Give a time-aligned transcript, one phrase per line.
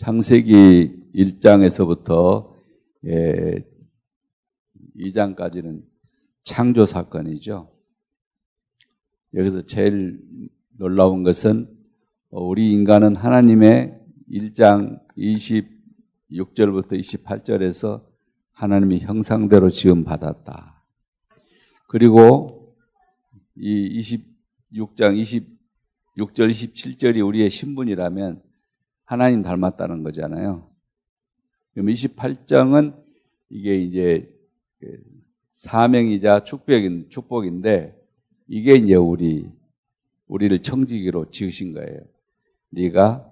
[0.00, 2.54] 창세기 1장에서부터
[3.04, 3.62] 예,
[4.96, 5.82] 2장까지는
[6.42, 7.70] 창조 사건이죠.
[9.34, 10.18] 여기서 제일
[10.78, 11.68] 놀라운 것은
[12.30, 14.00] 우리 인간은 하나님의
[14.32, 18.02] 1장 26절부터 28절에서
[18.52, 20.82] 하나님의 형상대로 지음 받았다.
[21.88, 22.74] 그리고
[23.54, 24.00] 이
[24.72, 25.44] 26장
[26.16, 28.48] 26절 27절이 우리의 신분이라면
[29.10, 30.70] 하나님 닮았다는 거잖아요.
[31.74, 32.94] 그럼 28장은
[33.48, 34.32] 이게 이제
[34.78, 35.02] 그
[35.50, 38.00] 사명이자 축복인, 축복인데
[38.46, 39.50] 이게 이제 우리
[40.28, 41.98] 우리를 청지기로 지으신 거예요.
[42.68, 43.28] 네가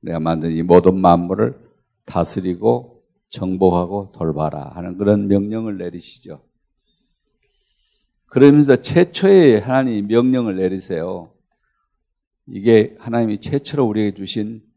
[0.00, 1.56] 내가 만든 이 모든 만물을
[2.04, 6.42] 다스리고 정복하고 돌봐라 하는 그런 명령을 내리시죠.
[8.26, 11.32] 그러면서 최초의 하나님 명령을 내리세요.
[12.48, 14.68] 이게 하나님이 최초로 우리에게 주신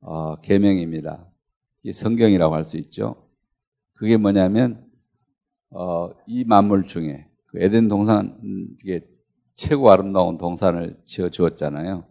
[0.00, 1.26] 어, 계명입니다.
[1.84, 3.28] 이 성경이라고 할 수 있죠.
[3.94, 4.86] 그게 뭐냐면
[5.70, 8.38] 어, 이 만물 중에 그 에덴 동산
[8.80, 9.00] 이게
[9.54, 12.06] 최고 아름다운 동산을 지어 주었잖아요.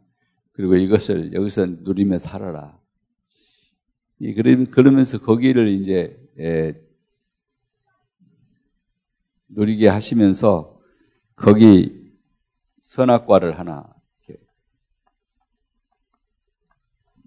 [0.51, 2.77] 그리고 이것을 여기서 누리며 살아라.
[4.19, 6.73] 이 그러면서 거기를 이제 예,
[9.49, 10.79] 누리게 하시면서
[11.35, 12.11] 거기
[12.81, 13.93] 선악과를 하나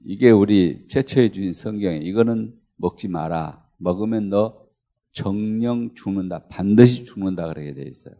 [0.04, 3.64] 이게 우리 최초에 주신 성경에 이거는 먹지 마라.
[3.78, 4.66] 먹으면 너
[5.12, 6.46] 정령 죽는다.
[6.48, 8.14] 반드시 죽는다 그렇게 돼 있어요.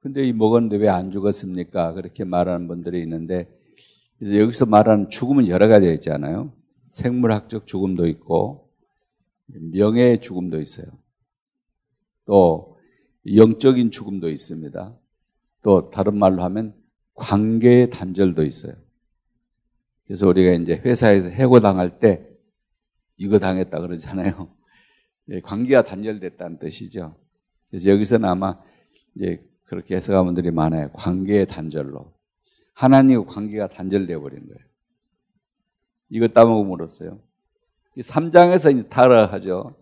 [0.00, 1.92] 근데 이 먹었는데 왜 안 죽었습니까?
[1.94, 3.48] 그렇게 말하는 분들이 있는데
[4.22, 6.52] 여기서 말하는 죽음은 여러 가지가 있잖아요.
[6.88, 8.70] 생물학적 죽음도 있고
[9.46, 10.86] 명예의 죽음도 있어요.
[12.24, 12.78] 또
[13.34, 14.96] 영적인 죽음도 있습니다.
[15.62, 16.74] 또 다른 말로 하면
[17.14, 18.74] 관계의 단절도 있어요.
[20.08, 22.26] 그래서 우리가 이제 회사에서 해고당할 때
[23.18, 24.48] 이거 당했다 그러잖아요.
[25.28, 27.14] 예, 관계가 단절됐다는 뜻이죠.
[27.68, 28.58] 그래서 여기서는 아마
[29.14, 30.90] 이제 그렇게 해석한 분들이 많아요.
[30.92, 32.14] 관계의 단절로.
[32.72, 34.60] 하나님과 관계가 단절되어 버린 거예요.
[36.08, 37.20] 이거 따먹음으로써요.
[37.98, 39.76] 3장에서 이제 타락하죠.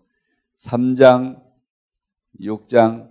[0.57, 1.41] 3장,
[2.41, 3.09] 6장,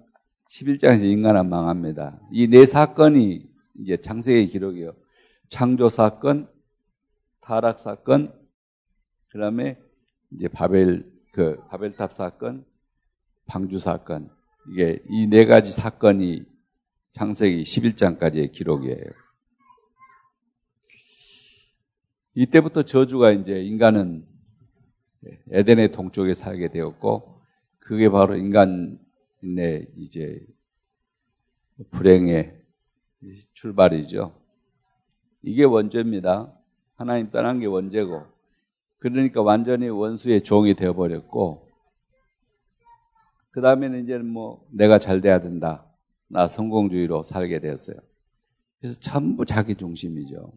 [0.50, 2.20] 11장에서 인간은 망합니다.
[2.30, 3.48] 이 네 사건이
[3.80, 4.92] 이제 창세기 기록이요.
[5.48, 6.50] 창조 사건,
[7.46, 8.36] 타락 사건,
[9.28, 9.80] 그 다음에
[10.32, 12.66] 이제 바벨, 그 바벨탑 사건,
[13.46, 14.30] 방주 사건.
[14.68, 16.44] 이게 이 네 가지 사건이
[17.12, 19.12] 창세기 11장까지의 기록이에요.
[22.34, 24.26] 이때부터 저주가 이제 인간은
[25.52, 27.40] 에덴의 동쪽에 살게 되었고,
[27.78, 28.98] 그게 바로 인간의
[29.96, 30.44] 이제
[31.92, 32.60] 불행의
[33.54, 34.36] 출발이죠.
[35.42, 36.52] 이게 원죄입니다.
[36.96, 38.24] 하나님 떠난 게 원죄고
[38.98, 41.66] 그러니까 완전히 원수의 종이 되어버렸고
[43.50, 45.86] 그 다음에는 이제는 뭐 내가 잘 돼야 된다.
[46.28, 47.96] 나 성공주의로 살게 되었어요.
[48.80, 50.52] 그래서 전부 자기 중심이죠.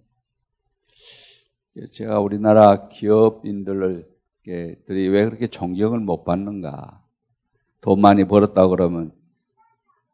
[1.94, 4.10] 제가 우리나라 기업인들을
[4.44, 7.02] 들이 왜 그렇게 존경을 못 받는가?
[7.82, 9.14] 돈 많이 벌었다 그러면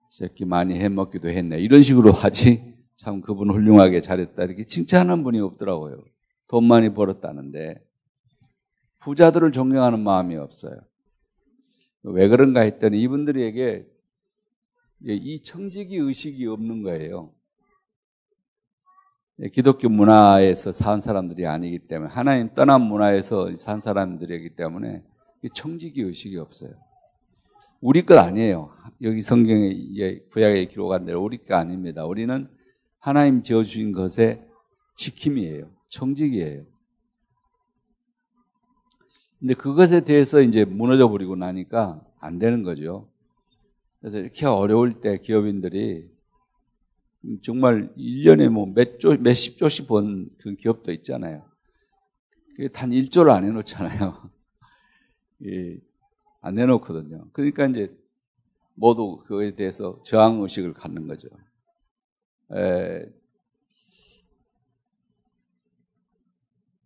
[0.09, 1.57] 새끼 많이 해먹기도 했네.
[1.59, 2.75] 이런 식으로 하지.
[2.96, 4.44] 참 그분 훌륭하게 잘했다.
[4.44, 6.03] 이렇게 칭찬하는 분이 없더라고요.
[6.47, 7.83] 돈 많이 벌었다는데
[9.00, 10.79] 부자들을 존경하는 마음이 없어요.
[12.03, 13.88] 왜 그런가 했더니 이분들에게
[15.01, 17.31] 이 청지기 의식이 없는 거예요.
[19.51, 25.03] 기독교 문화에서 산 사람들이 아니기 때문에 하나님 떠난 문화에서 산 사람들이기 때문에
[25.53, 26.72] 청지기 의식이 없어요.
[27.81, 28.72] 우리 것 아니에요.
[29.01, 32.06] 여기 성경에 구약에 기록한 대로 우리 것 아닙니다.
[32.06, 32.50] 우리는
[33.00, 34.41] 하나님 지어주신 것의
[34.95, 35.69] 지킴이에요.
[35.95, 36.66] 청직이에요.
[39.39, 43.09] 근데 그것에 대해서 이제 무너져 버리고 나니까 안 되는 거죠.
[44.00, 46.11] 그래서 이렇게 어려울 때 기업인들이
[47.41, 51.50] 정말 1년에 뭐 몇 조, 몇십 조씩 번 그런 기업도 있잖아요.
[52.73, 54.30] 단 1조를 안 해놓잖아요.
[55.47, 55.80] 예,
[56.42, 57.30] 안 해놓거든요.
[57.31, 57.95] 그러니까 이제
[58.74, 61.30] 모두 그거에 대해서 저항의식을 갖는 거죠.
[62.53, 63.06] 에,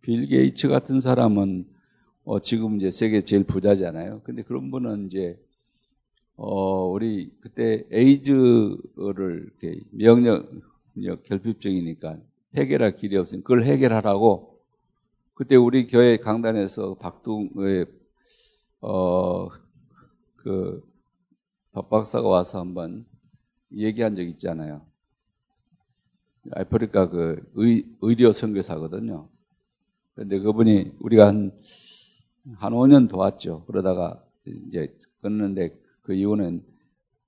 [0.02, 1.66] 빌 게이츠 같은 사람은
[2.24, 4.22] 어, 지금 이제 세계 제일 부자잖아요.
[4.24, 5.38] 근데 그런 분은 이제
[6.36, 10.62] 어, 우리 그때 에이즈를 이렇게 명령
[11.24, 12.18] 결핍증이니까
[12.56, 14.58] 해결할 길이 없으니 그걸 해결하라고
[15.34, 17.86] 그때 우리 교회 강단에서 박둥의
[18.80, 19.60] 어그
[21.72, 23.06] 박 박사가 와서 한번
[23.72, 24.82] 얘기한 적 있잖아요.
[26.52, 29.28] 아프리카 그 의, 의료 선교사거든요.
[30.14, 31.52] 그런데 그분이 우리가 한,
[32.56, 33.64] 한 5년 도왔죠.
[33.66, 36.62] 그러다가 이제 끊는데 그 이유는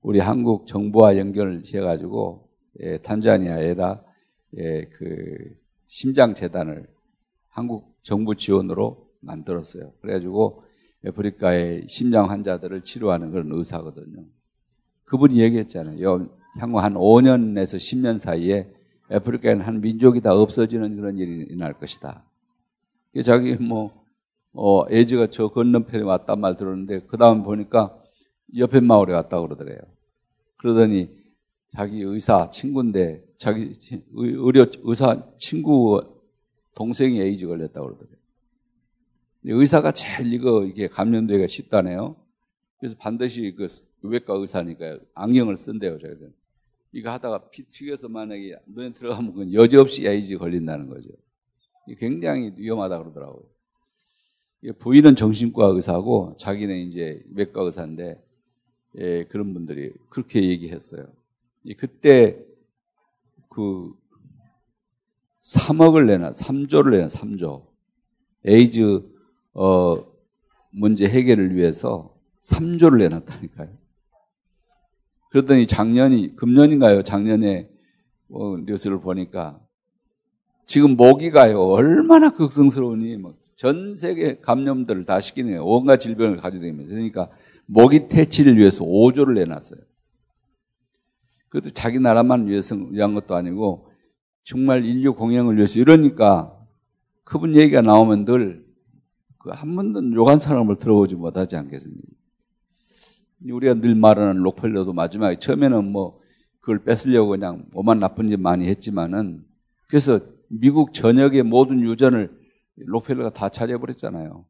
[0.00, 2.48] 우리 한국 정부와 연결을 해가지고
[2.80, 4.02] 예, 탄자니아에다
[4.58, 5.56] 예, 그
[5.86, 6.86] 심장 재단을
[7.48, 9.92] 한국 정부 지원으로 만들었어요.
[10.00, 10.64] 그래가지고
[11.06, 14.24] 아프리카의 심장 환자들을 치료하는 그런 의사거든요.
[15.04, 16.28] 그분이 얘기했잖아요.
[16.58, 18.72] 향후 한 5년에서 10년 사이에
[19.10, 22.24] 아프리카에는 한 민족이 다 없어지는 그런 일이 일어날 것이다.
[23.24, 24.06] 자기 뭐,
[24.52, 28.02] 어, 에이즈가 저 건너편에 왔단 말 들었는데, 그 다음 보니까
[28.56, 29.78] 옆에 마을에 왔다 그러더래요.
[30.56, 31.10] 그러더니
[31.68, 33.72] 자기 의사 친구인데, 자기
[34.12, 36.00] 의료 의사 친구
[36.74, 38.16] 동생이 에이즈 걸렸다 그러더래요.
[39.44, 42.16] 의사가 제일 이거 이게 감염되기가 쉽다네요.
[42.78, 43.66] 그래서 반드시 그
[44.02, 46.32] 외과 의사니까 안경을 쓴대요, 저희들.
[46.92, 51.08] 이거 하다가 피 튀겨서 만약에 눈에 들어가면 여지없이 에이즈 걸린다는 거죠.
[51.98, 53.44] 굉장히 위험하다 그러더라고요.
[54.78, 58.22] 부인은 정신과 의사고 자기는 이제 외과 의사인데
[58.98, 61.06] 예, 그런 분들이 그렇게 얘기했어요.
[61.78, 62.38] 그때
[63.48, 63.92] 그
[65.42, 67.66] 3억을 내나 3조를 내나 3조
[68.44, 69.02] 에이즈
[69.54, 70.04] 어,
[70.70, 73.76] 문제 해결을 위해서 3조를 내놨다니까요.
[75.30, 77.02] 그러더니 작년이 금년인가요?
[77.02, 77.68] 작년에
[78.30, 79.60] 어, 뉴스를 보니까
[80.72, 85.64] 지금 모기가요 얼마나 극성스러우니 뭐 전 세계 감염들을 다 시키네요.
[85.64, 87.30] 온갖 질병을 가지고 다니면서 그러니까
[87.66, 89.78] 모기 퇴치를 위해서 5조를 내놨어요.
[91.48, 93.88] 그것도 자기 나라만 위해서 위한 것도 아니고
[94.42, 96.58] 정말 인류 공영을 위해서 이러니까
[97.22, 102.08] 그분 얘기가 나오면 늘그한 번도 욕한 사람을 들어보지 못하지 않겠습니까?
[103.48, 106.18] 우리가 늘 말하는 록펠러도 마지막에 처음에는 뭐
[106.58, 109.44] 그걸 뺏으려고 그냥 오만 나쁜 짓 많이 했지만은
[109.86, 110.18] 그래서
[110.52, 112.30] 미국 전역의 모든 유전을
[112.76, 114.44] 록펠러가 다 차지해버렸잖아요.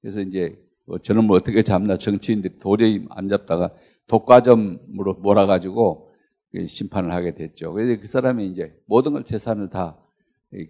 [0.00, 3.72] 그래서 이제 뭐 저는 뭐 어떻게 잡나 정치인들이 도저히 안 잡다가
[4.06, 6.12] 독과점으로 몰아가지고
[6.52, 7.72] 그 심판을 하게 됐죠.
[7.72, 10.06] 그래서 그 사람이 이제 모든 걸 재산을 다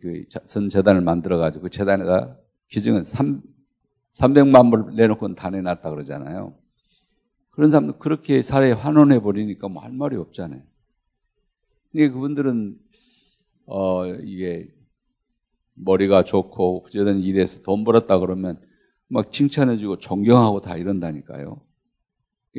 [0.01, 2.37] 그 선재단을 만들어가지고 그 재단에다
[2.69, 3.43] 기증은 3,
[4.15, 6.57] 300만 불 내놓고는 다 내놨다 그러잖아요.
[7.51, 10.63] 그런 사람들 그렇게 사회에 환원해 버리니까 뭐 할 말이 없잖아요.
[11.93, 12.79] 근데 그분들은
[13.67, 14.69] 어 이게
[15.75, 18.61] 머리가 좋고 어쨌든 일해서 돈 벌었다 그러면
[19.09, 21.61] 막 칭찬해주고 존경하고 다 이런다니까요.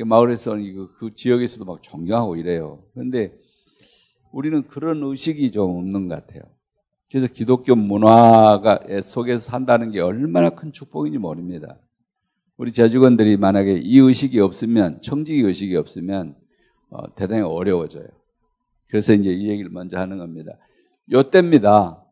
[0.04, 2.84] 마을에서는 그 지역에서도 막 존경하고 이래요.
[2.94, 3.36] 그런데
[4.32, 6.42] 우리는 그런 의식이 좀 없는 것 같아요.
[7.10, 11.78] 그래서 기독교 문화가 속에서 산다는 게 얼마나 큰 축복인지 모릅니다.
[12.56, 16.36] 우리 재직원들이 만약에 이 의식이 없으면 청지기 의식이 없으면
[16.90, 18.06] 어, 대단히 어려워져요.
[18.88, 20.52] 그래서 이제 이 얘기를 먼저 하는 겁니다.
[21.10, 22.04] 요때입니다.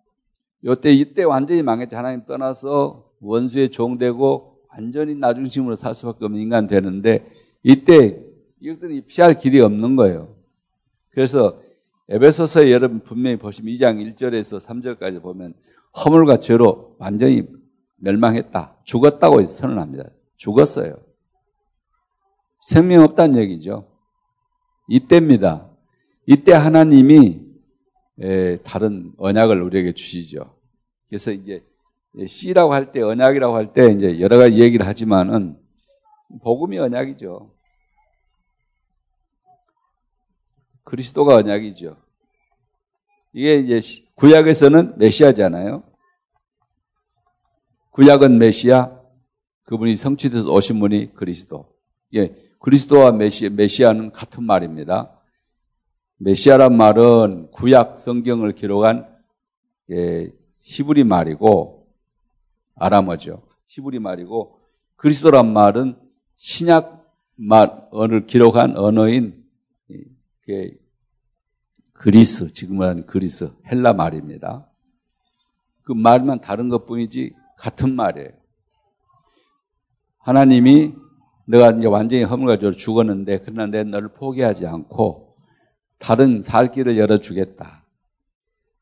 [0.65, 1.97] 요때 이때 완전히 망했죠.
[1.97, 7.31] 하나님 떠나서 원수의 종되고 완전히 나중심으로 살 수밖에 없는 인간 되는데
[7.63, 8.23] 이때
[8.61, 10.35] 이것들이 피할 길이 없는 거예요.
[11.11, 11.61] 그래서
[12.09, 15.55] 에베소서에 여러분 분명히 보시면 2장 1절에서 3절까지 보면
[16.05, 17.47] 허물과 죄로 완전히
[17.97, 18.77] 멸망했다.
[18.85, 20.05] 죽었다고 선언합니다.
[20.37, 20.97] 죽었어요.
[22.61, 23.89] 생명 없다는 얘기죠.
[24.89, 25.69] 이때입니다.
[26.27, 27.46] 이때 하나님이
[28.65, 30.57] 다른 언약을 우리에게 주시죠.
[31.09, 31.65] 그래서 이제
[32.27, 35.59] C라고 할 때, 언약이라고 할 때 이제 여러 가지 얘기를 하지만은
[36.43, 37.55] 복음이 언약이죠.
[40.85, 41.97] 그리스도가 언약이죠.
[43.33, 43.83] 이게 이제
[44.15, 45.83] 구약에서는 메시아잖아요.
[47.91, 48.99] 구약은 메시아,
[49.65, 51.75] 그분이 성취돼서 오신 분이 그리스도.
[52.15, 55.16] 예, 그리스도와 메시, 메시아는 같은 말입니다.
[56.19, 59.07] 메시아란 말은 구약 성경을 기록한
[59.91, 61.87] 예, 히브리 말이고
[62.75, 63.43] 아람어죠.
[63.69, 64.59] 히브리 말이고
[64.97, 65.97] 그리스도란 말은
[66.37, 67.07] 신약
[67.37, 69.45] 말을 기록한 언어인
[71.93, 74.67] 그리스, 지금 말하는 그리스, 헬라 말입니다.
[75.83, 78.31] 그 말만 다른 것 뿐이지 같은 말이에요.
[80.19, 80.95] 하나님이
[81.47, 85.26] 내가 이제 완전히 허물과 죄로 죽었는데 그러나 내 너를 포기하지 않고
[85.99, 87.85] 다른 살 길을 열어주겠다.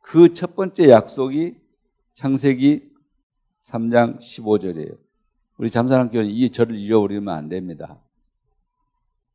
[0.01, 1.57] 그 첫 번째 약속이
[2.15, 2.91] 창세기
[3.63, 4.97] 3장 15절이에요.
[5.57, 8.01] 우리 잠사랑교는 이 절을 잃어버리면 안 됩니다.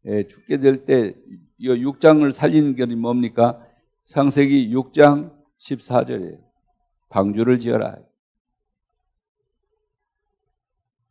[0.06, 1.16] 예, 죽게 될 때,
[1.58, 3.66] 이 6장을 살리는 결이 뭡니까?
[4.06, 6.40] 창세기 6장 14절이에요.
[7.10, 7.98] 방주를 지어라.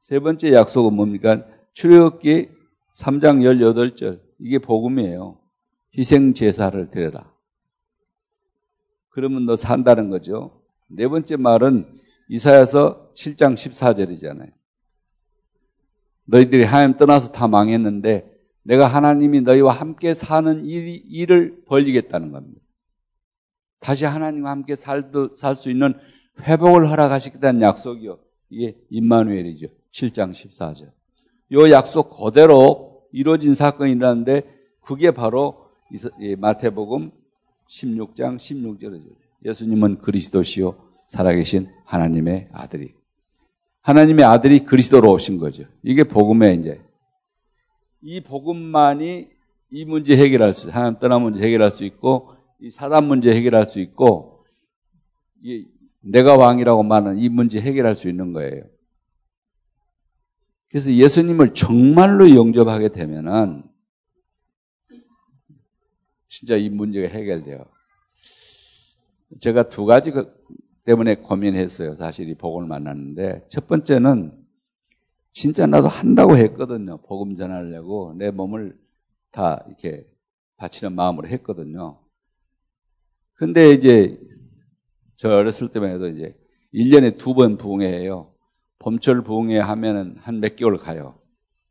[0.01, 1.45] 세 번째 약속은 뭡니까?
[1.75, 2.49] 출애굽기
[2.95, 4.21] 3장 18절.
[4.39, 5.38] 이게 복음이에요.
[5.99, 7.33] 희생 제사를 드려라.
[9.09, 10.63] 그러면 너 산다는 거죠.
[10.87, 14.53] 네 번째 말은 이사야서 7장 14절이잖아요.
[16.27, 18.31] 너희들이 하나님 떠나서 다 망했는데
[18.63, 22.61] 내가 하나님이 너희와 함께 사는 일, 일을 벌리겠다는 겁니다.
[23.81, 25.11] 다시 하나님과 함께 살
[25.57, 25.95] 수 있는
[26.43, 28.19] 회복을 허락하시겠다는 약속이요.
[28.51, 29.69] 이게 임마누엘이죠.
[29.93, 30.93] 7장 14절.
[31.53, 34.43] 요 약속 그대로 이루어진 사건이 일어났는데
[34.81, 35.68] 그게 바로
[36.37, 37.11] 마태복음
[37.69, 39.17] 16장 16절이죠.
[39.45, 40.77] 예수님은 그리스도시요
[41.07, 42.95] 살아계신 하나님의 아들이.
[43.81, 45.65] 하나님의 아들이 그리스도로 오신 거죠.
[45.83, 46.81] 이게 복음의 이제
[48.03, 49.29] 이 복음만이
[49.71, 53.81] 이 문제 해결할 수, 하나님 떠난 문제 해결할 수 있고 이 사단 문제 해결할 수
[53.81, 54.45] 있고
[55.43, 55.67] 이
[56.01, 58.65] 내가 왕이라고 말하는 이 문제 해결할 수 있는 거예요.
[60.69, 63.63] 그래서 예수님을 정말로 영접하게 되면은
[66.29, 67.65] 진짜 이 문제가 해결돼요.
[69.41, 70.33] 제가 두 가지 그
[70.85, 71.95] 때문에 고민했어요.
[71.97, 74.33] 사실 이 복음을 만났는데 첫 번째는
[75.33, 76.99] 진짜 나도 한다고 했거든요.
[77.03, 78.79] 복음 전하려고 내 몸을
[79.31, 80.09] 다 이렇게
[80.57, 82.01] 바치는 마음으로 했거든요.
[83.35, 84.19] 근데 이제
[85.17, 86.37] 저 어렸을 때만 해도 이제
[86.75, 88.33] 1년에 두 번 부흥회해요.
[88.79, 91.19] 봄철 부흥회 하면은 한 몇 개월 가요.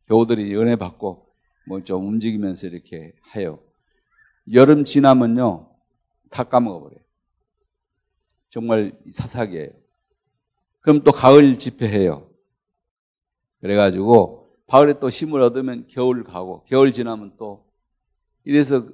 [0.08, 1.28] 교우들이 은혜 받고
[1.68, 3.60] 뭐 좀 움직이면서 이렇게 해요.
[4.54, 5.70] 여름 지나면요.
[6.30, 7.00] 다 까먹어버려요.
[8.50, 9.70] 정말 사사기예요.
[10.82, 12.30] 그럼 또 가을 집회해요.
[13.62, 17.66] 그래가지고 가을에 또 힘을 얻으면 겨울 가고 겨울 지나면 또
[18.44, 18.88] 이래서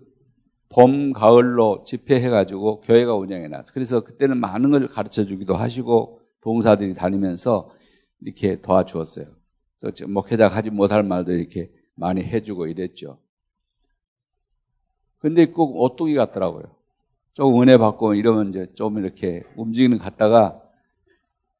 [0.69, 3.71] 봄, 가을로 집회해가지고 교회가 운영해 놨어.
[3.73, 7.69] 그래서 그때는 많은 걸 가르쳐 주기도 하시고 봉사들이 다니면서
[8.21, 9.27] 이렇게 도와주었어요.
[9.81, 13.19] 또 목회자 하지 못할 말도 이렇게 많이 해주고 이랬죠.
[15.23, 16.65] 근데 꼭 오뚜기 같더라고요.
[17.31, 20.61] 조금 은혜 받고 이러면 이제 좀 이렇게 움직이는 갔다가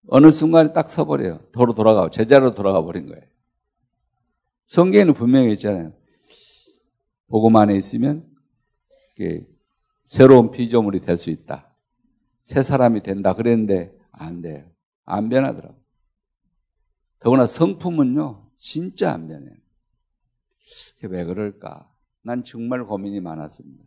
[0.10, 1.40] 어느 순간에 딱 서버려요.
[1.54, 3.24] 도로 돌아가고 제자로 돌아가 버린 거예요.
[4.66, 5.94] 성경에는 분명히 있잖아요.
[7.30, 8.30] 복음 안에 있으면
[10.06, 11.74] 새로운 피조물이 될 수 있다.
[12.42, 14.70] 새 사람이 된다 그랬는데 안 돼요.
[15.06, 15.82] 안 변하더라고.
[17.20, 19.56] 더구나 성품은요, 진짜 안 변해요.
[21.04, 21.93] 왜 그럴까?
[22.24, 23.84] 난 정말 고민이 많았습니다.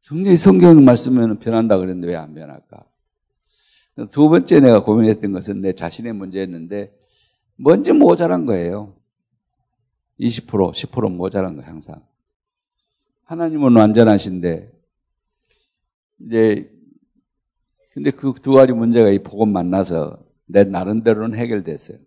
[0.00, 2.84] 성경이 성경 말씀은 변한다 그랬는데 왜 안 변할까?
[4.10, 6.96] 두 번째 내가 고민했던 것은 내 자신의 문제였는데
[7.56, 8.94] 뭔지 모자란 거예요.
[10.20, 12.02] 20% 10% 모자란 거 항상.
[13.24, 14.72] 하나님은 완전하신데
[16.20, 16.70] 이제
[17.92, 21.98] 근데 그 두 가지 문제가 이 복음 만나서 내 나름대로는 해결됐어요.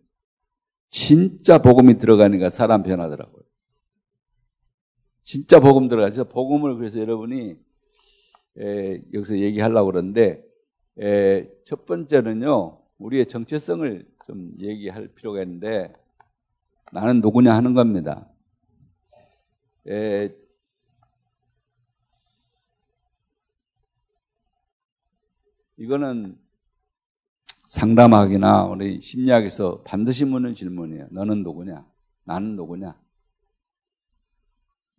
[0.89, 3.43] 진짜 복음이 들어가니까 사람 변하더라고요.
[5.21, 7.55] 진짜 복음 들어가서 복음을 그래서 여러분이
[8.59, 10.43] 에, 여기서 얘기하려고 그러는데
[10.99, 15.93] 에, 첫 번째는요 우리의 정체성을 좀 얘기할 필요가 있는데
[16.91, 18.27] 나는 누구냐 하는 겁니다.
[19.87, 20.29] 에,
[25.77, 26.37] 이거는
[27.65, 31.07] 상담학이나 우리 심리학에서 반드시 묻는 질문이에요.
[31.11, 31.85] 너는 누구냐?
[32.25, 32.99] 나는 누구냐?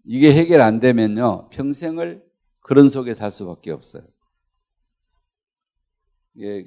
[0.04, 2.25] 이게 해결 안 되면요, 평생을
[2.61, 4.02] 그런 속에 살 수밖에 없어요.
[6.38, 6.66] 예.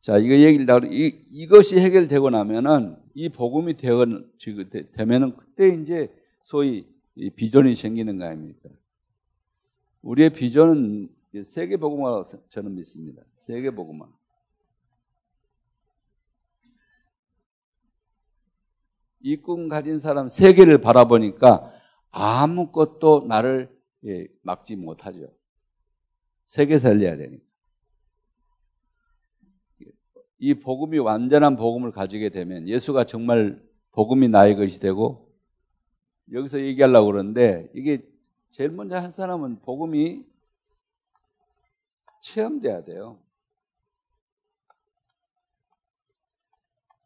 [0.00, 4.32] 자, 이거 얘기를 다, 이, 이것이 해결되고 나면은, 이 복음이 되건,
[4.92, 6.08] 되면은, 그때 이제
[6.44, 6.86] 소위
[7.36, 8.68] 비전이 생기는 거 아닙니까?
[10.02, 11.10] 우리의 비전은
[11.44, 13.22] 세계 복음화라고 저는 믿습니다.
[13.36, 14.08] 세계 복음화.
[19.22, 21.70] 이 꿈 가진 사람 세계를 바라보니까
[22.10, 23.70] 아무것도 나를
[24.04, 25.32] 예, 막지 못하죠.
[26.44, 27.44] 세계 살려야 되니까.
[30.38, 33.62] 이 복음이 완전한 복음을 가지게 되면 예수가 정말
[33.92, 35.30] 복음이 나의 것이 되고
[36.32, 38.02] 여기서 얘기하려고 그러는데 이게
[38.50, 40.24] 제일 먼저 한 사람은 복음이
[42.22, 43.18] 체험돼야 돼요.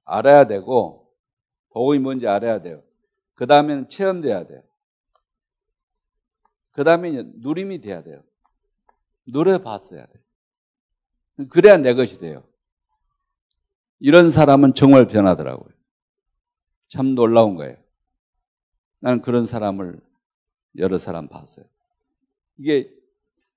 [0.05, 1.13] 알아야 되고
[1.71, 2.83] 복음이 뭔지 알아야 돼요.
[3.35, 4.63] 그 다음에는 체험돼야 돼요.
[6.75, 8.23] 그 다음에 누림이 돼야 돼요.
[9.27, 11.49] 누려봤어야 돼요.
[11.49, 12.43] 그래야 내 것이 돼요.
[14.01, 15.73] 이런 사람은 정말 변하더라고요.
[16.89, 17.77] 참 놀라운 거예요.
[18.99, 20.01] 나는 그런 사람을
[20.79, 21.65] 여러 사람 봤어요.
[22.59, 22.91] 이게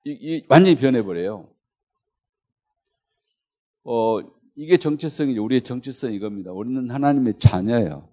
[0.06, 1.50] 이, 이 완전히 변해버려요.
[3.84, 4.20] 어,
[4.56, 5.44] 이게 정체성이죠.
[5.44, 6.52] 우리의 정체성 이겁니다.
[6.52, 8.08] 우리는 하나님의 자녀예요.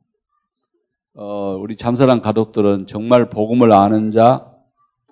[1.13, 4.54] 어, 우리 잠사랑 가족들은 정말 복음을 아는 자,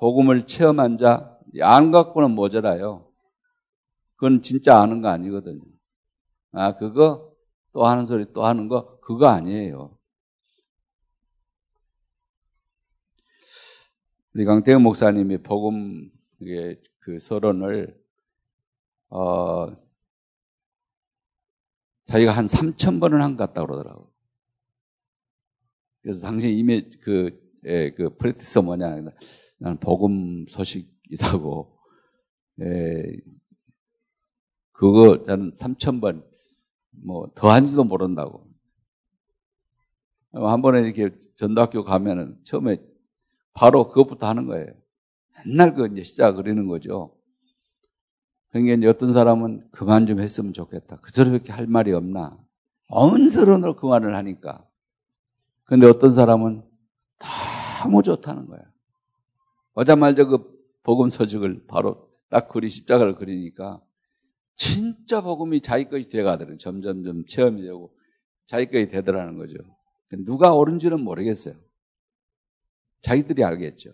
[0.03, 3.09] 복음을 체험한 자, 안 갖고는 모자라요.
[4.17, 5.63] 그건 진짜 아는 거 아니거든요.
[6.51, 7.33] 아, 그거
[7.73, 9.97] 또 하는 소리 또 하는 거 그거 아니에요.
[14.35, 16.11] 우리 강태현 목사님이 복음
[16.99, 17.97] 그 서론을
[19.11, 19.69] 어
[22.07, 24.13] 자기가 한 3천 번을 한것 같다 그러더라고.
[26.03, 28.97] 그래서 당신이 이미 그, 예, 그 프레티스 뭐냐.
[29.63, 31.79] 나는 복음 소식이라고.
[32.63, 33.03] 예,
[34.73, 36.25] 그거 저는 3천 번,
[36.91, 38.51] 뭐, 더 한지도 모른다고.
[40.33, 42.79] 한 번에 이렇게 전도학교 가면은 처음에
[43.53, 44.73] 바로 그것부터 하는 거예요.
[45.47, 47.17] 맨날 그 이제 시작 그리는 거죠.
[48.51, 50.97] 그러니까 어떤 사람은 그만 좀 했으면 좋겠다.
[50.97, 52.37] 그저렇게 할 말이 없나?
[52.89, 54.67] 언스러로 그 말을 하니까.
[55.65, 56.65] 근데 어떤 사람은
[57.83, 58.72] 너무 좋다는 거야.
[59.75, 60.39] 오자마자 그
[60.83, 63.81] 복음 서적을 바로 딱 그리 십자가를 그리니까
[64.57, 66.59] 진짜 복음이 자기 것이 돼가더라고요.
[66.59, 67.95] 점점점 체험이 되고
[68.47, 69.57] 자기 것이 되더라는 거죠.
[70.25, 71.55] 누가 옳은지는 모르겠어요.
[73.01, 73.93] 자기들이 알겠죠.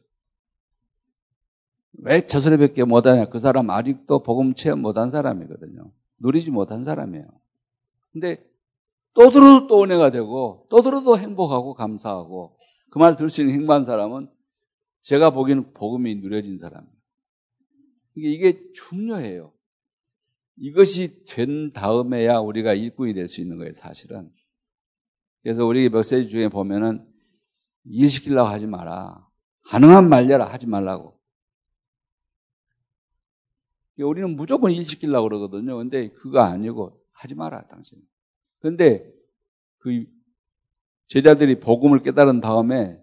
[2.00, 3.26] 왜 저 소리밖에 못하냐?
[3.26, 5.90] 그 사람 아직도 복음 체험 못한 사람이거든요.
[6.18, 7.26] 누리지 못한 사람이에요.
[8.12, 8.44] 근데
[9.14, 12.56] 또 들어도 또 은혜가 되고 또 들어도 행복하고 감사하고
[12.90, 14.28] 그 말 들을 수 있는 행복한 사람은
[15.02, 16.92] 제가 보기에는 복음이 누려진 사람이에요.
[18.16, 19.52] 이게 중요해요.
[20.56, 24.30] 이것이 된 다음에야 우리가 일꾼이 될 수 있는 거예요, 사실은.
[25.42, 27.06] 그래서 우리 메시지 중에 보면은
[27.84, 29.26] 일 시키려고 하지 마라.
[29.66, 31.18] 가능한 말려라 하지 말라고.
[33.98, 35.76] 우리는 무조건 일 시키려고 그러거든요.
[35.76, 38.00] 근데 그거 아니고 하지 마라, 당신.
[38.60, 39.12] 근데
[39.78, 40.06] 그
[41.06, 43.00] 제자들이 복음을 깨달은 다음에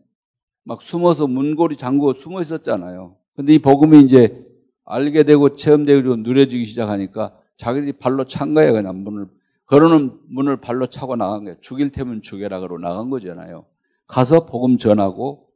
[0.65, 3.15] 막 숨어서 문고리 잠그고 숨어 있었잖아요.
[3.35, 4.45] 근데 이 복음이 이제
[4.83, 8.73] 알게 되고 체험되고 누려지기 시작하니까 자기들이 발로 찬 거예요.
[8.73, 9.27] 그냥 문을.
[9.67, 11.57] 걸어놓은 문을 발로 차고 나간 거예요.
[11.61, 13.65] 죽일 테면 죽여라 그러고 나간 거잖아요.
[14.07, 15.47] 가서 복음 전하고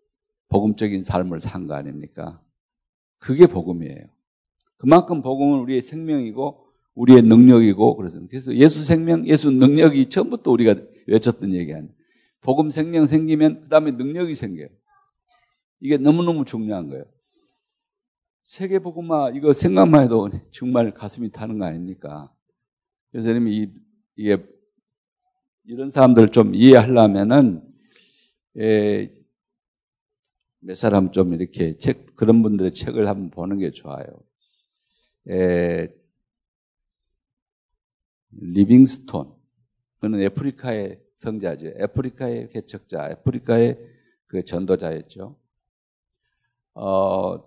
[0.50, 2.42] 복음적인 삶을 산 거 아닙니까?
[3.20, 4.06] 그게 복음이에요.
[4.78, 10.76] 그만큼 복음은 우리의 생명이고 우리의 능력이고 그래서 그래서 예수 생명, 예수 능력이 처음부터 우리가
[11.08, 11.90] 외쳤던 얘기 아니에요.
[12.42, 14.70] 복음 생명 생기면 그 다음에 능력이 생겨요.
[15.80, 17.06] 이게 너무너무 중요한 거예요.
[18.44, 22.34] 세계 복음화 이거 생각만 해도 정말 가슴이 타는 거 아닙니까?
[23.12, 23.72] 그래서 이
[24.16, 24.38] 이게
[25.66, 27.62] 이런 사람들을 좀 이해하려면은
[28.58, 29.14] 예,
[30.60, 34.06] 몇 사람 좀 이렇게 책 그런 분들의 책을 한번 보는 게 좋아요.
[35.30, 35.88] 에,
[38.32, 39.34] 리빙스톤.
[40.00, 41.68] 그는 애프리카의 성자죠.
[41.68, 43.78] 애프리카의 개척자, 애프리카의
[44.28, 45.38] 그 전도자였죠.
[46.74, 47.44] 어,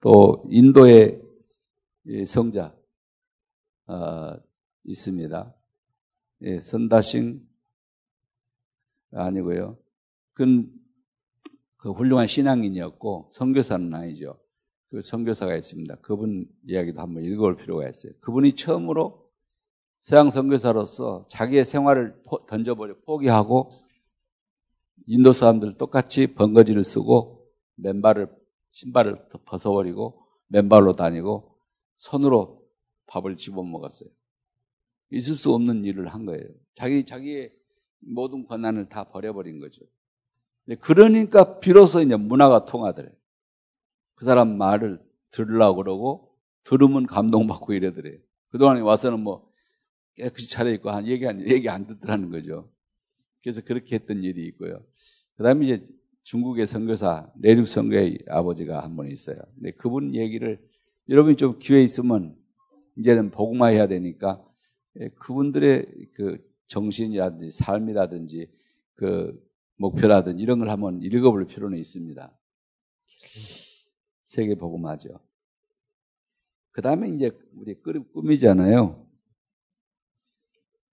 [0.00, 1.22] 또 인도의
[2.26, 2.74] 성자
[3.86, 4.34] 어,
[4.84, 5.54] 있습니다.
[6.42, 7.46] 예, 선다싱
[9.12, 9.78] 아니고요.
[10.32, 10.72] 그건
[11.76, 14.38] 그 훌륭한 신앙인이었고 선교사는 아니죠.
[14.90, 15.96] 그 선교사가 있습니다.
[15.96, 18.12] 그분 이야기도 한번 읽어볼 필요가 있어요.
[18.20, 19.30] 그분이 처음으로
[19.98, 23.72] 서양 선교사로서 자기의 생활을 던져버려 포기하고
[25.06, 28.28] 인도 사람들 똑같이 번거지를 쓰고 맨발을
[28.72, 31.56] 신발을 벗어버리고 맨발로 다니고
[31.96, 32.66] 손으로
[33.06, 34.08] 밥을 집어 먹었어요.
[35.10, 36.44] 있을 수 없는 일을 한 거예요.
[36.74, 37.52] 자기 자기의
[38.00, 39.82] 모든 권한을 다 버려버린 거죠.
[40.80, 43.12] 그러니까 비로소 이제 문화가 통하더래요.
[44.14, 48.18] 그 사람 말을 들으려고 그러고 들으면 감동받고 이래더래요.
[48.50, 49.50] 그동안에 와서는 뭐
[50.14, 52.70] 깨끗이 차려입고 한 얘기 안, 얘기 안 듣더라는 거죠.
[53.42, 54.84] 그래서 그렇게 했던 일이 있고요.
[55.36, 55.86] 그 다음에 이제
[56.24, 59.36] 중국의 선교사, 내륙 선교의 아버지가 한 분 있어요.
[59.54, 60.60] 근데 그분 얘기를
[61.08, 62.36] 여러분이 좀 기회 있으면
[62.96, 64.44] 이제는 복음화 해야 되니까
[65.00, 68.50] 예, 그분들의 그 정신이라든지 삶이라든지
[68.94, 69.42] 그
[69.76, 72.38] 목표라든지 이런 걸 한번 읽어볼 필요는 있습니다.
[74.22, 75.18] 세계 복음화죠.
[76.70, 77.74] 그 다음에 이제 우리
[78.12, 79.06] 꿈이잖아요.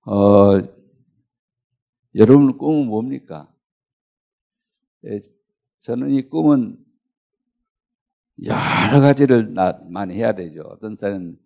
[0.05, 0.61] 어,
[2.15, 3.53] 여러분 꿈은 뭡니까?
[5.05, 5.19] 예,
[5.79, 6.77] 저는 이 꿈은
[8.45, 9.53] 여러 가지를
[9.89, 10.61] 많이 해야 되죠.
[10.63, 11.37] 어떤 사람은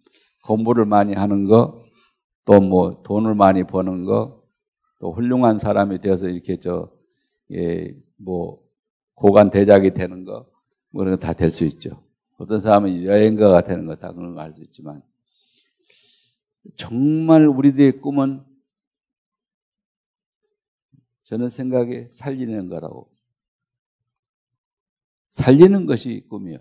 [0.46, 1.84] 공부를 많이 하는 거,
[2.46, 4.44] 또 뭐 돈을 많이 버는 거,
[5.00, 6.92] 또 훌륭한 사람이 되어서 이렇게 저,
[7.54, 8.64] 예, 뭐
[9.16, 10.48] 고관 대작이 되는 거,
[10.92, 12.04] 뭐 그런 거 다 될 수 있죠.
[12.38, 15.02] 어떤 사람은 여행가가 되는 거 다 그런 거알수 있지만
[16.78, 18.44] 정말 우리들의 꿈은
[21.24, 23.13] 저는 생각에 살리는 거라고.
[25.34, 26.60] 살리는 것이 꿈이요.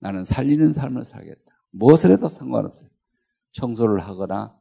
[0.00, 1.64] 나는 살리는 삶을 살겠다.
[1.70, 2.90] 무엇을 해도 상관없어요.
[3.52, 4.60] 청소를 하거나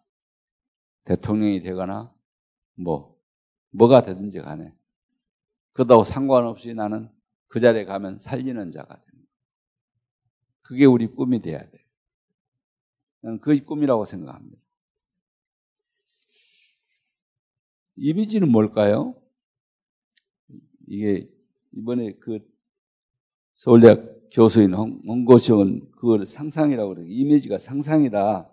[1.06, 2.14] 대통령이 되거나
[2.76, 3.20] 뭐
[3.72, 4.72] 뭐가 되든지 간에
[5.74, 7.10] 그렇다고 상관없이 나는
[7.48, 9.26] 그 자리에 가면 살리는 자가 거예요.
[10.62, 11.84] 그게 우리 꿈이 돼야 돼요.
[13.22, 14.62] 나는 그게 꿈이라고 생각합니다.
[17.96, 19.20] 이미지는 뭘까요?
[20.88, 21.28] 이게
[21.72, 22.55] 이번에 그
[23.56, 27.08] 서울대학 교수인 홍고시은 그걸 상상이라고 그래요.
[27.08, 28.50] 이미지가 상상이다.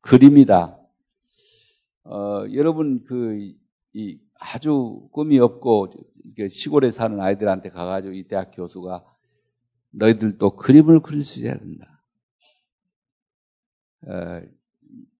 [0.00, 0.78] 그림이다.
[2.04, 3.54] 어, 여러분 그,
[3.92, 5.92] 이 아주 꿈이 없고
[6.48, 9.04] 시골에 사는 아이들한테 가가지고 이 대학 교수가
[9.90, 12.02] 너희들도 그림을 그릴 수 있어야 된다.
[14.06, 14.42] 어,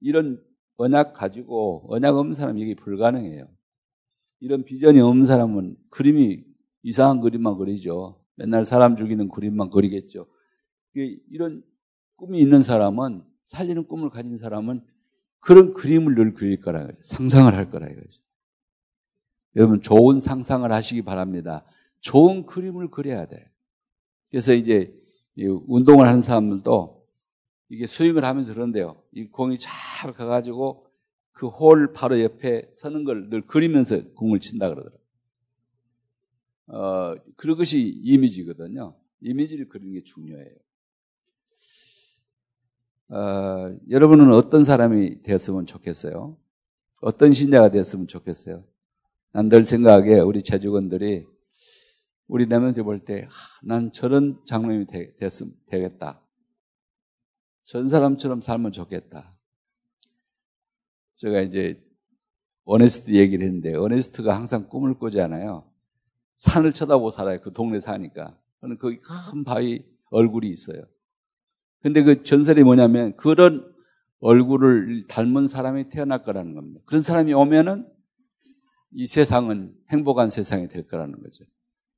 [0.00, 0.42] 이런
[0.76, 3.48] 언약 가지고 언약 없는 사람 이게 불가능해요.
[4.40, 6.53] 이런 비전이 없는 사람은 그림이
[6.84, 8.20] 이상한 그림만 그리죠.
[8.36, 10.26] 맨날 사람 죽이는 그림만 그리겠죠.
[10.94, 11.64] 이런
[12.16, 14.84] 꿈이 있는 사람은 살리는 꿈을 가진 사람은
[15.40, 16.88] 그런 그림을 늘 그릴 거라.
[17.02, 18.20] 상상을 할 거라 이거죠.
[19.56, 21.64] 여러분 좋은 상상을 하시기 바랍니다.
[22.00, 23.50] 좋은 그림을 그려야 돼.
[24.30, 24.94] 그래서 이제
[25.36, 27.04] 운동을 하는 사람들도
[27.70, 29.02] 이게 스윙을 하면서 그런데요.
[29.12, 30.86] 이 공이 잘 가가지고
[31.32, 35.03] 그 홀 바로 옆에 서는 걸 늘 그리면서 공을 친다 그러더라고요.
[36.66, 38.96] 어, 그것이 이미지거든요.
[39.20, 40.54] 이미지를 그리는 게 중요해요.
[43.08, 46.36] 어, 여러분은 어떤 사람이 되었으면 좋겠어요?
[47.00, 48.64] 어떤 신자가 되었으면 좋겠어요?
[49.32, 51.26] 난늘 생각하기에 우리 재직원들이
[52.26, 53.28] 우리 내면들 볼 때,
[53.62, 56.20] 난 저런 장로님이 되, 됐으면 되겠다.
[57.62, 59.36] 전 사람처럼 살면 좋겠다.
[61.14, 61.82] 제가 이제
[62.64, 65.70] 어네스트 얘기를 했는데, 어네스트가 항상 꿈을 꾸잖아요.
[66.36, 67.40] 산을 쳐다보고 살아요.
[67.40, 68.36] 그 동네 사니까.
[68.60, 70.82] 저는 거기 큰 바위 얼굴이 있어요.
[71.82, 73.70] 근데 그 전설이 뭐냐면 그런
[74.20, 76.80] 얼굴을 닮은 사람이 태어날 거라는 겁니다.
[76.86, 77.86] 그런 사람이 오면은
[78.92, 81.44] 이 세상은 행복한 세상이 될 거라는 거죠.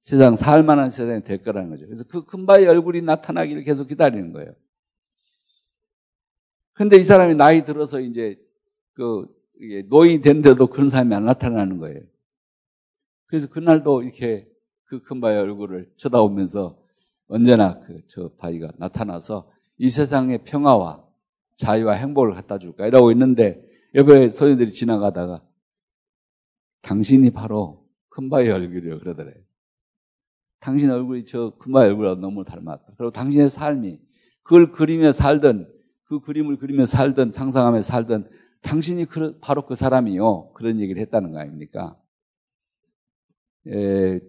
[0.00, 1.84] 세상 살만한 세상이 될 거라는 거죠.
[1.86, 4.52] 그래서 그 큰 바위 얼굴이 나타나기를 계속 기다리는 거예요.
[6.72, 8.38] 근데 이 사람이 나이 들어서 이제
[8.94, 9.26] 그
[9.88, 12.00] 노인이 된데도 그런 사람이 안 나타나는 거예요.
[13.26, 14.48] 그래서 그날도 이렇게
[14.84, 16.78] 그 큰 바위 얼굴을 쳐다보면서
[17.28, 21.04] 언제나 그 저 바위가 나타나서 이 세상의 평화와
[21.56, 23.62] 자유와 행복을 갖다 줄까 이러고 있는데
[23.94, 25.42] 옆에 소녀들이 지나가다가
[26.82, 29.34] 당신이 바로 큰 바위 얼굴이요 그러더래요.
[30.60, 32.94] 당신 얼굴이 저 큰 바위 얼굴하고 너무 닮았다.
[32.96, 34.00] 그리고 당신의 삶이
[34.42, 35.72] 그걸 그리며 살던
[36.04, 38.30] 그 그림을 그리며 살던 상상하며 살던
[38.62, 39.06] 당신이
[39.40, 40.52] 바로 그 사람이요.
[40.54, 41.96] 그런 얘기를 했다는 거 아닙니까?
[43.68, 44.20] 에,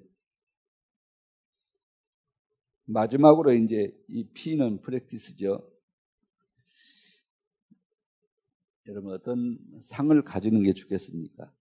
[2.86, 5.70] 마지막으로 이제 이 P는 프랙티스죠.
[8.88, 11.54] 여러분 어떤 상을 가지는 게 좋겠습니까?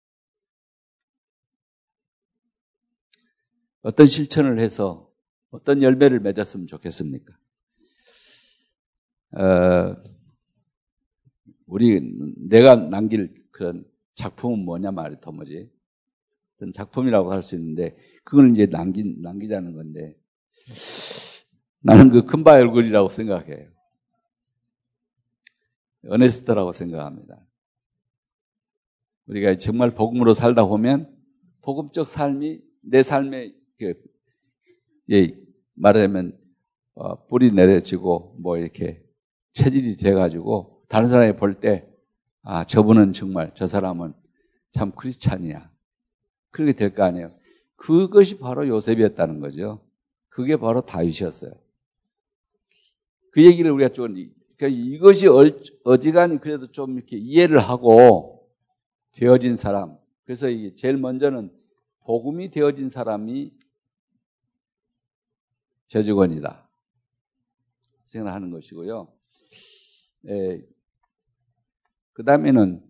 [3.81, 5.11] 어떤 실천을 해서
[5.51, 7.39] 어떤 열매를 맺었으면 좋겠습니까?
[9.33, 9.97] 어,
[11.67, 12.01] 우리
[12.37, 13.85] 내가 남길 그런
[14.15, 15.74] 작품은 뭐냐 말이 더 뭐지?
[16.65, 20.17] 어떤 작품이라고 할 수 있는데 그걸 이제 남기, 남기자는 건데
[21.81, 23.69] 나는 그 큰바위 얼굴이라고 생각해요.
[26.09, 27.47] 어네스트라고 생각합니다.
[29.27, 31.15] 우리가 정말 복음으로 살다 보면
[31.63, 33.95] 복음적 삶이 내 삶에 그,
[35.11, 35.35] 예,
[35.75, 36.39] 말하자면
[36.95, 39.03] 어, 뿌리 내려지고 뭐 이렇게
[39.53, 41.89] 체질이 돼가지고 다른 사람이 볼 때
[42.43, 44.13] 아, 저분은 정말 저 사람은
[44.73, 45.74] 참 크리스찬이야.
[46.55, 47.35] 그렇게 될 거 아니에요.
[47.75, 49.85] 그것이 바로 요셉이었다는 거죠.
[50.29, 51.53] 그게 바로 다윗이었어요.
[53.33, 54.15] 그 얘기를 우리가 좀
[54.57, 55.27] 그러니까 이것이
[55.83, 58.49] 어지간히 그래도 좀 이렇게 이해를 하고
[59.13, 59.99] 되어진 사람.
[60.25, 61.53] 그래서 이게 제일 먼저는
[62.05, 63.53] 복음이 되어진 사람이
[65.89, 66.69] 재직원이다.
[68.07, 69.13] 생각하는 것이고요.
[70.29, 70.65] 예,
[72.13, 72.81] 그 다음에는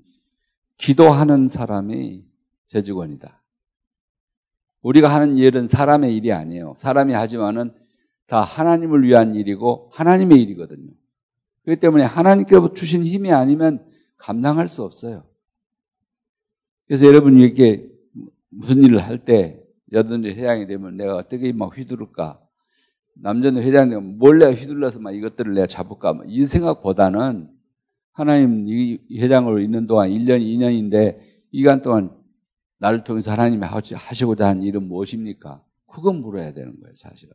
[0.77, 2.27] 기도하는 사람이
[2.67, 3.44] 재직원이다.
[4.85, 6.75] 우리가 하는 일은 사람의 일이 아니에요.
[6.77, 7.73] 사람이 하지만은
[8.27, 10.91] 다 하나님을 위한 일이고 하나님의 일이거든요.
[11.65, 13.85] 그렇기 때문에 하나님께서 주신 힘이 아니면
[14.19, 15.25] 감당할 수 없어요.
[16.87, 17.89] 그래서 여러분 이렇게
[18.51, 19.61] 무슨 일을 할 때
[19.93, 22.41] 여든지 회장이 되면 내가 어떻게 막 휘두를까?
[23.15, 26.21] 남자는 회장이 되면 몰래 휘둘러서 막 이것들을 내가 잡을까?
[26.27, 27.49] 이 생각보다는
[28.13, 31.19] 하나님 이 회장으로 있는 동안 1년, 2년인데
[31.53, 32.11] 이 기간 동안
[32.85, 35.65] 나를 통해서 하나님이 하시고자 한 일은 무엇입니까?
[35.87, 37.33] 그건 물어야 되는 거예요, 사실은.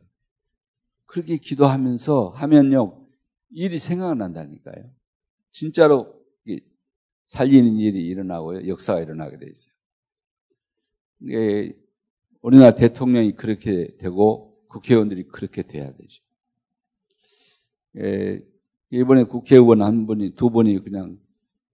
[1.06, 3.04] 그렇게 기도하면서 하면요,
[3.50, 4.88] 일이 생각난다니까요.
[5.50, 6.14] 진짜로
[7.26, 8.68] 살리는 일이 일어나고요.
[8.68, 9.74] 역사가 일어나게 돼 있어요.
[11.30, 11.76] 예,
[12.42, 16.22] 우리나라 대통령이 그렇게 되고 국회의원들이 그렇게 돼야 되죠.
[17.98, 18.40] 예,
[18.90, 21.18] 이번에 국회의원 한 분이 두 분이 그냥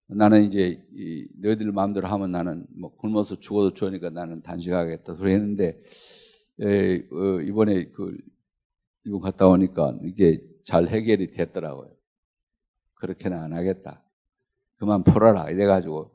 [0.08, 5.80] 나는 이제 이 너희들 마음대로 하면 나는 뭐 굶어서 죽어도 좋으니까 나는 단식하겠다 소리 했는데
[6.60, 8.16] 예, 어, 이번에 그
[9.04, 11.90] 이번 갔다 오니까 이게 잘 해결이 됐더라고요.
[12.94, 14.02] 그렇게는 안 하겠다.
[14.76, 16.10] 그만 풀어라 이래가지고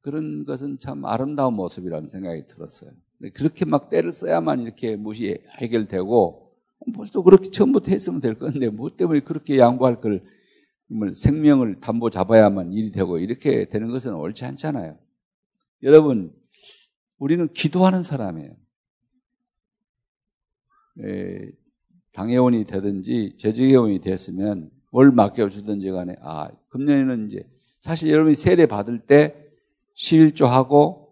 [0.00, 2.90] 그런 것은 참 아름다운 모습이라는 생각이 들었어요.
[3.34, 6.52] 그렇게 막 때를 써야만 이렇게 무시 해결되고
[6.94, 10.22] 뭐또 그렇게 처음부터 했으면 될 건데 뭐 때문에 그렇게 양보할 걸
[11.14, 14.98] 생명을 담보 잡아야만 일이 되고 이렇게 되는 것은 옳지 않잖아요.
[15.82, 16.32] 여러분
[17.18, 18.52] 우리는 기도하는 사람이에요.
[21.04, 21.50] 에,
[22.12, 27.48] 당회원이 되든지 재직회원이 됐으면 뭘 맡겨주든지 간에 아 금년에는 이제
[27.80, 29.34] 사실 여러분이 세례 받을 때
[29.96, 31.08] 11조하고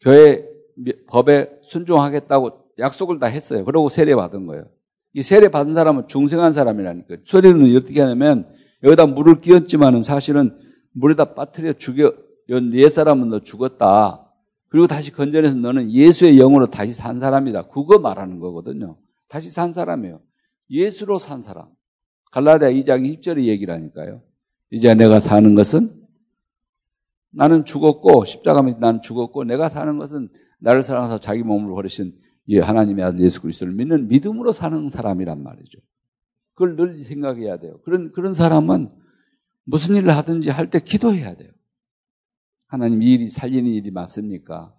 [0.00, 0.48] 교회
[1.08, 3.64] 법에 순종하겠다고 약속을 다 했어요.
[3.64, 4.66] 그러고 세례 받은 거예요.
[5.12, 7.16] 이 세례 받은 사람은 중생한 사람이라니까.
[7.24, 8.46] 세례는 어떻게 하냐면
[8.82, 10.58] 여기다 물을 끼얹지만은 사실은
[10.92, 12.12] 물에다 빠뜨려 죽여
[12.48, 14.22] 옛 사람은 너 죽었다.
[14.68, 17.68] 그리고 다시 건져내서 너는 예수의 영으로 다시 산 사람이다.
[17.68, 18.96] 그거 말하는 거거든요.
[19.28, 20.20] 다시 산 사람이에요.
[20.70, 21.68] 예수로 산 사람.
[22.32, 24.22] 갈라디아 2장 1절의 얘기라니까요.
[24.70, 26.06] 이제 내가 사는 것은
[27.30, 32.14] 나는 죽었고 십자가 밑에 나는 죽었고 내가 사는 것은 나를 사랑해서 자기 몸을 버리신
[32.48, 35.78] 예, 하나님의 아들 예수 그리스도를 믿는 믿음으로 사는 사람이란 말이죠.
[36.56, 37.78] 그걸 늘 생각해야 돼요.
[37.84, 38.90] 그런 그런 사람은
[39.64, 41.50] 무슨 일을 하든지 할 때 기도해야 돼요.
[42.66, 44.74] 하나님 이 일이 살리는 일이 맞습니까?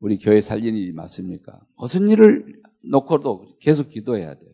[0.00, 1.64] 우리 교회 살리는 일이 맞습니까?
[1.78, 4.50] 무슨 일을 놓고도 계속 기도해야 돼요.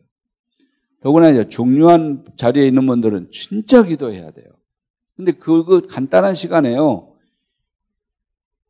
[1.01, 4.46] 더구나 이제 중요한 자리에 있는 분들은 진짜 기도해야 돼요.
[5.16, 7.16] 근데 그거 간단한 시간에요.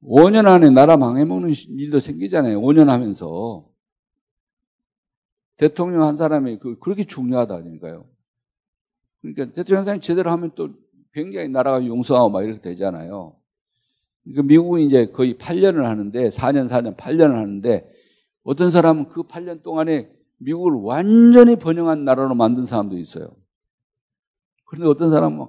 [0.05, 2.61] 5년 안에 나라 망해먹는 일도 생기잖아요.
[2.61, 3.69] 5년 하면서.
[5.61, 8.07] 대통령 한 사람이 그, 그렇게 중요하다니까요.
[9.21, 10.71] 그러니까 대통령 한 사람이 제대로 하면 또
[11.13, 13.37] 굉장히 나라가 용서하고 막 이렇게 되잖아요.
[14.25, 17.91] 그러니까 미국은 이제 거의 8년을 하는데, 4년, 4년, 8년을 하는데,
[18.43, 23.37] 어떤 사람은 그 8년 동안에 미국을 완전히 번영한 나라로 만든 사람도 있어요.
[24.65, 25.47] 그런데 어떤 사람은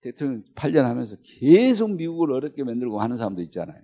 [0.00, 3.82] 대통령 8년 하면서 계속 미국을 어렵게 만들고 하는 사람도 있잖아요.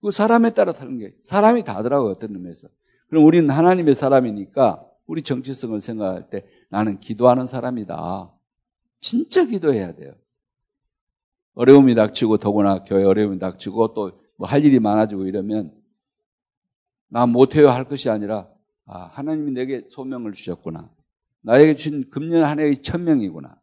[0.00, 2.12] 그 사람에 따라 다른 게 사람이 다더라고요.
[2.12, 2.68] 어떤 의미에서.
[3.12, 8.32] 그럼 우리는 하나님의 사람이니까 우리 정체성을 생각할 때 나는 기도하는 사람이다.
[9.00, 10.14] 진짜 기도해야 돼요.
[11.52, 15.74] 어려움이 닥치고 더구나 교회 어려움이 닥치고 또 뭐 할 일이 많아지고 이러면
[17.08, 18.48] 나 못해요 할 것이 아니라
[18.86, 20.90] 아, 하나님이 내게 소명을 주셨구나.
[21.42, 23.60] 나에게 주신 금년 한 해의 천명이구나.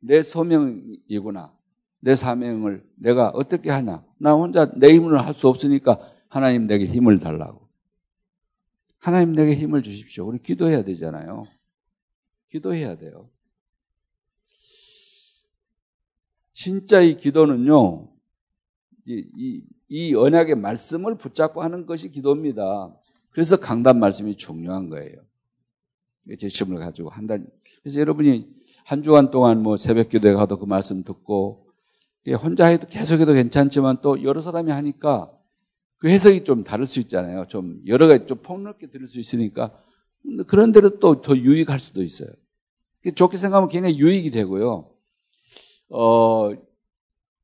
[0.00, 1.56] 내 소명이구나.
[2.00, 4.04] 내 사명을 내가 어떻게 하냐.
[4.18, 7.63] 나 혼자 내 힘으로 할 수 없으니까 하나님 내게 힘을 달라고.
[9.04, 10.26] 하나님 내게 힘을 주십시오.
[10.26, 11.46] 우리 기도해야 되잖아요.
[12.50, 13.28] 기도해야 돼요.
[16.54, 18.08] 진짜 이 기도는요,
[19.04, 22.96] 이, 이, 이 언약의 말씀을 붙잡고 하는 것이 기도입니다.
[23.28, 25.16] 그래서 강단 말씀이 중요한 거예요.
[26.38, 27.44] 제 시험을 가지고 한 달.
[27.82, 28.48] 그래서 여러분이
[28.86, 31.66] 한 주간 동안 뭐 새벽 기도에 가도 그 말씀 듣고
[32.42, 35.30] 혼자 해도 계속 해도 괜찮지만 또 여러 사람이 하니까
[36.04, 37.46] 그 해석이 좀 다를 수 있잖아요.
[37.48, 39.72] 좀 여러 가지 좀 폭넓게 들을 수 있으니까
[40.46, 42.28] 그런 대로 또 더 유익할 수도 있어요.
[43.14, 44.90] 좋게 생각하면 굉장히 유익이 되고요.
[45.88, 46.50] 어,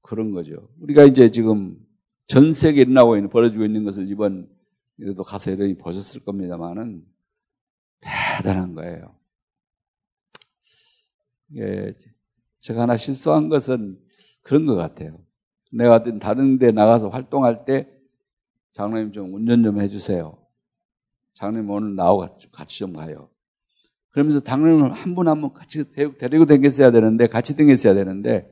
[0.02, 0.68] 그런 거죠.
[0.78, 1.78] 우리가 이제 지금
[2.26, 4.46] 전 세계에 일어나고 있는, 벌어지고 있는 것을 이번
[4.98, 7.02] 이래도 가서 여러분이 보셨을 겁니다만은
[8.36, 9.16] 대단한 거예요.
[11.56, 11.94] 예,
[12.60, 13.98] 제가 하나 실수한 것은
[14.42, 15.18] 그런 것 같아요.
[15.72, 17.99] 내가 다른 데 나가서 활동할 때
[18.72, 20.36] 장로님 좀 운전 좀 해주세요.
[21.34, 23.28] 장로님 오늘 나하고 같이 좀 가요.
[24.10, 25.84] 그러면서 장로님을 한분 한 분 같이
[26.18, 28.50] 데리고 다녔어야 되는데, 같이 다녔어야 되는데,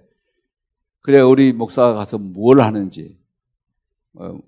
[1.01, 3.19] 그래, 우리 목사가 가서 뭘 하는지,
[4.15, 4.39] 어,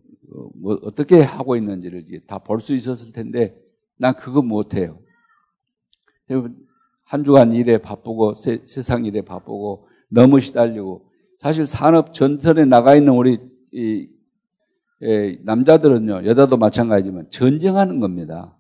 [0.55, 3.61] 뭐 어떻게 하고 있는지를 다 볼 수 있었을 텐데
[3.97, 5.01] 난 그거 못해요.
[7.05, 13.13] 한 주간 일에 바쁘고 세, 상 일에 바쁘고 너무 시달리고 사실 산업 전선에 나가 있는
[13.15, 13.41] 우리
[15.03, 18.57] 이, 이 남자들은요 여자도 마찬가지지만 전쟁하는 겁니다.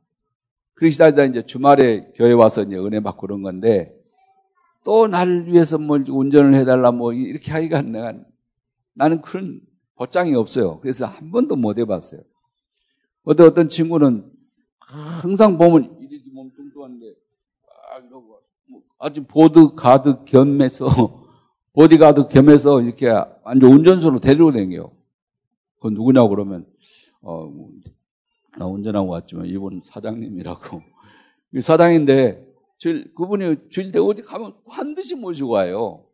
[0.74, 3.94] 그러시다 이제 주말에 교회 와서 이제 은혜 받고 그런 건데
[4.84, 8.14] 또 날 위해서 뭐 운전을 해달라 뭐 이렇게 하기가 내가
[8.94, 9.60] 나는 그런
[9.96, 10.80] 보장이 없어요.
[10.80, 12.22] 그래서 한 번도 못 해봤어요.
[13.24, 14.24] 어떤 어떤 친구는
[14.78, 17.06] 항상 보면 이렇게 몸뚱뚱한데
[17.92, 18.40] 아 이러고
[18.98, 20.86] 아주 보드 가드 겸해서
[21.74, 23.08] 보디가드 겸해서 이렇게
[23.44, 24.92] 완전 운전수로 데리고 다녀요.
[25.80, 26.66] 그건 누구냐고 그러면
[27.22, 27.50] 어,
[28.58, 30.82] 나 운전하고 왔지만 이분 사장님이라고
[31.62, 32.46] 사장인데
[32.78, 36.06] 주일, 그분이 주일 때 어디 가면 반드시 모시고 와요.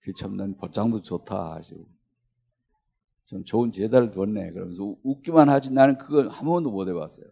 [0.00, 1.86] 그 참난 복장도 좋다 하시고
[3.26, 7.26] 좀 좋은 제자를 뒀네 그러면서 웃기만 하지 나는 그걸 한 번도 못 해봤어요.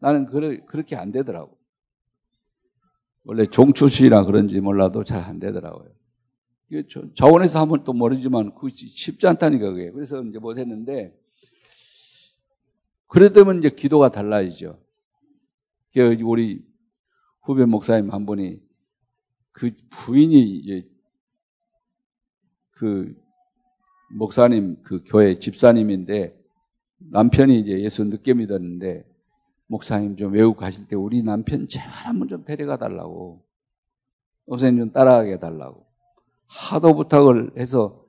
[0.00, 1.58] 나는 그래, 그렇게 안 되더라고.
[3.24, 5.90] 원래 종출시라 그런지 몰라도 잘 안 되더라고요.
[7.16, 9.90] 자원에서 하면 또 모르지만 그 쉽지 않다니까 그게.
[9.90, 11.16] 그래서 이제 못 했는데
[13.08, 14.78] 그러다면 이제 기도가 달라지죠.
[16.24, 16.64] 우리
[17.42, 18.60] 후배 목사님 한 분이
[19.52, 20.88] 그 부인이
[22.70, 23.14] 그
[24.16, 26.38] 목사님 그 교회 집사님인데
[26.98, 29.04] 남편이 이제 예수 늦게 믿었는데
[29.66, 33.44] 목사님 좀 외국 가실 때 우리 남편 제발 한번 좀 데려가 달라고
[34.46, 35.89] 목사님 좀 따라가게 해달라고
[36.50, 38.04] 하도 부탁을 해서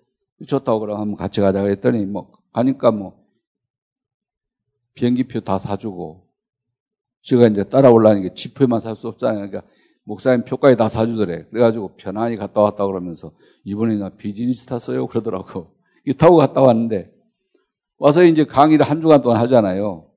[0.48, 3.24] 좋다고 그러면 같이 가자 그랬더니 뭐 가니까 뭐
[4.96, 6.28] 비행기표 다 사주고
[7.22, 9.48] 제가 이제 따라올라니까 지표만 살 수 없잖아요.
[9.48, 9.72] 그러니까
[10.04, 11.46] 목사님 표까지 다 사주더래.
[11.50, 13.32] 그래가지고 편안히 갔다 왔다 그러면서
[13.64, 15.06] 이번에 나 비즈니스 탔어요.
[15.08, 15.76] 그러더라고.
[16.08, 17.14] 이 타고 갔다 왔는데
[18.00, 20.10] 와서 이제 강의를 한 주간 동안 하잖아요.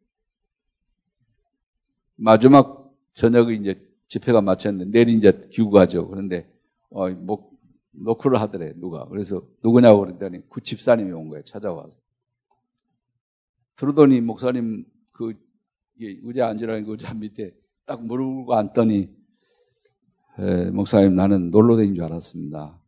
[2.17, 6.09] 마지막 저녁에 이제 집회가 마쳤는데 내일 이제 귀국하죠.
[6.09, 6.51] 그런데
[6.89, 7.54] 어, 뭐
[7.97, 9.07] 노크를 하더래 누가.
[9.09, 11.45] 그래서 누구냐고 그랬더니 구 집사님이 온 거예요.
[11.45, 11.99] 찾아와서.
[13.77, 15.35] 들어더니 목사님 그
[15.99, 17.55] 의자 앉으라는 그 의자 밑에
[17.87, 19.11] 딱 무릎 앉더니
[20.39, 22.81] 에, 목사님 나는 놀러 다닌 줄 알았습니다.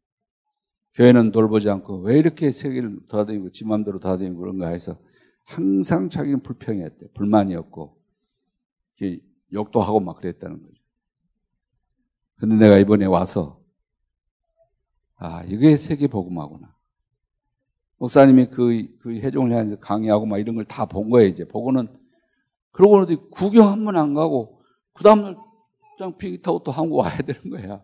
[0.95, 4.99] 교회는 돌보지 않고 왜 이렇게 세계를 돌아다니고 지 맘대로 돌아다니고 그런가 해서
[5.45, 7.09] 항상 자기는 불평했대.
[7.13, 7.97] 불만이었고
[9.53, 10.83] 욕도 하고 막 그랬다는 거죠.
[12.39, 13.63] 근데 내가 이번에 와서
[15.19, 16.75] 아 이게 세계 복음하구나.
[17.99, 21.47] 목사님이 그, 그 해종을 향해서 강의하고 막 이런 걸 다 본 거예요, 이제.
[21.49, 21.89] 보고는,
[22.73, 24.61] 그러고 어디 구경 한 번 안 가고,
[24.93, 25.37] 그 다음날
[25.97, 27.83] 그냥 비행기 타고 또 한국 와야 되는 거야.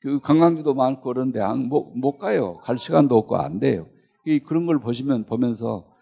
[0.00, 2.56] 그 관광지도 많고 그런데 안, 못, 못 가요.
[2.58, 3.88] 갈 시간도 없고 안 돼요.
[4.24, 5.94] 이 그런 걸 보시면, 보면서,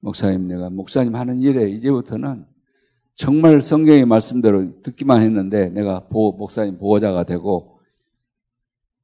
[0.00, 2.46] 목사님, 내가 목사님 하는 일에 이제부터는
[3.20, 7.78] 정말 성경의 말씀대로 듣기만 했는데 내가 보, 목사님 보호자가 되고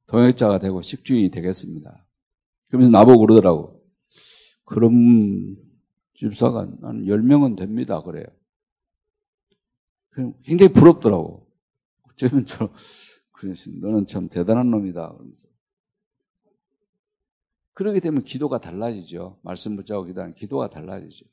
[0.07, 2.03] 동역자가 되고 식주인이 되겠습니다.
[2.67, 3.79] 그러면서 나보고 그러더라고.
[4.65, 5.55] 그럼
[6.15, 8.01] 집사가 한 10명은 됩니다.
[8.01, 8.25] 그래요.
[10.41, 11.47] 굉장히 부럽더라고.
[12.09, 12.71] 어쩌면 저,
[13.81, 15.11] 너는 참 대단한 놈이다.
[15.11, 15.47] 그러면서.
[17.73, 19.37] 그러게 되면 기도가 달라지죠.
[19.43, 21.27] 말씀 붙잡고 기도하는 기도가 달라지죠.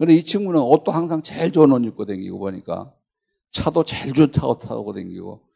[0.00, 2.90] 그런데 이 친구는 옷도 항상 제일 좋은 옷 입고 다니고 보니까
[3.50, 5.46] 차도 제일 차 타고 다니고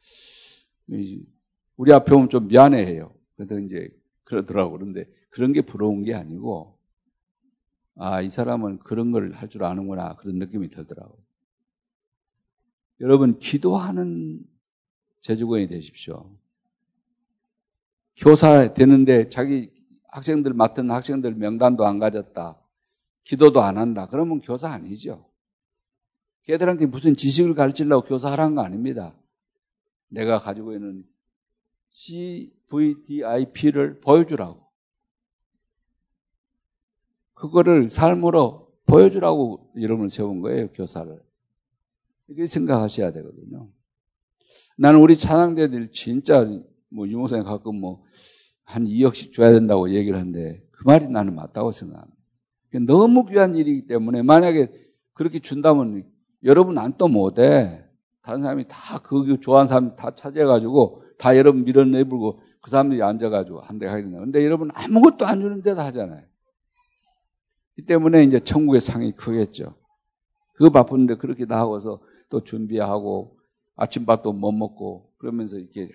[1.78, 3.10] 우리 앞에 오면 좀 미안해해요.
[3.36, 3.88] 그래서 이제
[4.24, 4.72] 그러더라고.
[4.72, 6.76] 그런데 그런 게 부러운 게 아니고,
[7.96, 10.16] 아, 이 사람은 그런 걸 할 줄 아는구나.
[10.16, 11.18] 그런 느낌이 들더라고.
[13.00, 14.44] 여러분, 기도하는
[15.22, 16.30] 제주권이 되십시오.
[18.14, 19.70] 교사 되는데 자기
[20.08, 22.60] 학생들 맡은 학생들 명단도 안 가졌다.
[23.24, 24.06] 기도도 안 한다.
[24.10, 25.28] 그러면 교사 아니죠.
[26.42, 29.18] 걔들한테 무슨 지식을 가르치려고 교사하라는 거 아닙니다.
[30.08, 31.04] 내가 가지고 있는
[31.90, 34.62] CVDIP를 보여주라고.
[37.34, 41.20] 그거를 삶으로 보여주라고 이름을 세운 거예요, 교사를.
[42.28, 43.68] 이렇게 생각하셔야 되거든요.
[44.76, 46.44] 나는 우리 찬양대들 진짜
[46.90, 48.04] 뭐 유목사님 가끔 뭐
[48.64, 52.13] 한 2억씩 줘야 된다고 얘기를 하는데 그 말이 나는 맞다고 생각합니다.
[52.80, 54.72] 너무 귀한 일이기 때문에 만약에
[55.12, 56.04] 그렇게 준다면
[56.44, 57.84] 여러분 안 또 못해.
[58.22, 63.86] 다른 사람이 다 그 좋아하는 사람 다 차지해가지고 다 여러분 밀어내불고 그 사람들이 앉아가지고 한대
[63.86, 64.18] 된다.
[64.18, 66.24] 근데 여러분 아무것도 안 주는 데도 하잖아요.
[67.76, 69.74] 이 때문에 이제 천국의 상이 크겠죠.
[70.54, 73.38] 그거 바쁜데 그렇게 다 하고서 또 준비하고
[73.76, 75.88] 아침밥도 못 먹고 그러면서 이렇게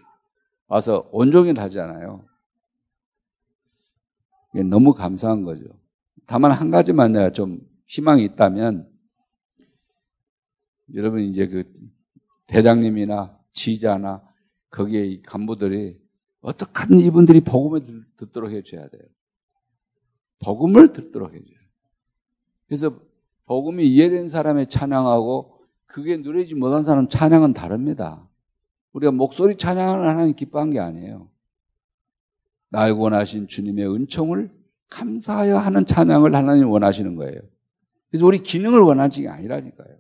[0.68, 2.26] 와서 온종일 하잖아요.
[4.70, 5.79] 너무 감사한 거죠.
[6.30, 8.88] 다만 한 가지만 내가 좀 희망이 있다면
[10.94, 11.64] 여러분 이제 그
[12.46, 14.22] 대장님이나 지자나
[14.70, 16.00] 거기에 이 간부들이
[16.42, 17.82] 어떻게든 이분들이 복음을
[18.16, 19.02] 듣도록 해줘야 돼요.
[20.38, 21.58] 복음을 듣도록 해줘요.
[22.68, 23.00] 그래서
[23.48, 25.58] 복음이 이해된 사람의 찬양하고
[25.88, 28.30] 그게 누리지 못한 사람 찬양은 다릅니다.
[28.94, 31.28] 우리가 목소리 찬양을 하나님 기뻐한 게 아니에요.
[32.70, 34.59] 날 원하신 주님의 은총을
[34.90, 37.40] 감사하여 하는 찬양을 하나님 원하시는 거예요.
[38.10, 39.98] 그래서 우리 기능을 원하지 게 아니라니까요.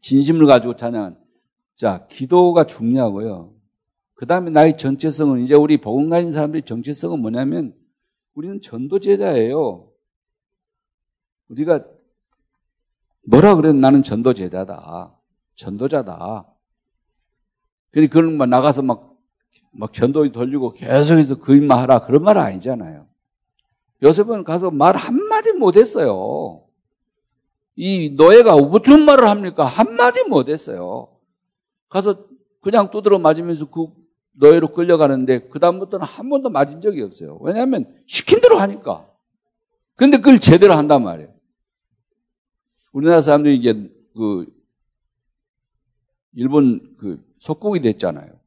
[0.00, 1.18] 진심을 가지고 찬양한.
[1.76, 3.54] 자, 기도가 중요하고요.
[4.14, 7.74] 그 다음에 나의 정체성은 이제 우리 복음 가진 사람들의 정체성은 뭐냐면
[8.34, 9.88] 우리는 전도제자예요.
[11.48, 11.84] 우리가
[13.22, 13.72] 뭐라 그래?
[13.72, 15.14] 나는 전도제자다.
[15.54, 16.46] 전도자다.
[17.90, 19.17] 근데 그런 막 나가서 막,
[19.72, 22.00] 막 전도에 돌리고 계속해서 그 일만 하라.
[22.00, 23.06] 그런 말 아니잖아요.
[24.02, 26.62] 요셉은 가서 말 한마디 못했어요.
[27.76, 29.64] 이 노예가 무슨 말을 합니까?
[29.64, 31.08] 한마디 못했어요.
[31.88, 32.26] 가서
[32.60, 33.86] 그냥 두드러 맞으면서 그
[34.32, 37.38] 노예로 끌려가는데 그다음부터는 한 번도 맞은 적이 없어요.
[37.40, 39.08] 왜냐하면 시킨 대로 하니까.
[39.96, 41.32] 근데 그걸 제대로 한단 말이에요.
[42.92, 43.72] 우리나라 사람들이 이게
[44.14, 44.46] 그
[46.34, 48.37] 일본 그 속국이 됐잖아요.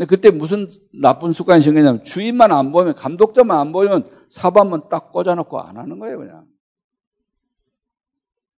[0.00, 0.66] 근데 그때 무슨
[0.98, 6.16] 나쁜 습관이 생겼냐면 주인만 안 보면 감독자만 안 보면 사범은 딱 꽂아놓고 안 하는 거예요,
[6.16, 6.46] 그냥.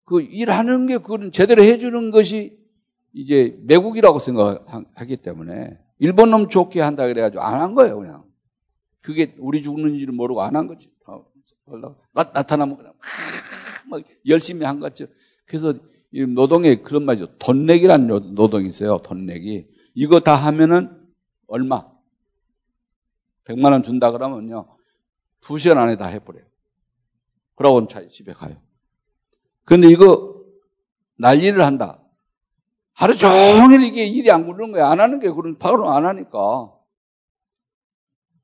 [0.05, 2.61] 그 일하는 게 그건 제대로 해주는 것이
[3.13, 8.23] 이제 매국이라고 생각하기 때문에 일본 놈 좋게 한다 그래가지고 안 한 거예요, 그냥.
[9.03, 10.93] 그게 우리 죽는지를 모르고 안 한 거지.
[12.13, 12.93] 나, 나타나면 그냥
[13.91, 15.07] 막 열심히 한 거죠.
[15.45, 15.75] 그래서
[16.13, 17.37] 노동에 그런 말이죠.
[17.41, 18.99] 돈 내기라는 노동이 있어요.
[18.99, 19.67] 돈 내기.
[19.97, 21.02] 이거 다 하면은
[21.53, 21.87] 얼마?
[23.45, 24.75] 100만 원 준다 그러면요.
[25.43, 26.45] 2시간 안에 다 해버려요.
[27.57, 28.57] 그러고 집에 가요.
[29.65, 30.43] 그런데 이거
[31.17, 32.03] 난리를 한다.
[32.95, 34.89] 하루 종일 이게 일이 안 굴르는 거야.
[34.89, 36.73] 안 하는 게 그런 바로 안 하니까.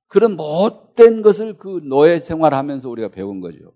[0.07, 3.73] 그런 못된 것을 그 노예 생활하면서 우리가 배운 거죠.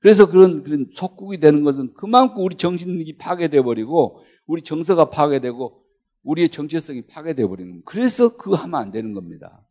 [0.00, 5.87] 그래서 그런, 그런 속국이 되는 것은 그만큼 우리 정신이 파괴돼 버리고 우리 정서가 파괴되고
[6.28, 7.80] 우리의 정체성이 파괴돼 버리는.
[7.86, 9.64] 그래서 그거 하면 안 되는 겁니다.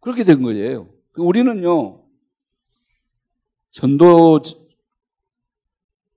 [0.00, 0.88] 그렇게 된 거예요.
[1.16, 2.02] 우리는요,
[3.72, 4.40] 전도,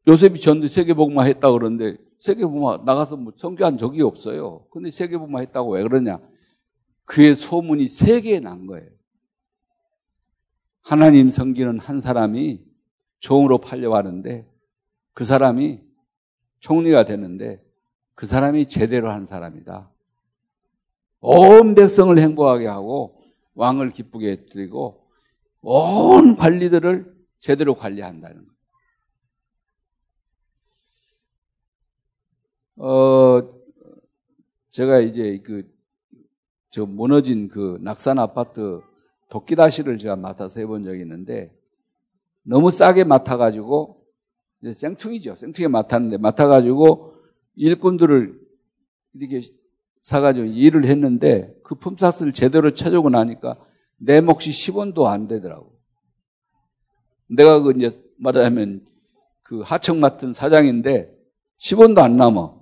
[0.07, 4.65] 요셉이 전도 세계복음화 했다 그러는데 세계복음화 나가서 뭐 성교한 적이 없어요.
[4.71, 6.19] 근데 세계복음화 했다고 왜 그러냐?
[7.03, 8.89] 그의 소문이 세계에 난 거예요.
[10.81, 12.63] 하나님 섬기는 한 사람이
[13.19, 14.49] 종으로 팔려가는데
[15.13, 15.81] 그 사람이
[16.59, 17.68] 총리가 되는데
[18.19, 19.89] 그 사람이 제대로 한 사람이다.
[21.21, 23.23] 온 백성을 행복하게 하고
[23.55, 25.07] 왕을 기쁘게 해드리고
[25.61, 28.45] 온 관리들을 제대로 관리한다는
[32.75, 32.85] 거.
[32.85, 33.53] 어,
[34.69, 35.73] 제가 이제 그,
[36.69, 38.81] 저 무너진 그 낙산 아파트
[39.29, 41.57] 도끼다시를 제가 맡아서 해본 적이 있는데
[42.43, 44.05] 너무 싸게 맡아가지고
[44.61, 45.35] 이제 생퉁이죠.
[45.35, 47.08] 생퉁이 맡았는데 맡아가지고
[47.59, 48.39] 일꾼들을
[49.15, 49.41] 이렇게
[50.01, 53.57] 사가지고 일을 했는데 그 품삯을 제대로 쳐주고 나니까
[53.97, 55.77] 내 몫이 10원도 안 되더라고.
[57.27, 58.85] 내가 그 이제 말하자면
[59.43, 61.13] 그 하청 맡은 사장인데
[61.59, 62.57] 10원도 안 남아.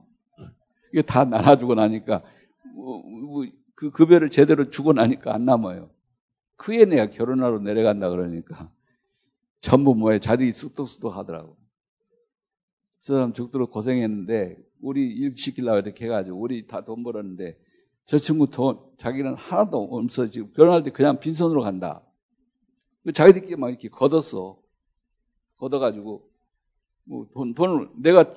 [0.91, 2.23] 이게 다 나눠주고 나니까
[2.73, 3.45] 뭐, 뭐,
[3.75, 5.91] 그 급여를 제대로 주고 나니까 안 남아요.
[6.55, 8.71] 그에 내가 결혼하러 내려간다 그러니까
[9.61, 11.55] 전부 뭐에 자들이 쑥덕쑥덕 하더라고.
[12.99, 17.57] 저 사람 죽도록 고생했는데 우리 일 시키려고 이렇게 해가지고 우리 다 돈 벌었는데
[18.05, 22.03] 저 친구 돈 자기는 하나도 없어 지금 결혼할 때 그냥 빈손으로 간다.
[23.13, 24.57] 자기들끼리 막 이렇게 걷었어.
[25.57, 26.29] 걷어가지고
[27.05, 28.33] 뭐 돈, 돈을 내가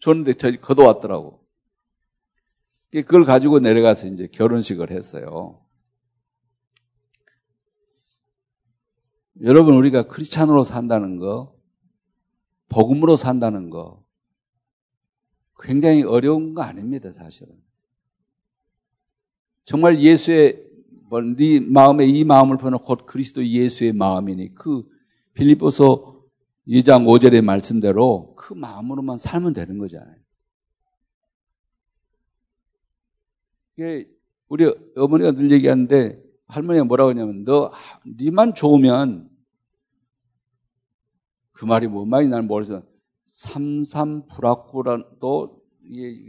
[0.00, 1.44] 줬는데 저기 걷어왔더라고.
[2.90, 5.60] 그걸 가지고 내려가서 이제 결혼식을 했어요.
[9.42, 11.56] 여러분 우리가 크리스찬으로 산다는 거,
[12.68, 14.03] 복음으로 산다는 거
[15.60, 17.54] 굉장히 어려운 거 아닙니다, 사실은.
[19.64, 20.62] 정말 예수의
[21.08, 24.84] 뭐, 네 마음에 이 마음을 보는 곧 그리스도 예수의 마음이니 그
[25.34, 26.22] 빌립보서
[26.66, 30.16] 2장 5절의 말씀대로 그 마음으로만 살면 되는 거잖아요.
[33.76, 34.08] 이게
[34.48, 37.72] 우리 어머니가 늘 얘기하는데 할머니가 뭐라고 하냐면 너
[38.06, 39.28] 니만 좋으면
[41.52, 42.82] 그 말이 뭔 말인지 나는 모르지만
[43.26, 45.62] 삼삼불악구라도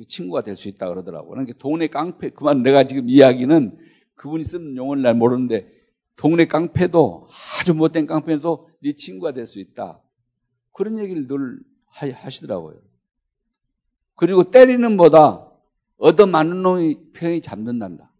[0.07, 1.29] 친구가 될 수 있다 그러더라고.
[1.29, 3.77] 그러니까 동네 깡패 그만 내가 지금 이야기는
[4.15, 5.71] 그분이 쓰는 용어를 날 모르는데
[6.15, 7.27] 동네 깡패도
[7.59, 10.01] 아주 못된 깡패도 네 친구가 될 수 있다.
[10.71, 11.59] 그런 얘기를 늘
[11.91, 12.79] 하시더라고요.
[14.15, 15.49] 그리고 때리는 보다
[15.97, 18.11] 얻어맞는 놈이 평이 잡는단다.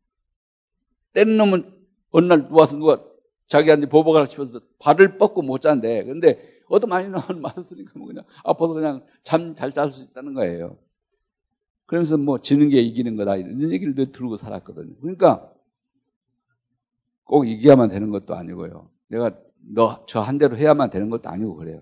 [1.14, 1.74] 때리는 놈은
[2.12, 3.04] 어느 날 누워서 누가
[3.48, 6.04] 자기한테 보복을 치면서 발을 뻗고 못 잔대.
[6.06, 10.78] 근데 얻어 많이 나온 맞았으니까 뭐 그냥 아파서 그냥 잠 잘 잘 수 있다는 거예요.
[11.86, 14.96] 그러면서 뭐 지는 게 이기는 거다 이런 얘기를 늘 들고 살았거든요.
[15.02, 15.52] 그러니까
[17.24, 18.90] 꼭 이겨야만 되는 것도 아니고요.
[19.08, 19.32] 내가
[19.74, 21.82] 너 저 한 대로 해야만 되는 것도 아니고 그래요.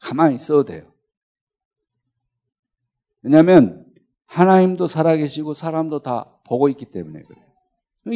[0.00, 0.92] 가만히 있어도 돼요.
[3.22, 3.84] 왜냐하면
[4.26, 7.44] 하나님도 살아계시고 사람도 다 보고 있기 때문에 그래요.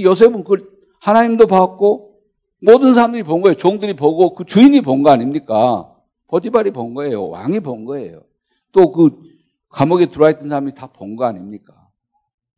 [0.05, 2.21] 요셉은 그 하나님도 봤고
[2.61, 3.55] 모든 사람들이 본 거예요.
[3.57, 5.95] 종들이 보고 그 주인이 본 거 아닙니까?
[6.29, 7.29] 보디발이 본 거예요.
[7.29, 8.23] 왕이 본 거예요.
[8.73, 9.11] 또 그
[9.71, 11.91] 감옥에 들어와 있던 사람이 다 본 거 아닙니까?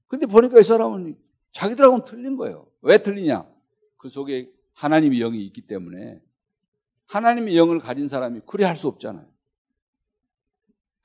[0.06, 1.16] 근데 보니까 이 사람은
[1.52, 2.66] 자기들하고는 틀린 거예요.
[2.82, 3.48] 왜 틀리냐?
[3.96, 6.20] 그 속에 하나님의 영이 있기 때문에
[7.06, 9.26] 하나님의 영을 가진 사람이 그리 할 수 없잖아요.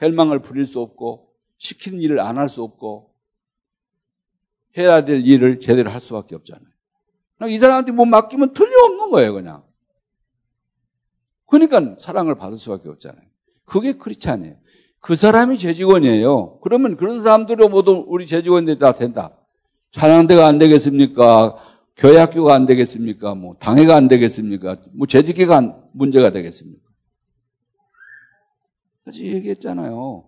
[0.01, 3.13] 헬망을 부릴 수 없고 시키는 일을 안 할 수 없고
[4.77, 6.69] 해야 될 일을 제대로 할 수밖에 없잖아요.
[7.47, 9.63] 이 사람한테 뭐 맡기면 틀림없는 거예요, 그냥.
[11.59, 13.25] 그러니까 사랑을 받을 수밖에 없잖아요.
[13.65, 14.55] 그게 크리스찬이에요.
[14.99, 16.59] 그 사람이 제 직원이에요.
[16.59, 19.37] 그러면 그런 사람들이 모두 우리 제 직원들이 다 된다.
[19.91, 21.57] 찬양대가 안 되겠습니까?
[21.95, 23.35] 교회 학교가 안 되겠습니까?
[23.35, 24.77] 뭐 당회가 안 되겠습니까?
[24.93, 26.81] 뭐 재직회가 문제가 되겠습니까?
[29.05, 30.25] 같이 얘기했잖아요.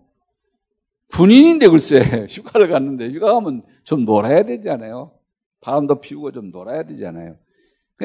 [1.12, 2.00] 군인인데 글쎄
[2.30, 5.12] 휴가를 갔는데 휴가 가면 좀 놀아야 되잖아요.
[5.60, 7.36] 바람도 피우고 좀 놀아야 되잖아요.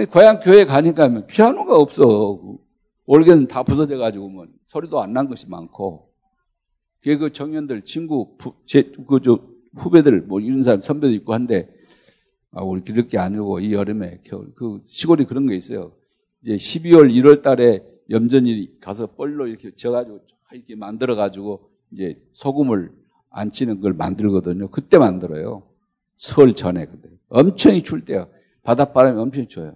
[0.10, 2.58] 고향 교회 가니까 피아노가 없어.
[3.06, 6.10] 올게는 다 부서져 가지고 뭐 소리도 안 난 것이 많고.
[7.04, 9.40] 그 청년들 친구 제그저
[9.76, 11.70] 후배들 뭐 이런 사람 선배도 있고 한데
[12.52, 15.94] 아, 우리 그렇게 아니고 이 여름에 겨울 그 시골이 그런 게 있어요.
[16.44, 20.22] 이제 12월 1월 달에 염전이 가서 뻘로 이렇게 져가지고
[20.54, 22.92] 이렇게 만들어 가지고 이제 소금을
[23.30, 24.70] 안 치는 걸 만들거든요.
[24.70, 25.64] 그때 만들어요.
[26.16, 28.30] 설 전에 그때 엄청 이출 때요.
[28.62, 29.76] 바닷바람이 엄청 쳐요.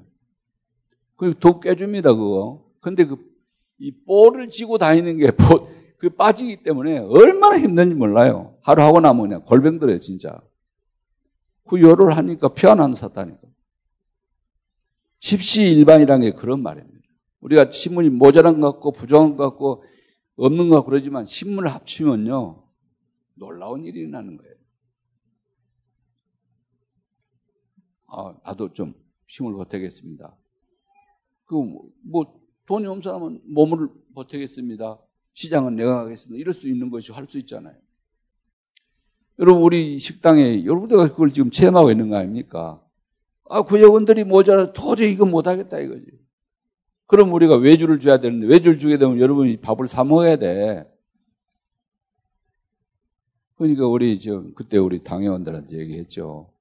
[1.18, 2.67] 그리고 독 깨줍니다 그거.
[2.82, 3.38] 근데 그
[3.80, 8.58] 이 볼을 쥐고 다니는 게그 빠지기 때문에 얼마나 힘든지 몰라요.
[8.62, 10.42] 하루 하고 나면 그냥 골병 들어요 진짜.
[11.68, 13.40] 그 요를 하니까 피어나는 사다니까.
[15.20, 16.98] 십시일반이라는 게 그런 말입니다.
[17.42, 19.84] 우리가 신문이 모자란 것 같고 부정한 것 같고
[20.38, 22.64] 없는 것 같고 그러지만 신문을 합치면요.
[23.36, 24.56] 놀라운 일이 일어나는 거예요.
[28.08, 28.94] 아, 나도 좀
[29.28, 30.36] 힘을 보태겠습니다.
[31.46, 31.56] 그,
[32.04, 32.37] 뭐,
[32.68, 35.00] 돈이 없는 사람은 몸을 보태겠습니다.
[35.34, 36.40] 시장은 내가 가겠습니다.
[36.40, 37.76] 이럴 수 있는 것이 할 수 있잖아요.
[39.40, 42.82] 여러분, 우리 식당에 여러분들가 그걸 지금 체험하고 있는 거 아닙니까?
[43.50, 46.12] 아, 구역원들이 모자라 도저히 이거 못하겠다 이거지.
[47.06, 50.86] 그럼 우리가 외주를 줘야 되는데 외주를 주게 되면 여러분이 밥을 사 먹어야 돼.
[53.56, 56.52] 그러니까 우리 지금 그때 우리 당회원들한테 얘기했죠.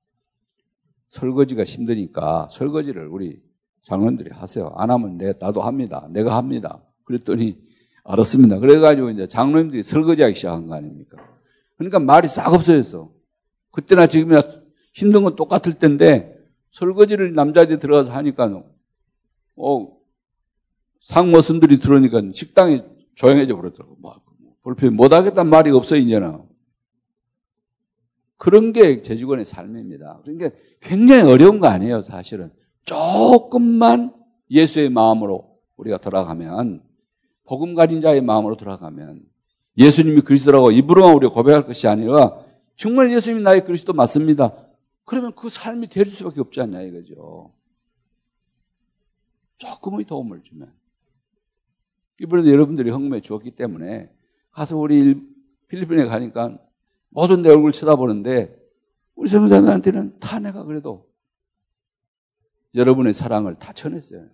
[1.08, 3.42] 설거지가 힘드니까 설거지를 우리
[3.86, 4.72] 장로님들이 하세요.
[4.76, 6.08] 안 하면 내 나도 합니다.
[6.10, 6.82] 내가 합니다.
[7.04, 7.56] 그랬더니
[8.04, 8.58] 알았습니다.
[8.58, 11.16] 그래가지고 이제 장로님들이 설거지하기 시작한 거 아닙니까?
[11.76, 13.12] 그러니까 말이 싹 없어졌어.
[13.70, 14.42] 그때나 지금이나
[14.92, 16.36] 힘든 건 똑같을 텐데
[16.72, 18.64] 설거지를 남자들이 들어가서 하니까
[19.56, 19.96] 어
[21.02, 22.82] 상모순들이 들어오니까 식당이
[23.14, 23.96] 조용해져 버렸더라고.
[24.00, 24.20] 뭐,
[24.62, 26.42] 불편 못하겠다는 말이 없어 이제는.
[28.36, 30.20] 그런 게 제주권의 삶입니다.
[30.24, 32.50] 그러니까 굉장히 어려운 거 아니에요, 사실은.
[32.86, 34.14] 조금만
[34.50, 36.82] 예수의 마음으로 우리가 돌아가면,
[37.44, 39.26] 복음 가진 자의 마음으로 돌아가면,
[39.76, 42.42] 예수님이 그리스도라고 입으로만 우리가 고백할 것이 아니라,
[42.76, 44.56] 정말 예수님이 나의 그리스도 맞습니다.
[45.04, 47.52] 그러면 그 삶이 될 수밖에 없지 않냐, 이거죠.
[49.58, 50.72] 조금의 도움을 주면.
[52.20, 54.10] 이번에도 여러분들이 흥미에 주었기 때문에,
[54.52, 55.20] 가서 우리
[55.68, 56.58] 필리핀에 가니까
[57.10, 58.56] 모든 내 얼굴 쳐다보는데
[59.14, 61.06] 우리 성사님한테는 다 내가 그래도
[62.76, 64.28] 여러분의 사랑을 다 전했어요.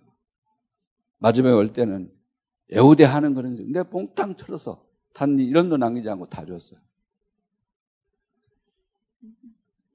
[1.17, 2.11] 마지막에 올 때는
[2.71, 6.79] 애우대 하는 거는 내 뽕땅 틀어서 단 이런도 남기지 않고 다 줬어요.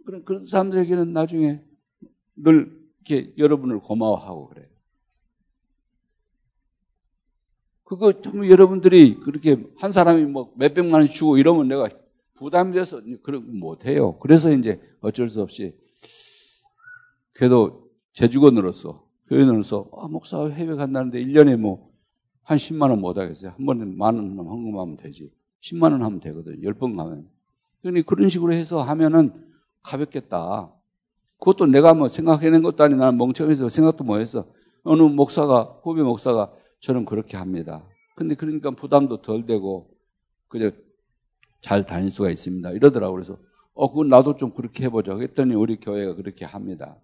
[0.05, 1.63] 그런, 그런 사람들에게는 나중에
[2.35, 2.79] 늘
[3.09, 4.67] 이렇게 여러분을 고마워하고 그래요.
[7.85, 11.89] 그거 좀 여러분들이 그렇게 한 사람이 뭐 몇백만 원씩 주고 이러면 내가
[12.35, 14.19] 부담이 돼서 그런 못 해요.
[14.19, 15.77] 그래서 이제 어쩔 수 없이
[17.33, 17.88] 그래도
[18.19, 21.89] 재직원으로서 교인으로서 아, 목사 해외 간다는데 1년에 뭐
[22.49, 23.51] 한 10만 원 못 하겠어요.
[23.51, 25.31] 한 번에 만원 헌금하면 되지.
[25.61, 26.57] 10만 원 하면 되거든요.
[26.57, 27.29] 10번 가면.
[27.83, 29.35] 그러니 그런 식으로 해서 하면은
[29.83, 30.73] 가볍겠다.
[31.39, 34.47] 그것도 내가 뭐 생각해낸 것도 아니 나는 멍청해서 생각도 못 했어.
[34.83, 36.51] 어느 목사가, 후배 목사가
[36.81, 37.85] 저는 그렇게 합니다.
[38.17, 39.91] 근데 그러니까 부담도 덜 되고,
[40.49, 40.73] 그냥
[41.61, 42.71] 잘 다닐 수가 있습니다.
[42.71, 43.15] 이러더라고요.
[43.15, 43.37] 그래서
[43.75, 45.19] 어, 그건 나도 좀 그렇게 해보자.
[45.19, 46.97] 했더니 우리 교회가 그렇게 합니다.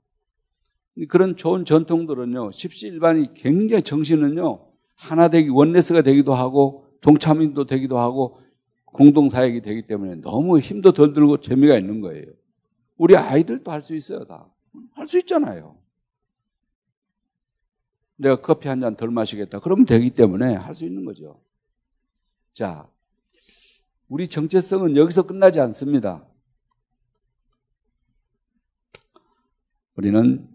[1.09, 8.41] 그런 좋은 전통들은요, 십시일반이 굉장히 정신은요, 하나 되기, 원네스가 되기도 하고, 동참인도 되기도 하고,
[8.87, 12.27] 공동사역이 되기 때문에 너무 힘도 덜 들고 재미가 있는 거예요.
[12.97, 14.49] 우리 아이들도 할 수 있어요, 다.
[14.95, 15.77] 할 수 있잖아요.
[18.17, 19.59] 내가 커피 한 잔 덜 마시겠다.
[19.59, 21.41] 그러면 되기 때문에 할 수 있는 거죠.
[22.53, 22.89] 자,
[24.09, 26.25] 우리 정체성은 여기서 끝나지 않습니다.
[29.97, 30.49] 우리는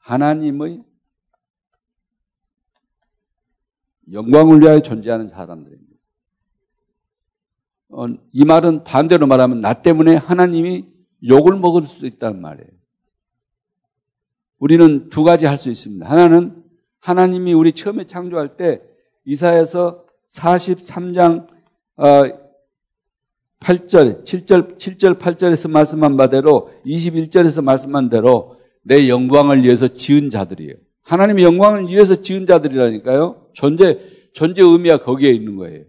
[0.00, 0.82] 하나님의
[4.12, 5.90] 영광을 위하여 존재하는 사람들입니다.
[7.90, 10.86] 어, 이 말은 반대로 말하면 나 때문에 하나님이
[11.26, 12.70] 욕을 먹을 수 있다는 말이에요.
[14.58, 16.08] 우리는 두 가지 할 수 있습니다.
[16.08, 16.62] 하나는
[17.00, 18.82] 하나님이 우리 처음에 창조할 때
[19.24, 21.48] 이사에서 43장
[21.96, 22.04] 어,
[23.60, 30.74] 8절, 7절, 7절, 8절에서 말씀한 바대로 21절에서 말씀한 대로 내 영광을 위해서 지은 자들이에요.
[31.02, 33.48] 하나님의 영광을 위해서 지은 자들이라니까요.
[33.52, 33.98] 존재,
[34.32, 35.84] 존재 의미가 거기에 있는 거예요.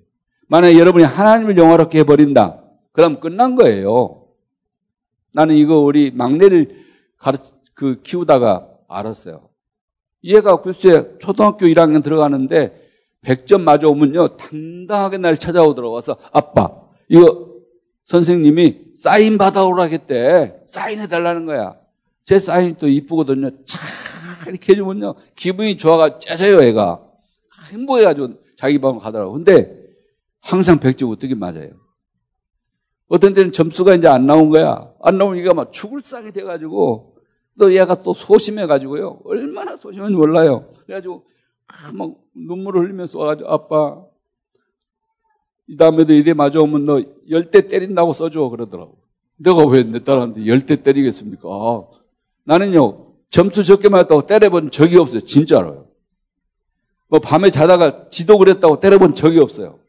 [0.48, 2.64] 만약에 여러분이 하나님을 영화롭게 해버린다.
[2.92, 4.26] 그럼 끝난 거예요.
[5.34, 6.76] 나는 이거 우리 막내를
[7.18, 7.38] 가르,
[7.74, 9.50] 그, 키우다가 알았어요.
[10.24, 12.90] 얘가 글쎄 초등학교 1학년 들어가는데
[13.24, 14.36] 100점 맞아 오면요.
[14.36, 16.70] 당당하게 날 찾아오더라고 와서 아빠,
[17.08, 17.52] 이거
[18.06, 20.64] 선생님이 사인 받아오라겠대.
[20.68, 21.81] 사인해달라는 거야.
[22.32, 23.50] 제 사인이 또 이쁘거든요.
[23.66, 23.78] 차
[24.48, 25.16] 이렇게 해주면요.
[25.36, 27.04] 기분이 좋아가 째져요, 애가.
[27.74, 29.34] 행복해가지고 자기 방 가더라고.
[29.34, 29.78] 근데
[30.42, 31.72] 항상 100점 어떻게 맞아요?
[33.10, 34.94] 어떤 때는 점수가 이제 안 나온 거야.
[35.02, 37.18] 안 나오니까 막 죽을 상이 돼가지고
[37.60, 39.24] 또 얘가 또 소심해가지고요.
[39.26, 40.72] 얼마나 소심한지 몰라요.
[40.86, 41.26] 그래가지고
[41.96, 44.06] 막 눈물을 흘리면서 와가지고 아빠
[45.68, 49.00] 이 다음에도 이래 맞아오면 너 열대 때린다고 써줘 그러더라고.
[49.36, 51.50] 내가 왜 내 딸한테 열대 때리겠습니까?
[52.46, 55.22] 나는요 점수 적게 맞았다고 때려본 적이 없어요.
[55.22, 55.88] 진짜로요.
[57.08, 59.80] 뭐 밤에 자다가 지도 그랬다고 때려본 적이 없어요.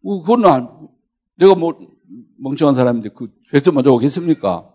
[0.00, 0.88] 뭐 그건 안,
[1.36, 1.78] 내가 뭐
[2.38, 4.68] 멍청한 사람인데 그 백점 맞아오겠습니까?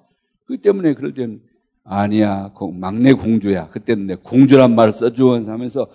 [0.46, 1.42] 그 때문에 그럴 때는
[1.84, 3.68] 아니야 막내 공주야.
[3.68, 5.88] 그때는 내 공주란 말을 써주고 하면서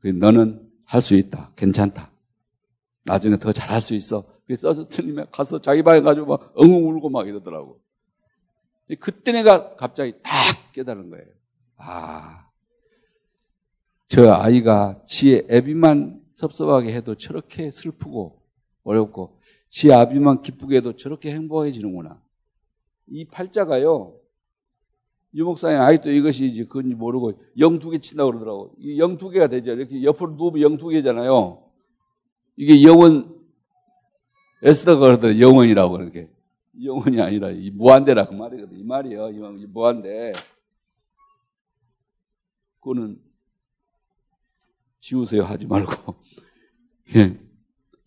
[0.00, 1.52] 그 너는 할 수 있다.
[1.56, 2.10] 괜찮다.
[3.04, 4.24] 나중에 더 잘할 수 있어.
[4.46, 7.80] 그래서 써줬더니 가서 자기 방에 가지고 막 엉엉 울고 막 이러더라고.
[9.00, 10.32] 그때 내가 갑자기 딱
[10.72, 11.26] 깨달은 거예요.
[11.78, 12.48] 아,
[14.08, 18.40] 저 아이가 지의 애비만 섭섭하게 해도 저렇게 슬프고
[18.84, 22.22] 어렵고 지의 아비만 기쁘게 해도 저렇게 행복해지는구나.
[23.08, 24.14] 이 팔자가요.
[25.34, 28.74] 유목사님 아직도 이것이 이제 그건지 모르고 영 두 개 친다고 그러더라고.
[28.96, 29.72] 영 두 개가 되죠.
[29.72, 31.62] 이렇게 옆으로 누우면 영 두 개잖아요.
[32.56, 33.36] 이게 영원,
[34.62, 36.30] 에스더가 그러더라 영원이라고 그렇게.
[36.82, 38.78] 영원이 아니라 이 무한대라 그 말이거든.
[38.78, 39.30] 이 말이에요.
[39.30, 40.32] 이 무한대.
[42.80, 43.20] 그거는
[45.00, 46.14] 지우세요 하지 말고
[47.16, 47.38] 예.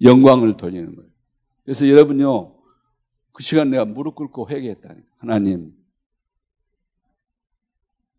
[0.01, 1.09] 영광을 돌리는 거예요.
[1.63, 2.55] 그래서 여러분요
[3.33, 5.73] 그 시간 내가 무릎 꿇고 회개했다니 하나님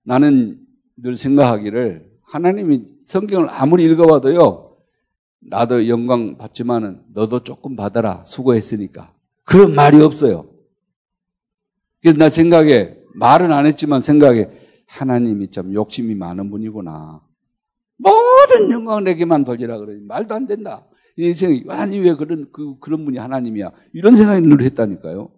[0.03, 4.76] 나는 늘 생각하기를 하나님이 성경을 아무리 읽어봐도요
[5.40, 9.14] 나도 영광 받지만은 너도 조금 받아라 수고했으니까
[9.51, 10.48] 그런 말이 없어요.
[12.01, 14.48] 그래서 나 생각에 말은 안 했지만 생각에
[14.86, 17.20] 하나님이 참 욕심이 많은 분이구나.
[17.96, 20.86] 모든 영광 내게만 돌리라 그러니 말도 안 된다.
[21.16, 25.32] 인생이 아니 왜 그런 그 그런 분이 하나님이야 이런 생각이 늘 했다니까요.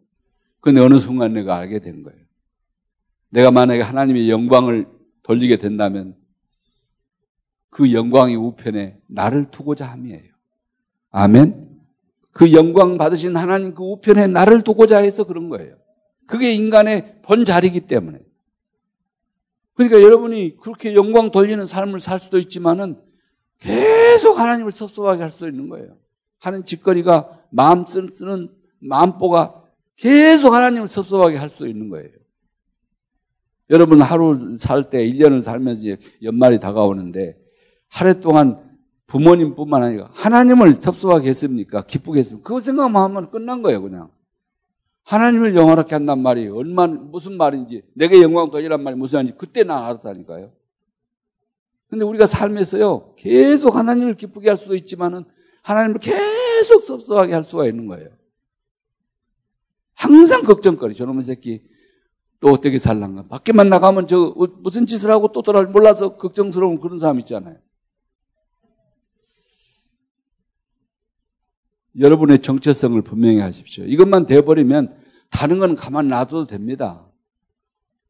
[0.61, 2.21] 근데 어느 순간 내가 알게 된 거예요.
[3.31, 4.87] 내가 만약에 하나님의 영광을
[5.23, 6.15] 돌리게 된다면
[7.71, 10.31] 그 영광의 우편에 나를 두고자 함이에요.
[11.11, 11.72] 아멘.
[12.33, 15.77] 그 영광 받으신 하나님 그 우편에 나를 두고자 해서 그런 거예요.
[16.27, 18.21] 그게 인간의 본자리이기 때문에.
[19.75, 22.99] 그러니까 여러분이 그렇게 영광 돌리는 삶을 살 수도 있지만은
[23.59, 25.97] 계속 하나님을 섭섭하게 할 수도 있는 거예요.
[26.39, 28.49] 하는 짓거리가 마음 쓰는
[28.81, 29.63] 마음보가
[29.97, 32.11] 계속 하나님을 섭섭하게 할 수도 있는 거예요.
[33.71, 35.83] 여러분 하루 살 때, 1년을 살면서
[36.23, 37.39] 연말이 다가오는데
[37.89, 38.72] 하루 동안
[39.13, 41.83] 부모님뿐만 아니라 하나님을 섭섭하게 했습니까?
[41.83, 42.49] 기쁘게 했습니까?
[42.49, 44.11] 그거 생각만 하면 끝난 거예요, 그냥.
[45.05, 49.85] 하나님을 영화롭게 한단 말이 얼마 무슨 말인지 내게 영광 돌리란 말이 무슨 말인지 그때 나
[49.85, 50.51] 알았다니까요.
[51.89, 55.25] 근데 우리가 삶에서요 계속 하나님을 기쁘게 할 수도 있지만은
[55.63, 58.09] 하나님을 계속 섭섭하게 할 수가 있는 거예요.
[59.95, 60.95] 항상 걱정거리.
[60.95, 61.63] 저놈의 새끼
[62.41, 63.25] 또 어떻게 살란가.
[63.25, 67.59] 밖에만 나가면 저 무슨 짓을 하고 또 돌아올 몰라서 걱정스러운 그런 사람 있잖아요.
[71.99, 73.85] 여러분의 정체성을 분명히 하십시오.
[73.85, 74.97] 이것만 돼버리면
[75.31, 77.07] 다른 건 가만 놔둬도 됩니다.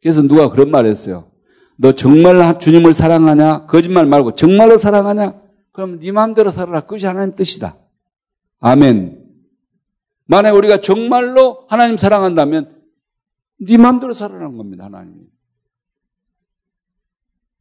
[0.00, 1.30] 그래서 누가 그런 말 했어요.
[1.76, 3.66] 너 정말 주님을 사랑하냐?
[3.66, 5.40] 거짓말 말고 정말로 사랑하냐?
[5.72, 6.82] 그럼 네 마음대로 살아라.
[6.82, 7.76] 그것이 하나님 뜻이다.
[8.60, 9.18] 아멘.
[10.26, 12.82] 만약 우리가 정말로 하나님 사랑한다면
[13.58, 14.84] 네 마음대로 살아라는 겁니다.
[14.84, 15.26] 하나님이.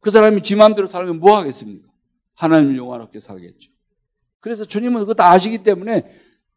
[0.00, 1.88] 그 사람이 지 마음대로 살면 뭐 하겠습니까?
[2.34, 3.71] 하나님을 영화롭게 살겠죠.
[4.42, 6.10] 그래서 주님은 그거 다 아시기 때문에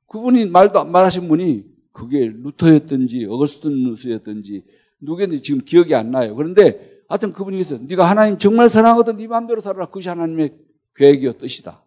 [0.07, 4.63] 그분이 말도 말하신 분이 그게 루터였든지 어거스틴 루스였든지
[4.99, 6.35] 누구였는지 지금 기억이 안 나요.
[6.35, 7.79] 그런데 하여튼 그분이 있어요.
[7.83, 9.85] 네가 하나님 정말 사랑하거든 네 마음대로 살아라.
[9.85, 10.57] 그것이 하나님의
[10.95, 11.83] 계획이요 뜻이다.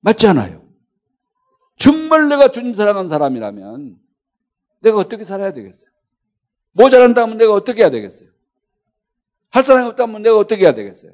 [0.00, 0.62] 맞지 않아요?
[1.76, 3.98] 정말 내가 주님 사랑하는 사람이라면
[4.82, 5.90] 내가 어떻게 살아야 되겠어요?
[6.70, 8.28] 모자란다면 내가 어떻게 해야 되겠어요?
[9.50, 11.12] 할 사람이 없다면 내가 어떻게 해야 되겠어요?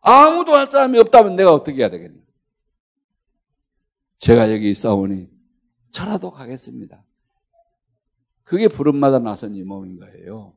[0.00, 2.29] 아무도 할 사람이 없다면 내가 어떻게 해야 되겠냐?
[4.20, 5.28] 제가 여기 있사오니
[5.90, 7.02] 저라도 가겠습니다.
[8.44, 10.54] 그게 부름마다 나선 이 몸인 거예요.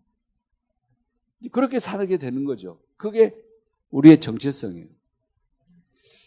[1.52, 2.80] 그렇게 살게 되는 거죠.
[2.98, 3.34] 그게
[3.90, 4.88] 우리의 정체성이에요.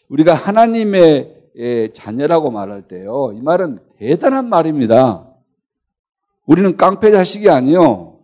[0.09, 3.31] 우리가 하나님의 자녀라고 말할 때요.
[3.35, 5.31] 이 말은 대단한 말입니다.
[6.45, 8.19] 우리는 깡패 자식이 아니요.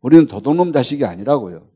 [0.00, 1.68] 우리는 도둑놈 자식이 아니라고요.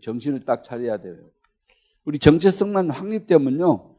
[0.00, 1.16] 정신을 딱 차려야 돼요.
[2.04, 3.94] 우리 정체성만 확립되면요.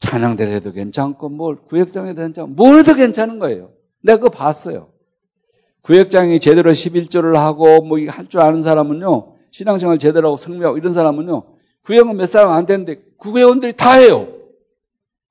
[0.00, 3.72] 찬양대를 해도 괜찮고, 뭘, 구역장에도 괜찮고, 뭘 해도 괜찮은 거예요.
[4.02, 4.92] 내가 그거 봤어요.
[5.82, 11.56] 구역장이 제대로 11조를 하고, 뭐, 할 줄 아는 사람은요, 신앙생활 제대로 하고 성명하고 이런 사람은요,
[11.82, 14.28] 구역은 몇 사람 안 되는데, 구회원들이 다 해요.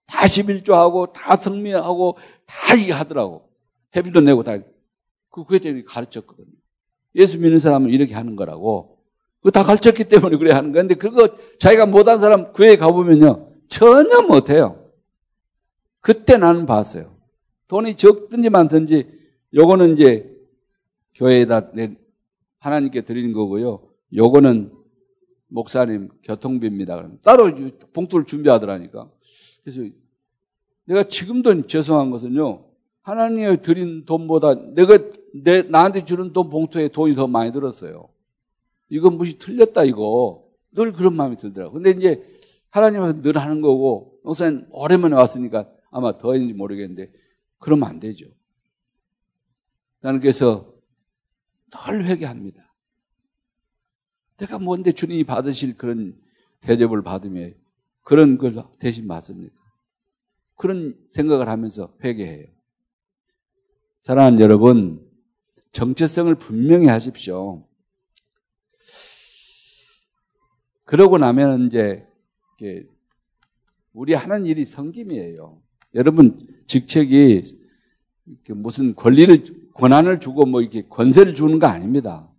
[0.07, 3.49] 다 11조 하고, 다 성명하고, 다 이게 하더라고.
[3.95, 4.57] 회비도 내고 다.
[5.29, 6.47] 그 구역장이 가르쳤거든요.
[7.15, 8.94] 예수 믿는 사람은 이렇게 하는 거라고.
[9.45, 11.29] 그거 다 가르쳤기 때문에 그래 하는 건데, 그거
[11.59, 14.89] 자기가 못한 사람 구회에 가보면요, 전혀 못해요.
[16.01, 17.15] 그때 나는 봤어요.
[17.67, 19.07] 돈이 적든지 많든지
[19.53, 20.35] 요거는 이제
[21.13, 21.69] 교회에다
[22.57, 23.83] 하나님께 드리는 거고요.
[24.15, 24.71] 요거는
[25.49, 27.07] 목사님 교통비입니다.
[27.21, 27.51] 따로
[27.93, 29.11] 봉투를 준비하더라니까.
[29.63, 29.83] 그래서
[30.85, 32.65] 내가 지금도 죄송한 것은요.
[33.03, 34.97] 하나님이 드린 돈보다 내가
[35.35, 38.09] 내 나한테 주는 돈 봉투에 돈이 더 많이 들었어요.
[38.89, 40.45] 이건 무시 틀렸다 이거.
[40.71, 41.73] 늘 그런 마음이 들더라고.
[41.73, 42.23] 근데 이제
[42.69, 47.11] 하나님은 늘 하는 거고, 목사님 오랜만에 왔으니까 아마 더 했는지 모르겠는데,
[47.59, 48.27] 그러면 안 되죠.
[50.01, 50.73] 나는 그래서
[51.71, 52.63] 늘 회개합니다.
[54.37, 56.19] 내가 뭔데 주님이 받으실 그런
[56.59, 57.49] 대접을 받으며
[58.01, 59.55] 그런 걸 대신 받습니까?
[60.55, 62.47] 그런 생각을 하면서 회개해요.
[63.99, 65.05] 사랑하는 여러분,
[65.71, 67.67] 정체성을 분명히 하십시오.
[70.85, 72.07] 그러고 나면 이제
[73.93, 75.61] 우리 하는 일이 성김이에요.
[75.95, 77.43] 여러분 직책이
[78.49, 82.31] 무슨 권리를 권한을 주고 뭐 이렇게 권세를 주는 거 아닙니다.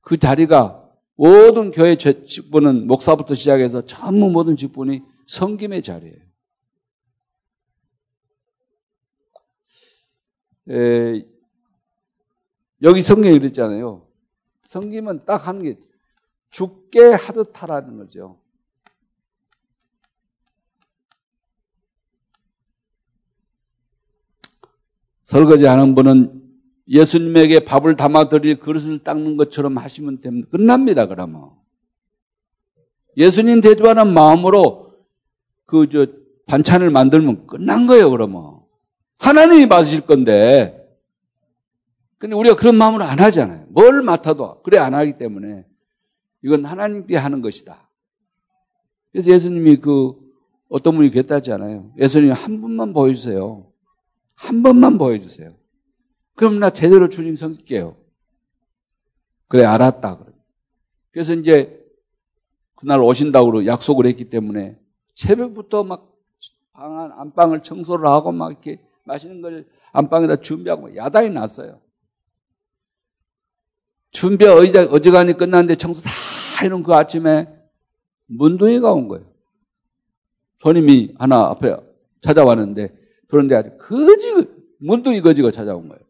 [0.00, 6.16] 그 자리가 모든 교회 직분은 목사부터 시작해서 전부 모든 직분이 성김의 자리예요.
[10.70, 11.26] 에,
[12.82, 14.06] 여기 성경에 그랬잖아요.
[14.64, 15.78] 성김은 딱 하는 게
[16.50, 18.38] 죽게 하듯 하라는 거죠.
[25.24, 26.42] 설거지 하는 분은
[26.88, 30.48] 예수님에게 밥을 담아드릴 그릇을 닦는 것처럼 하시면 됩니다.
[30.50, 31.50] 끝납니다, 그러면.
[33.16, 34.92] 예수님 대접하는 마음으로
[35.66, 36.06] 그, 저,
[36.46, 38.58] 반찬을 만들면 끝난 거예요, 그러면.
[39.18, 40.76] 하나님이 받으실 건데.
[42.18, 43.66] 근데 우리가 그런 마음으로 안 하잖아요.
[43.68, 44.60] 뭘 맡아도.
[44.62, 45.64] 그래, 안 하기 때문에.
[46.42, 47.88] 이건 하나님께 하는 것이다.
[49.12, 50.14] 그래서 예수님이 그,
[50.68, 51.92] 어떤 분이 그랬다지 않아요.
[51.98, 53.66] 예수님 한 분만 보여주세요.
[54.34, 55.52] 한 번만 보여주세요.
[56.34, 57.96] 그럼 나 제대로 주님 섬길게요.
[59.48, 60.24] 그래, 알았다.
[61.10, 61.84] 그래서 이제
[62.76, 64.78] 그날 오신다고 약속을 했기 때문에
[65.16, 66.10] 새벽부터 막
[66.72, 71.80] 방, 안방을 청소를 하고 막 이렇게 마시는 걸 안방에다 준비하고 야단이 났어요.
[74.20, 76.10] 준비 어제, 어지간히 끝났는데 청소 다
[76.62, 77.48] 해놓은 그 아침에
[78.26, 79.24] 문둥이가 온 거예요.
[80.58, 81.74] 손님이 하나 앞에
[82.20, 82.94] 찾아왔는데
[83.28, 84.30] 그런데 아주 거지,
[84.78, 86.02] 문둥이 거지가 찾아온 거예요.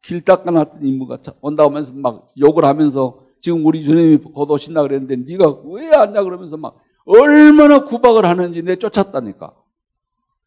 [0.00, 5.62] 길 닦아놨던 인물가 온다 오면서 막 욕을 하면서 지금 우리 주님이 곧 오신다 그랬는데 네가
[5.64, 9.56] 왜 왔냐 그러면서 막 얼마나 구박을 하는지 내 쫓았다니까.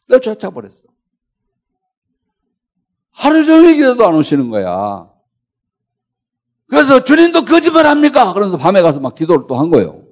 [0.07, 0.88] 내 쫓아버렸어.
[3.19, 5.11] 하루 종일 기도도 안 오시는 거야.
[6.67, 8.33] 그래서 주님도 거짓말 합니까?
[8.33, 10.03] 그러면서 밤에 가서 막 기도를 또 한 거예요.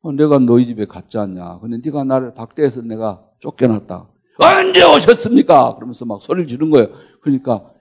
[0.00, 1.60] 어, 내가 너희 집에 갔지 않냐.
[1.60, 4.10] 근데 네가 나를 박대해서 내가 쫓겨났다.
[4.40, 5.76] 언제 오셨습니까?
[5.76, 6.88] 그러면서 막 소리를 지른 거예요.
[7.20, 7.72] 그러니까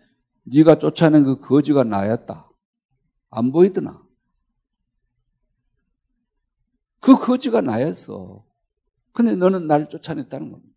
[0.43, 2.51] 네가 쫓아낸 그 거지가 나였다.
[3.31, 3.99] 안 보이더나.
[6.99, 8.43] 그 거지가 나였어.
[9.13, 10.73] 근데 너는 나를 쫓아냈다는 겁니다.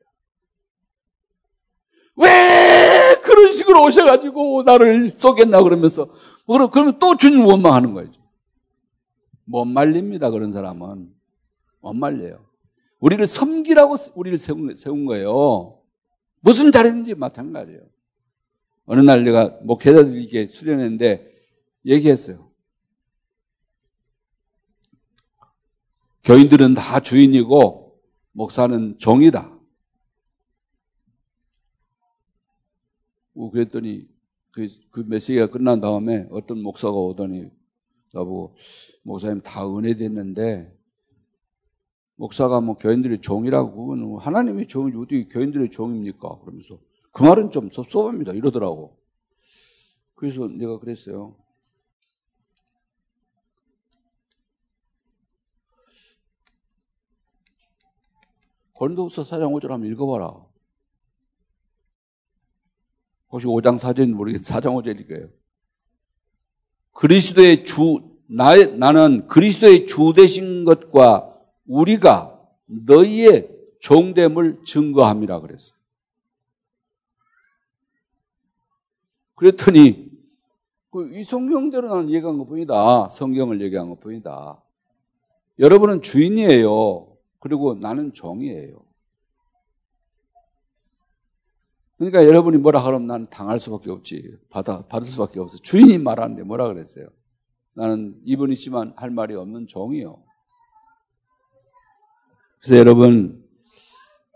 [2.16, 2.79] 왜
[3.20, 6.08] 그런 식으로 오셔가지고 나를 쏘겠나 그러면서
[6.46, 8.20] 그러면 또 주님 원망하는 거죠.
[9.44, 11.12] 못 말립니다 그런 사람은
[11.80, 12.44] 못 말려요.
[12.98, 15.78] 우리를 섬기라고 우리를 세운, 세운 거예요.
[16.40, 17.80] 무슨 잘했는지 마찬가지예요.
[18.86, 21.32] 어느 날 내가 목회자들에게 수련했는데
[21.86, 22.50] 얘기했어요.
[26.24, 27.98] 교인들은 다 주인이고
[28.32, 29.48] 목사는 종이다.
[29.48, 29.60] 뭐
[33.34, 34.08] 그랬더니
[34.50, 37.50] 그, 그 메시지가 끝난 다음에 어떤 목사가 오더니
[38.12, 38.56] 나보고
[39.02, 40.76] 목사님 다 은혜 됐는데
[42.16, 46.40] 목사가 뭐 교인들의 종이라고 그거는 하나님의 종이지 어디 교인들의 종입니까?
[46.40, 46.78] 그러면서
[47.12, 48.98] 그 말은 좀 섭섭합니다 이러더라고.
[50.14, 51.36] 그래서 내가 그랬어요.
[58.74, 60.49] 고린도후서 4장 5절 한번 읽어봐라.
[63.30, 65.28] 혹시 5장 4절인지 모르겠는데 4장 5절일 거예요.
[66.92, 73.48] 그리스도의 주, 나, 나는 그리스도의 주 되신 것과 우리가 너희의
[73.80, 75.78] 종됨을 증거함이라 그랬어요.
[79.36, 80.10] 그랬더니
[80.90, 83.08] 그이 성경대로 나는 얘기한 것 뿐이다.
[83.08, 84.60] 성경을 얘기한 것 뿐이다.
[85.58, 87.06] 여러분은 주인이에요.
[87.38, 88.89] 그리고 나는 종이에요.
[92.01, 94.38] 그러니까 여러분이 뭐라 하면 나는 당할 수밖에 없지.
[94.48, 95.59] 받아, 받을 수밖에 없어.
[95.59, 97.09] 주인이 말하는데 뭐라 그랬어요?
[97.74, 100.16] 나는 이분 있지만 할 말이 없는 종이요.
[102.62, 103.44] 그래서 여러분,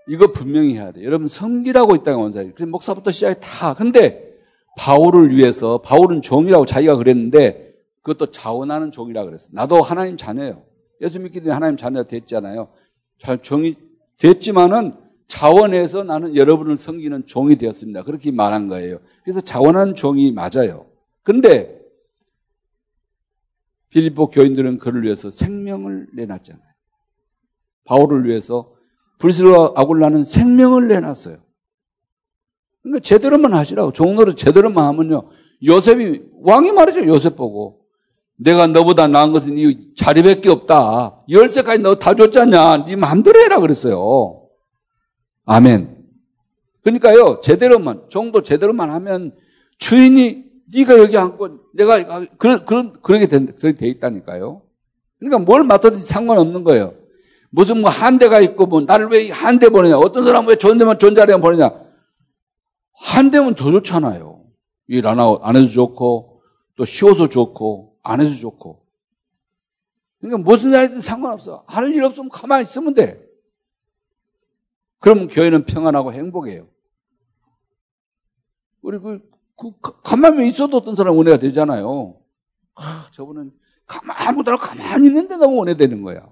[0.07, 1.05] 이거 분명히 해야 돼.
[1.05, 2.53] 여러분, 성기라고 있다가 원사님.
[2.55, 3.73] 그래서 목사부터 시작해 다.
[3.73, 4.35] 근데
[4.77, 9.49] 바울을 위해서, 바울은 종이라고 자기가 그랬는데, 그것도 자원하는 종이라 그랬어.
[9.53, 10.67] 나도 하나님 자녀예요.
[11.01, 12.69] 예수 믿기 때문에 하나님 자녀 됐잖아요.
[13.41, 13.77] 종이
[14.19, 18.03] 됐지만은 자원해서 나는 여러분을 섬기는 종이 되었습니다.
[18.03, 18.99] 그렇게 말한 거예요.
[19.25, 20.87] 그래서 자원한 종이 맞아요.
[21.22, 21.81] 그런데
[23.91, 26.64] 필리포 교인들은 그를 위해서 생명을 내놨잖아요.
[27.85, 28.72] 바울을 위해서
[29.18, 31.39] 브리스와 아굴라는 생명을 내놨어요.
[32.83, 33.93] 그러니까 제대로만 하시라고.
[33.93, 35.31] 종로를 제대로만 하면요.
[35.64, 37.07] 요셉이, 왕이 말이죠.
[37.07, 37.81] 요셉 보고.
[38.37, 41.25] 내가 너보다 나은 것은 이 자리밖에 없다.
[41.31, 42.85] 열쇠까지 너 다 줬잖냐.
[42.87, 44.43] 네 마음대로 해라 그랬어요.
[45.47, 46.05] 아멘.
[46.82, 47.40] 그러니까요.
[47.40, 49.34] 제대로만 정도 제대로만 하면
[49.78, 54.62] 주인이 네가 여기 앉고 내가 그런 그런 그렇게 된, 그렇게 돼 있다니까요.
[55.18, 56.95] 그러니까 뭘 맡아도 상관없는 거예요.
[57.51, 59.97] 무슨 뭐 한 대가 있고 뭐 나를 왜 한 대 보내냐?
[59.99, 61.70] 어떤 사람 왜 존재만 존재하려면 보내냐?
[62.92, 64.45] 한 대면 더 좋잖아요.
[64.88, 66.42] 일 안 하고 안 해도 좋고
[66.76, 68.82] 또 쉬워서 좋고 안 해도 좋고.
[70.20, 71.64] 그러니까 무슨 일이든 상관없어.
[71.66, 73.20] 하는 일 없으면 가만히 있으면 돼.
[75.05, 76.67] 그러면 교회는 평안하고 행복해요.
[78.81, 79.21] 우리 그,
[79.55, 82.19] 그 가만히 있어도 어떤 사람 은혜가 되잖아요.
[82.75, 83.53] 아, 저분은
[83.85, 86.27] 가만 아무도 가만히 있는데 너무 은혜되는 거야.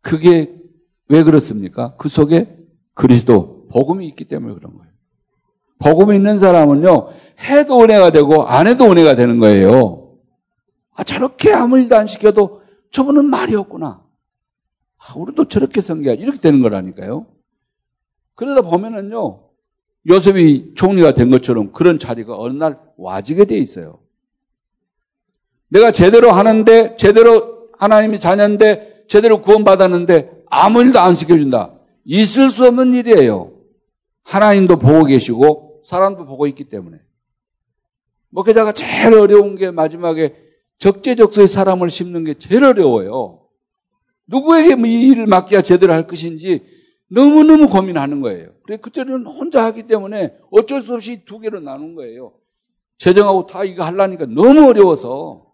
[0.00, 0.62] 그게
[1.08, 1.96] 왜 그렇습니까?
[1.96, 4.92] 그 속에 그리스도 복음이 있기 때문에 그런 거예요.
[5.80, 7.08] 복음이 있는 사람은요
[7.40, 10.16] 해도 은혜가 되고 안 해도 은혜가 되는 거예요.
[10.94, 14.07] 아 저렇게 아무 일도 안 시켜도 저분은 말이 없구나.
[14.98, 16.20] 아, 우리도 저렇게 성계하지.
[16.20, 17.26] 이렇게 되는 거라니까요.
[18.34, 19.40] 그러다 보면은요,
[20.08, 24.00] 요셉이 총리가 된 것처럼 그런 자리가 어느 날 와지게 돼 있어요.
[25.68, 31.74] 내가 제대로 하는데, 제대로 하나님이 자녀인데, 제대로 구원받았는데, 아무 일도 안 시켜준다.
[32.04, 33.52] 있을 수 없는 일이에요.
[34.24, 36.98] 하나님도 보고 계시고, 사람도 보고 있기 때문에.
[38.30, 40.34] 목회자가 제일 어려운 게 마지막에
[40.78, 43.47] 적재적소에 사람을 심는 게 제일 어려워요.
[44.28, 46.64] 누구에게 뭐이 일을 맡겨야 제대로 할 것인지
[47.10, 48.52] 너무너무 고민하는 거예요.
[48.64, 52.34] 그래, 그때는 혼자 하기 때문에 어쩔 수 없이 두 개로 나눈 거예요.
[52.98, 55.46] 재정하고 다 이거 하려니까 너무 어려워서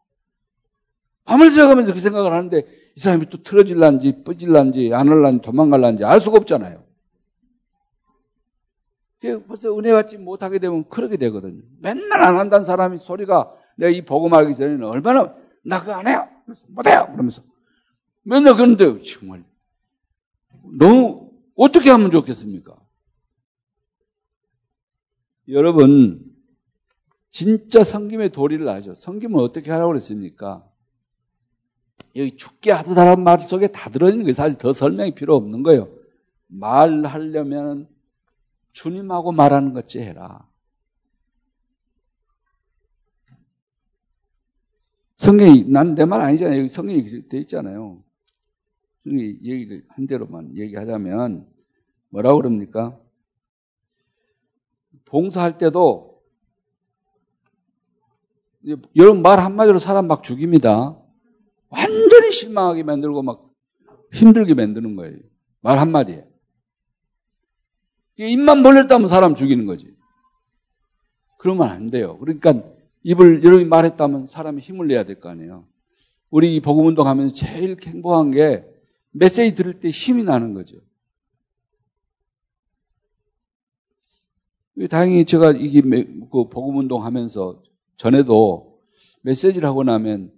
[1.25, 2.59] 밤을 새가면서 그 생각을 하는데
[2.97, 6.83] 이 사람이 또 틀어질란지 뿌질란지 안 할란지 도망갈란지 알 수가 없잖아요.
[9.49, 11.63] 벌써 은혜 받지 못하게 되면 그렇게 되거든요.
[11.81, 16.29] 맨날 안 한다는 사람이 소리가 내가 이 복음하기 전에는 얼마나 나 그거 안 해요.
[16.69, 17.09] 못해요.
[17.13, 17.43] 그러면서
[18.25, 19.45] 맨날 그런데 정말
[20.79, 22.77] 너무 어떻게 하면 좋겠습니까?
[25.49, 26.35] 여러분
[27.31, 28.95] 진짜 성김의 도리를 아죠.
[28.95, 30.69] 성김은 어떻게 하라고 그랬습니까?
[32.17, 34.33] 여기 죽게 하다라는 말 속에 다 들어있는 거예요.
[34.33, 35.89] 사실 더 설명이 필요 없는 거예요.
[36.47, 37.89] 말하려면
[38.73, 40.49] 주님하고 말하는 것지 해라.
[45.17, 46.59] 성경이 난 내 말 아니잖아요.
[46.59, 48.03] 여기 성경이 돼 있잖아요.
[49.07, 51.47] 얘기를 한 대로만 얘기하자면
[52.11, 52.99] 뭐라고 그럽니까?
[55.05, 56.23] 봉사할 때도
[58.97, 60.99] 여러분 말 한마디로 사람 막 죽입니다.
[61.69, 63.51] 완전히 실망하게 만들고 막
[64.13, 65.19] 힘들게 만드는 거예요.
[65.61, 66.27] 말 한마디에.
[68.17, 69.95] 입만 벌렸다면 사람 죽이는 거지.
[71.39, 72.17] 그러면 안 돼요.
[72.19, 72.63] 그러니까
[73.03, 75.67] 입을 여러분이 말했다면 사람이 힘을 내야 될 거 아니에요.
[76.31, 78.65] 우리 복음 운동 하면서 제일 행복한 게
[79.17, 80.77] 메시지 들을 때 힘이 나는 거죠.
[84.91, 87.63] 다행히 제가 이게 그 복음 운동 하면서
[87.97, 88.83] 전에도
[89.23, 90.33] 메시지를 하고 나면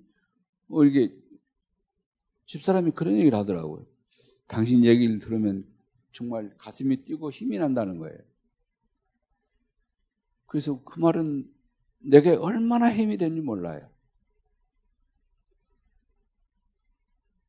[0.67, 1.11] 뭐 이게
[2.45, 3.87] 집사람이 그런 얘기를 하더라고요.
[4.47, 5.67] 당신 얘기를 들으면
[6.13, 8.19] 정말 가슴이 뛰고 힘이 난다는 거예요.
[10.45, 11.51] 그래서 그 말은
[11.99, 13.89] 내게 얼마나 힘이 되는지 몰라요.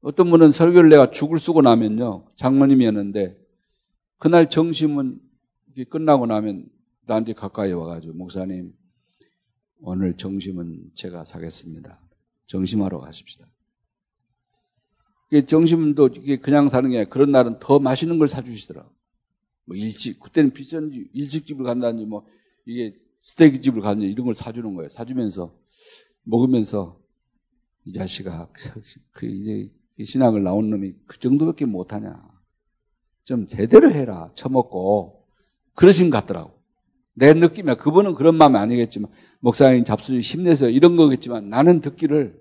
[0.02, 2.32] 어떤 분은 설교를 내가 죽을 쓰고 나면요.
[2.36, 3.38] 장모님이었는데
[4.20, 5.20] 그날 정심은
[5.90, 6.70] 끝나고 나면
[7.06, 8.74] 나한테 가까이 와가지고 목사님
[9.80, 12.02] 오늘 정심은 제가 사겠습니다.
[12.48, 13.48] 정심하러 가십시다.
[15.48, 18.90] 정심도 이게 그냥 사는 게 아니라 그런 날은 더 맛있는 걸 사주시더라고.
[19.66, 22.26] 뭐 일찍 그때는 비싼 일식집을 간다니 뭐
[22.66, 24.90] 이게 스테이크 집을 가는 이런 걸 사주는 거예요.
[24.90, 25.54] 사주면서
[26.24, 27.00] 먹으면서
[27.84, 28.50] 이 자식아
[29.12, 29.72] 그 이제
[30.06, 32.22] 신학을 나온 놈이 그 정도밖에 못하냐.
[33.26, 34.32] 좀 제대로 해라.
[34.36, 35.24] 처먹고
[35.76, 36.52] 그러신 것 같더라고.
[37.14, 37.76] 내 느낌이야.
[37.76, 42.40] 그분은 그런 마음이 아니겠지만 목사님 잡수지 힘내서 이런 거겠지만 나는 듣기를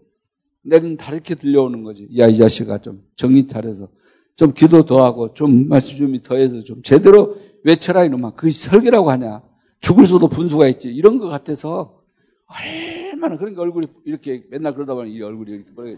[0.63, 2.09] 내는 다르게 들려오는 거지.
[2.19, 3.89] 야 이 자식아 좀 정신 차려서
[4.37, 8.35] 좀 기도 더 하고 좀 말씀 좀 더해서 좀 제대로 외쳐라 이놈아.
[8.35, 9.43] 그게 설계라고 하냐.
[9.81, 10.93] 죽을 수도 분수가 있지.
[10.93, 12.03] 이런 것 같아서
[12.47, 15.97] 얼마나 그러니까 얼굴이 이렇게 맨날 그러다 보니 이 얼굴이 이렇게 거야.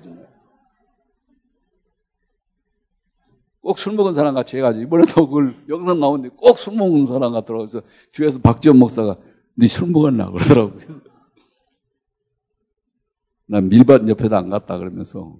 [3.60, 7.66] 꼭 술 먹은 사람 같이 해가지고 이번에도 그걸 영상 나오는데 꼭 술 먹은 사람 같더라고
[7.66, 7.82] 그래서
[8.12, 9.16] 뒤에서 박지원 목사가
[9.54, 11.00] 네 술 먹었나 그러더라고 그래서
[13.46, 15.38] 난 밀밭 옆에도 안 갔다 그러면서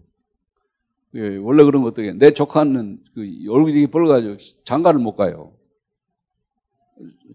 [1.14, 5.52] 예, 원래 그런 거 어떻게 내 조카는 그 얼굴이 벌어가지고 장가를 못 가요.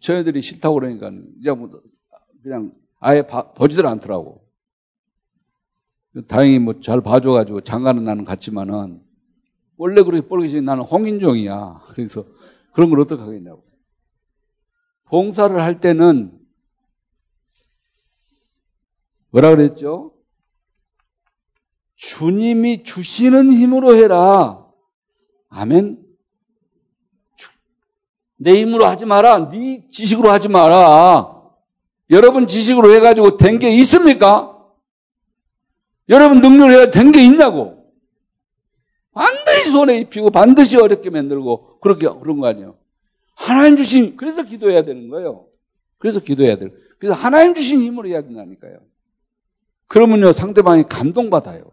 [0.01, 1.81] 저희들이 싫다고 그러니까 그냥, 뭐
[2.43, 4.43] 그냥 아예 봐, 보지들 않더라고.
[6.27, 9.01] 다행히 뭐 잘 봐줘가지고 장가는 나는 갔지만은
[9.77, 11.81] 원래 그렇게 뻘개지 나는 홍인종이야.
[11.87, 12.25] 그래서
[12.73, 13.63] 그런 걸 어떻게 하겠냐고.
[15.05, 16.39] 봉사를 할 때는
[19.29, 20.13] 뭐라 그랬죠?
[21.95, 24.65] 주님이 주시는 힘으로 해라.
[25.49, 26.03] 아멘.
[28.37, 29.49] 내 힘으로 하지 마라.
[29.49, 31.31] 네 지식으로 하지 마라.
[32.09, 34.49] 여러분 지식으로 해가지고 된 게 있습니까?
[36.09, 37.82] 여러분 능력을 해야 된게 있냐고.
[39.13, 42.77] 반드시 손에 입히고 반드시 어렵게 만들고 그렇게 그런 거 아니에요.
[43.35, 45.47] 하나님 주신 그래서 기도해야 되는 거예요.
[45.97, 46.69] 그래서 기도해야 돼요.
[46.99, 48.79] 그래서 하나님 주신 힘으로 해야 된다니까요.
[49.87, 51.71] 그러면요 상대방이 감동받아요.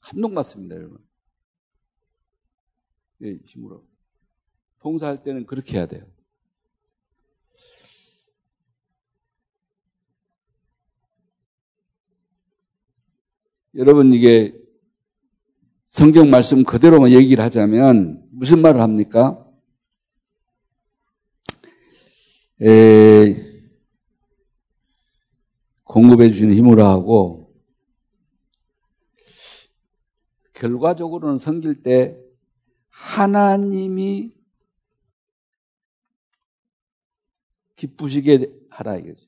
[0.00, 0.98] 감동받습니다, 여러분.
[3.22, 3.84] 예, 힘으로.
[4.80, 6.04] 봉사할 때는 그렇게 해야 돼요.
[13.74, 14.61] 여러분 이게
[15.92, 19.46] 성경 말씀 그대로만 얘기를 하자면 무슨 말을 합니까?
[22.62, 23.36] 에,
[25.84, 27.54] 공급해 주시는 힘으로 하고
[30.54, 32.16] 결과적으로는 섬길 때
[32.88, 34.32] 하나님이
[37.76, 39.26] 기쁘시게 하라 이거죠.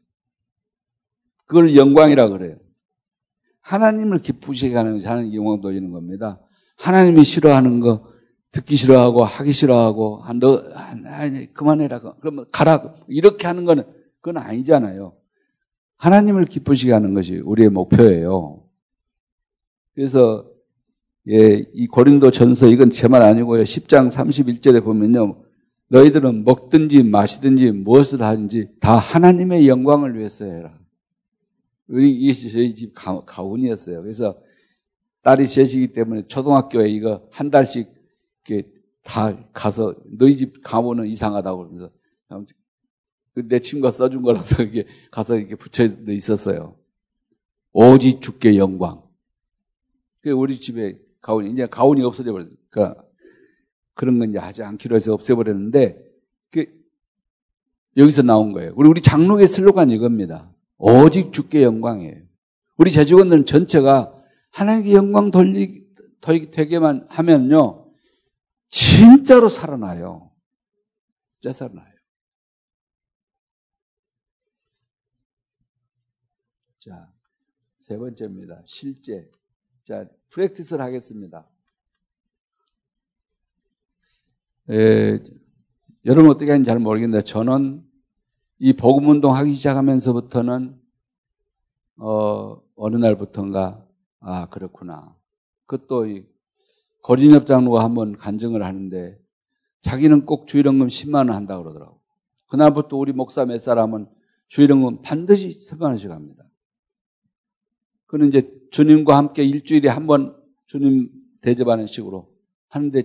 [1.44, 2.56] 그걸 영광이라 그래요.
[3.60, 6.40] 하나님을 기쁘시게 하는 것이 하나님 영광 돌리는 겁니다.
[6.76, 8.06] 하나님이 싫어하는 거
[8.52, 10.62] 듣기 싫어하고 하기 싫어하고 아, 너
[11.06, 13.84] 아니, 그만해라 그러면 가라 이렇게 하는 거는
[14.20, 15.14] 그건 아니잖아요.
[15.96, 18.62] 하나님을 기쁘시게 하는 것이 우리의 목표예요.
[19.94, 20.46] 그래서
[21.28, 23.62] 예, 이 고린도 전서 이건 제 말 아니고요.
[23.62, 25.42] 10장 31절에 보면요.
[25.88, 30.74] 너희들은 먹든지 마시든지 무엇을 하든지 다 하나님의 영광을 위해서 해라.
[31.88, 34.02] 우리 이게 저희 집 가, 가훈이었어요.
[34.02, 34.36] 그래서
[35.24, 37.88] 딸이 셋이기 때문에 초등학교에 이거 한 달씩
[38.46, 38.68] 이렇게
[39.02, 41.90] 다 가서 너희 집 가보는 이상하다고 그러면서
[43.34, 46.76] 내 친구가 써준 거라서 이게 가서 이렇게 붙여 있었어요.
[47.72, 49.02] 오직 주께 영광.
[50.20, 52.50] 그 우리 집에 가훈이 이제 가훈이 없어져 버렸어.
[52.68, 53.02] 그러니까
[53.94, 56.04] 그런 건 이제 하지 않기로 해서 없애버렸는데
[56.50, 56.66] 그
[57.96, 58.74] 여기서 나온 거예요.
[58.76, 60.52] 우리 우리 장로의 슬로건 이겁니다.
[60.76, 62.22] 오직 주께 영광이에요.
[62.76, 64.13] 우리 재직원들은 전체가
[64.54, 65.84] 하나님께 영광 돌리,
[66.20, 67.92] 되게만 하면요.
[68.68, 70.30] 진짜로 살아나요.
[71.40, 71.92] 진짜 살아나요.
[76.78, 77.12] 자,
[77.80, 78.62] 세 번째입니다.
[78.64, 79.28] 실제.
[79.82, 81.48] 자, 프랙티스를 하겠습니다.
[84.70, 85.18] 에,
[86.04, 87.84] 여러분 어떻게 하는지 잘 모르겠는데 저는
[88.58, 90.80] 이 복음운동 하기 시작하면서부터는
[91.96, 93.83] 어, 어느 날부터인가
[94.26, 95.14] 아 그렇구나.
[95.66, 96.26] 그것도 이
[97.02, 99.18] 고진엽 장로가 한번 간증을 하는데
[99.82, 102.00] 자기는 꼭 주일원금 10만 원 한다 고 그러더라고.
[102.48, 104.06] 그날부터 우리 목사 몇 사람은
[104.48, 106.44] 주일원금 반드시 10만 원씩 합니다.
[108.06, 111.10] 그는 이제 주님과 함께 일주일에 한 번 주님
[111.42, 112.32] 대접하는 식으로
[112.68, 113.02] 하는데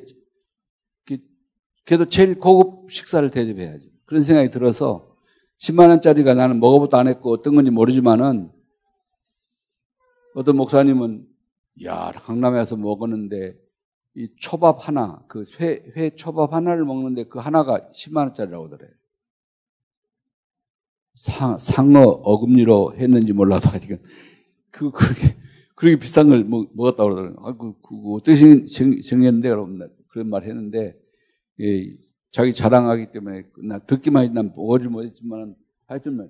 [1.85, 3.91] 그래도 제일 고급 식사를 대접해야지.
[4.05, 5.15] 그런 생각이 들어서
[5.59, 8.51] 10만 원짜리가 나는 먹어보도 안 했고 어떤 건지 모르지만은
[10.35, 11.27] 어떤 목사님은
[11.83, 13.57] 야 강남에 서 먹었는데
[14.15, 18.89] 이 초밥 하나 그회 회 초밥 하나를 먹는데 그 하나가 10만 원짜리라고 그래.
[21.15, 24.01] 상, 상어 어금니로 했는지 몰라도 하여튼
[24.71, 25.35] 그 그렇게
[25.75, 27.47] 그렇게 비싼 걸 먹, 먹었다고 그러더라고요.
[27.47, 30.97] 아, 그, 그 어떻게 정, 정했는데 여러분 그런 말 했는데
[31.61, 31.95] 예,
[32.31, 35.55] 자기 자랑하기 때문에 나 듣기만 했지 난 보지 못했지만
[35.87, 36.29] 하여튼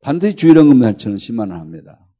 [0.00, 1.98] 반드시 주일원금 저는 10만 원 합니다.
[1.98, 2.10] 예,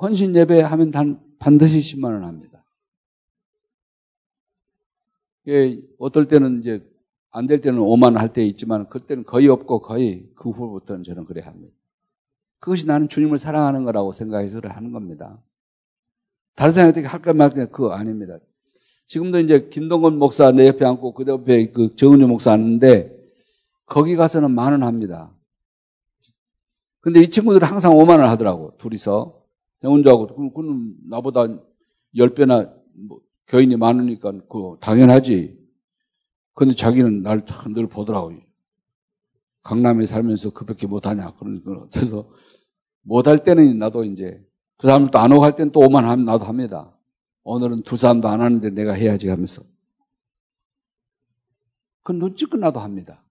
[0.00, 2.64] 헌신 예배 하면 단, 반드시 10만 원 합니다.
[5.48, 6.86] 예, 어떨 때는 이제
[7.32, 11.24] 안 될 때는 5만 원 할 때 있지만 그때는 거의 없고 거의 그 후부터는 저는
[11.24, 11.74] 그래 합니다.
[12.58, 15.42] 그것이 나는 주님을 사랑하는 거라고 생각해서 하는 겁니다.
[16.56, 18.38] 다른 어떻게 할까 말까 그거 아닙니다.
[19.06, 23.16] 지금도 이제 김동건 목사 내 옆에 앉고 그 옆에 그 정은주 목사 앉는데
[23.86, 25.34] 거기 가서는 만 원 합니다.
[27.00, 29.39] 근데 이 친구들은 항상 5만 원 하더라고, 둘이서.
[29.80, 31.46] 그럼 그는 나보다
[32.14, 35.58] 10배나 뭐 교인이 많으니까 그 당연하지.
[36.54, 38.32] 근데 자기는 날 늘 보더라고.
[39.62, 41.34] 강남에 살면서 그밖에 못하냐.
[41.36, 41.86] 그러니까.
[41.92, 42.30] 그래서
[43.02, 46.96] 못할 때는 나도 이제 그 사람도 안 오고 할 때는 또 오만 하면 나도 합니다.
[47.42, 49.62] 오늘은 두 사람도 안 하는데 내가 해야지 하면서.
[52.02, 53.24] 그 눈치껏 나도 합니다.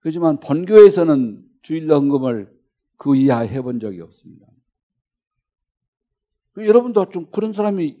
[0.00, 2.54] 그렇지만 본교에서는 주일 헌금을
[2.96, 4.46] 그 이하 해본 적이 없습니다.
[6.56, 7.96] 여러분도 좀 그런 사람이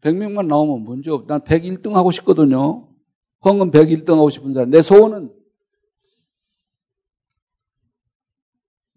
[0.00, 1.26] 100명만 나오면 문제 없.
[1.26, 2.88] 난 101등 하고 싶거든요.
[3.44, 4.70] 헌금 101등 하고 싶은 사람.
[4.70, 5.32] 내 소원은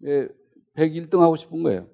[0.04, 0.28] 예,
[0.76, 1.88] 101등 하고 싶은 거예요.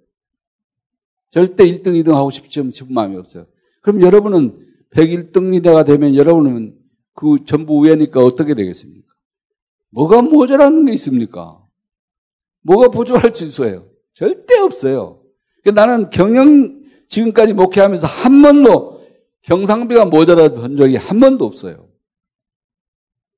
[1.31, 3.47] 절대 1등, 2등 하고 싶지 싶은 마음이 없어요.
[3.83, 6.79] 그럼 여러분은 101등이다가 되면 여러분은
[7.15, 9.07] 그 전부 우회니까 어떻게 되겠습니까?
[9.91, 11.63] 뭐가 모자라는 게 있습니까?
[12.63, 13.89] 뭐가 부족할 수 있어요?
[14.13, 15.23] 절대 없어요.
[15.63, 16.76] 그러니까 나는 경영
[17.09, 19.07] 지금까지 목회하면서 한 번도
[19.43, 21.89] 경상비가 모자라 본 적이 한 번도 없어요.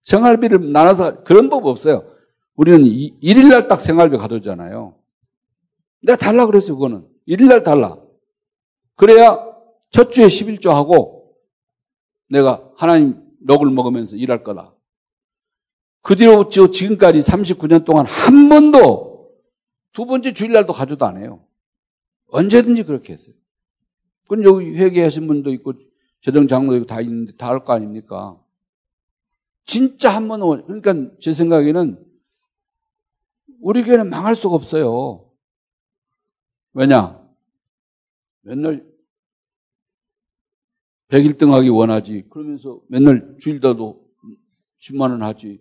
[0.02, 2.10] 생활비를 나눠서 그런 법 없어요.
[2.54, 4.96] 우리는 일일날 딱 생활비 가져오잖아요.
[6.02, 7.06] 내가 달라 그랬어요, 그거는.
[7.26, 7.98] 일일날 달라.
[8.96, 9.38] 그래야
[9.90, 11.36] 첫 주에 11조 하고
[12.28, 14.74] 내가 하나님 럭을 먹으면서 일할 거다.
[16.02, 19.30] 그 뒤로부터 지금까지 39년 동안 한 번도
[19.92, 21.44] 두 번째 주일날도 가져도 안 해요.
[22.28, 23.34] 언제든지 그렇게 했어요.
[24.28, 25.72] 그건 여기 회개하신 분도 있고
[26.20, 28.38] 재정 장로도 있고 다 있는데 다 할 거 아닙니까?
[29.64, 32.04] 진짜 한 번, 그러니까 제 생각에는
[33.60, 35.30] 우리 교회는 망할 수가 없어요.
[36.74, 37.18] 왜냐?
[38.42, 38.86] 맨날
[41.08, 42.26] 101등 하기 원하지.
[42.30, 44.06] 그러면서 맨날 주일다도
[44.78, 45.60] 10만원 하지.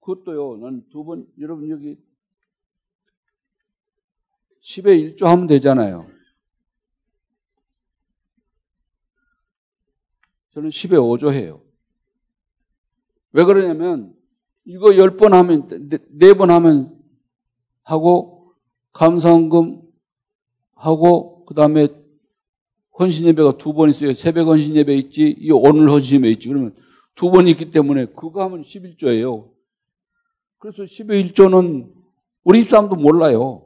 [0.00, 1.98] 그것도요, 난 두 번, 여러분 여기
[4.66, 6.08] 10에 1조 하면 되잖아요.
[10.54, 11.62] 저는 10에 5조 해요.
[13.32, 14.14] 왜 그러냐면,
[14.64, 16.98] 이거 10번 하면, 4번 하면
[17.82, 18.54] 하고,
[18.92, 19.82] 감사원금
[20.74, 21.86] 하고, 그 다음에
[22.98, 24.14] 헌신 예배가 두 번 있어요.
[24.14, 26.48] 새벽 헌신 예배 있지, 이 오늘 헌신 예배 있지.
[26.48, 26.74] 그러면
[27.14, 29.48] 두 번 있기 때문에 그거 하면 11조예요.
[30.58, 31.92] 그래서 10의 1조는
[32.42, 33.65] 우리 집사람도 몰라요.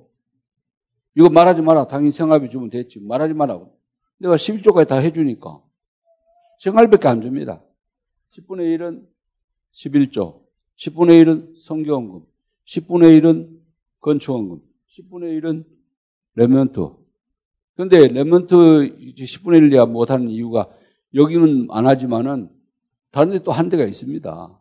[1.17, 1.87] 이거 말하지 마라.
[1.87, 3.01] 당연히 생활비 주면 됐지.
[3.01, 3.61] 말하지 마라.
[4.19, 5.63] 내가 11조까지 다 해주니까.
[6.61, 7.63] 생활비밖에 안 줍니다.
[8.33, 9.07] 10분의 1은
[9.73, 10.41] 11조.
[10.77, 12.27] 10분의 1은 선교헌금.
[12.67, 13.59] 10분의 1은
[14.01, 14.61] 건축헌금.
[14.89, 15.65] 10분의 1은
[16.35, 16.81] remnant.
[17.75, 20.69] 그런데 remnant 10분의 1 이야 못하는 이유가
[21.15, 22.51] 여기는 안 하지만은
[23.11, 24.61] 다른 데 또 한 대가 있습니다.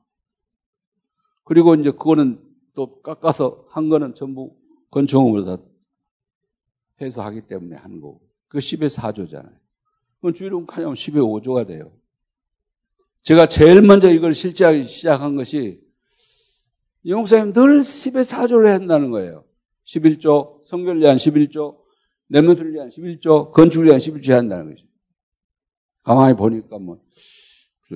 [1.43, 2.41] 그리고 이제 그거는
[2.73, 4.55] 또 깎아서 한 거는 전부
[4.91, 5.63] 건축원금으로 다
[7.01, 8.21] 해서 하기 때문에 하는 거고.
[8.47, 9.53] 그 10에 4조잖아요.
[10.19, 11.91] 그럼 주일은 가냐면 10에 5조가 돼요.
[13.23, 15.81] 제가 제일 먼저 이걸 실제하기 시작한 것이
[17.03, 19.45] 이 목사님 늘 10의 4조를 한다는 거예요.
[19.85, 21.77] 11조, 성결을 위한 11조,
[22.27, 24.85] 내면을 위한 11조, 건축을 위한 11조 한다는 거죠.
[26.03, 26.99] 가만히 보니까 뭐,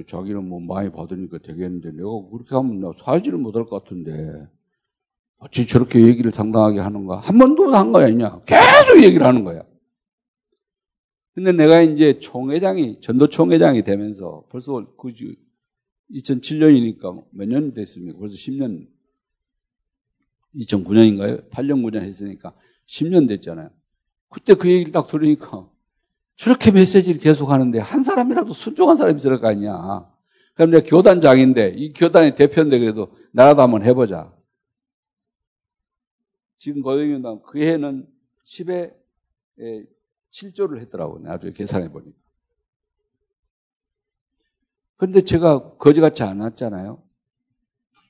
[0.08, 4.48] 자기는 뭐 많이 받으니까 되겠는데 내가 그렇게 하면 나 살지를 못할 것 같은데
[5.44, 7.20] 어찌 저렇게 얘기를 당당하게 하는가?
[7.20, 8.42] 한 번도 한 거야, 아니냐?
[8.46, 9.64] 계속 얘기를 하는 거야.
[11.36, 15.12] 근데 내가 이제 총회장이, 전도 총회장이 되면서 벌써 그
[16.12, 18.20] 2007년이니까 몇 년 됐습니까?
[18.20, 18.88] 벌써 10년,
[20.56, 21.50] 2009년인가요?
[21.50, 22.54] 8년, 9년 했으니까
[22.88, 23.70] 10년 됐잖아요.
[24.30, 25.68] 그때 그 얘기를 딱 들으니까
[26.38, 30.08] 저렇게 메시지를 계속 하는데 한 사람이라도 순종한 사람이 있을 거 아니야.
[30.54, 34.32] 그럼 내가 교단장인데 이 교단의 대표인데 그래도 나라도 한번 해보자.
[36.64, 38.08] 지금 거행윤당 그 해는
[38.46, 38.96] 10에
[40.32, 41.20] 7조를 했더라고요.
[41.20, 42.18] 나중에 계산해 보니까.
[44.96, 47.04] 그런데 제가 거지같이 않았잖아요.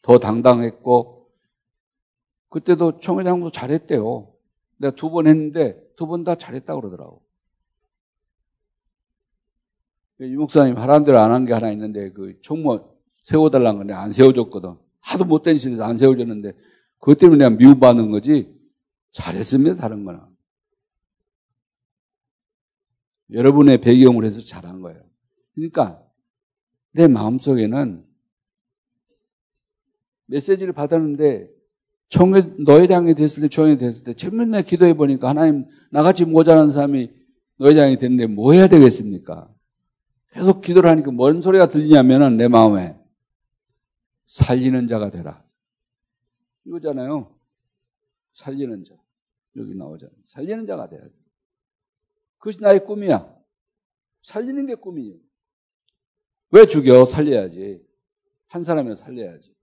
[0.04, 1.32] 더 당당했고,
[2.50, 4.32] 그때도 총회장도 잘했대요.
[4.78, 7.24] 내가 두 번 했는데 두 번 다 잘했다고 그러더라고.
[10.20, 12.88] 유 목사님 하라는 대로 안 한 게 하나 있는데 그 총무
[13.24, 14.76] 세워달라는 건데 안 세워줬거든.
[15.00, 16.54] 하도 못된 짓에서 안 세워줬는데
[17.04, 18.50] 그것 때문에 내가 미움받는 거지
[19.12, 19.76] 잘했습니다.
[19.76, 20.22] 다른 거는.
[23.34, 25.04] 여러분의 배경을 해서 잘한 거예요.
[25.54, 26.02] 그러니까
[26.94, 28.06] 내 마음속에는
[30.28, 31.50] 메시지를 받았는데
[32.08, 37.12] 총회 노회장이 됐을 때 총회 됐을 때 맨날 기도해 보니까 하나님 나같이 모자란 사람이
[37.58, 39.54] 노회장이 됐는데 뭐 해야 되겠습니까?
[40.32, 42.98] 계속 기도를 하니까 뭔 소리가 들리냐면은 내 마음에
[44.28, 45.44] 살리는 자가 되라.
[46.65, 47.34] 이거잖아요.
[48.34, 48.95] 살리는 자.
[49.56, 50.18] 여기 나오잖아요.
[50.26, 51.14] 살리는 자가 돼야 돼.
[52.38, 53.34] 그것이 나의 꿈이야.
[54.23, 55.19] 살리는 게 꿈이에요.
[56.52, 57.06] 왜 죽여?
[57.06, 57.85] 살려야지.
[58.48, 59.53] 한 사람을 살려야지.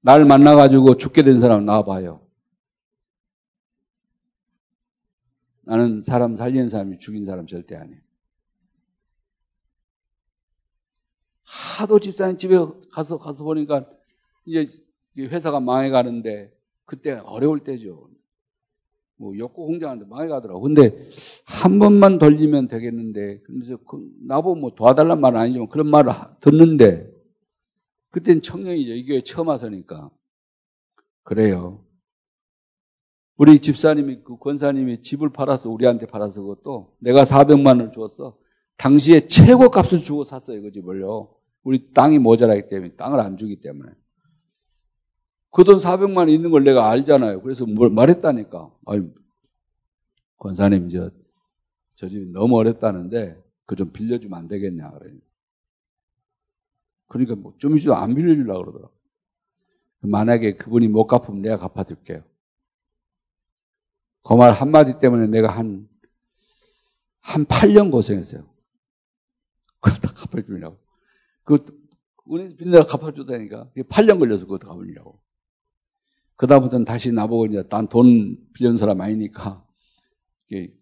[0.00, 2.26] 날 만나가지고 죽게 된 사람 나와봐요.
[5.62, 8.00] 나는 사람 살리는 사람이 죽인 사람 절대 아니에요.
[11.42, 12.56] 하도 집사님 집에
[12.90, 13.86] 가서 가서 보니까
[14.48, 14.80] 이제
[15.18, 16.52] 회사가 망해가는데
[16.84, 18.08] 그때 어려울 때죠.
[19.16, 20.60] 뭐 욕구 공장하는데 망해가더라고.
[20.60, 21.08] 근데
[21.44, 27.10] 한 번만 돌리면 되겠는데 그래서 그 나보고 뭐 도와달란 말은 아니지만 그런 말을 듣는데
[28.10, 28.92] 그땐 청년이죠.
[28.92, 30.10] 이 교회 처음 와서니까
[31.24, 31.84] 그래요.
[33.36, 38.36] 우리 집사님이 그 권사님이 집을 팔아서 우리한테 팔아서 그것도 내가 400만 원을 주었어.
[38.76, 40.62] 당시에 최고 값을 주고 샀어요.
[40.62, 41.34] 그 집을요.
[41.62, 43.92] 우리 땅이 모자라기 때문에 땅을 안 주기 때문에.
[45.50, 47.42] 그 돈 400만 원 있는 걸 내가 알잖아요.
[47.42, 48.70] 그래서 뭘 말했다니까.
[48.86, 49.12] 아유,
[50.38, 51.10] 권사님, 저,
[51.96, 55.12] 저 집이 너무 어렵다는데, 그 좀 빌려주면 안 되겠냐, 그래.
[57.08, 58.94] 그러니까 뭐, 좀 있어도 안 빌려주려고 그러더라고.
[60.00, 62.22] 만약에 그분이 못 갚으면 내가 갚아줄게요.
[64.22, 65.88] 그 말 한마디 때문에 내가 한,
[67.20, 68.46] 한 8년 고생했어요.
[69.80, 70.78] 그러다 갚아주려고.
[71.44, 71.56] 그
[72.30, 73.70] 은행 빚내가 갚아주다니까.
[73.74, 75.20] 8년 걸려서 그것도 갚으려고.
[76.38, 79.62] 그다음부터는 다시 나보고 이제 난 돈 빌려준 사람 아니니까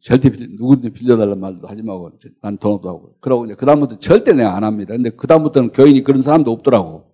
[0.00, 3.16] 절대 누구든 빌려달라는 말도 하지 말고 난 돈 없다고.
[3.20, 4.94] 그러고 이제 그다음부터 절대 내가 안 합니다.
[4.94, 7.10] 근데 그다음부터는 교인이 그런 사람도 없더라고.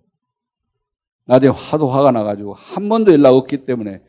[1.25, 4.03] 나중에 화도 화가 나가지고 한 번도 연락 없기 때문에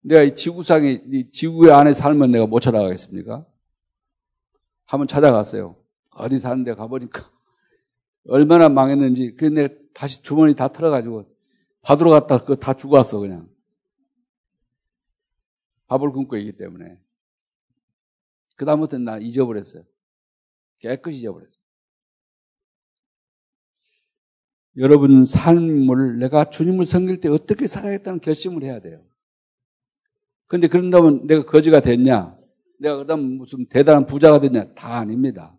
[0.00, 3.44] 내가 이 지구상에, 이 지구 안에 살면 내가 못 찾아가겠습니까?
[4.86, 5.76] 한번 찾아갔어요.
[6.10, 7.30] 어디 사는데 가보니까
[8.28, 9.34] 얼마나 망했는지.
[9.36, 11.24] 근데 다시 주머니 다 털어가지고
[11.82, 13.48] 받으러 갔다 그거 다 주고 왔어, 그냥.
[15.92, 16.98] 밥을 굶고 있기 때문에.
[18.56, 19.84] 그다음부터는 나 잊어버렸어요.
[20.78, 21.60] 깨끗이 잊어버렸어요.
[24.78, 29.04] 여러분 삶을 내가 주님을 섬길 때 어떻게 살아야겠다는 결심을 해야 돼요.
[30.46, 32.38] 그런데 그런다면 내가 거지가 됐냐?
[32.78, 34.72] 내가 그다음 무슨 대단한 부자가 됐냐?
[34.74, 35.58] 다 아닙니다.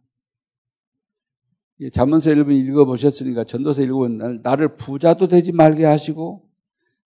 [1.91, 6.49] 잠언서 1번 읽어보셨으니까 전도서 1번 나를 부자도 되지 말게 하시고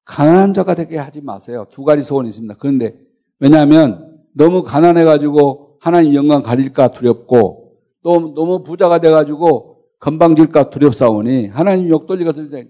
[0.06, 1.68] 가난한 자가 되게 하지 마세요.
[1.72, 2.56] 두 가지 소원이 있습니다.
[2.60, 3.07] 그런데
[3.40, 12.08] 왜냐하면 너무 가난해가지고 하나님 영광 가릴까 두렵고 또 너무 부자가 돼가지고 건방질까 두렵사오니 하나님 욕
[12.08, 12.70] 돌리가 들리니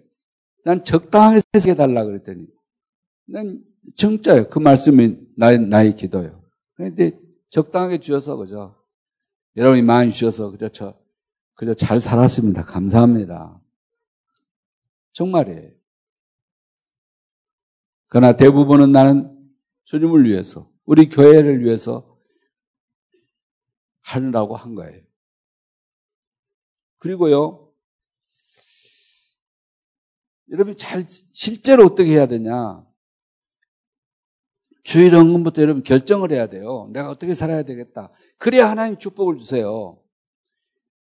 [0.63, 2.45] 난 적당하게 세게 달라 그랬더니
[3.27, 3.61] 난
[3.95, 4.49] 정자예요.
[4.49, 6.41] 그 말씀이 나의, 나의 기도예요.
[6.75, 7.17] 그런데
[7.49, 8.75] 적당하게 주셔서 그죠.
[9.55, 10.99] 여러분이 많이 주셔서 그렇죠.
[11.55, 12.63] 그저 잘 살았습니다.
[12.63, 13.59] 감사합니다.
[15.13, 15.71] 정말이에요.
[18.09, 19.36] 그러나 대부분은 나는
[19.87, 22.19] 주님을 위해서, 우리 교회를 위해서
[24.01, 25.01] 하느라고 한 거예요.
[26.99, 27.73] 그리고요,
[30.51, 32.85] 여러분 잘, 실제로 어떻게 해야 되냐.
[34.83, 36.89] 주일 헌금부터 여러분 결정을 해야 돼요.
[36.93, 38.11] 내가 어떻게 살아야 되겠다.
[38.37, 40.01] 그래야 하나님 축복을 주세요.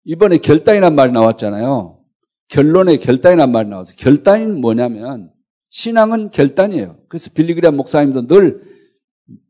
[0.05, 2.05] 이번에 결단이란 말이 나왔잖아요.
[2.49, 5.33] 결론에 결단이란 말이 나와서 결단이 뭐냐면
[5.73, 6.99] 신앙은 결단이에요.
[7.09, 8.63] 그래서 빌리그리안 목사님도 늘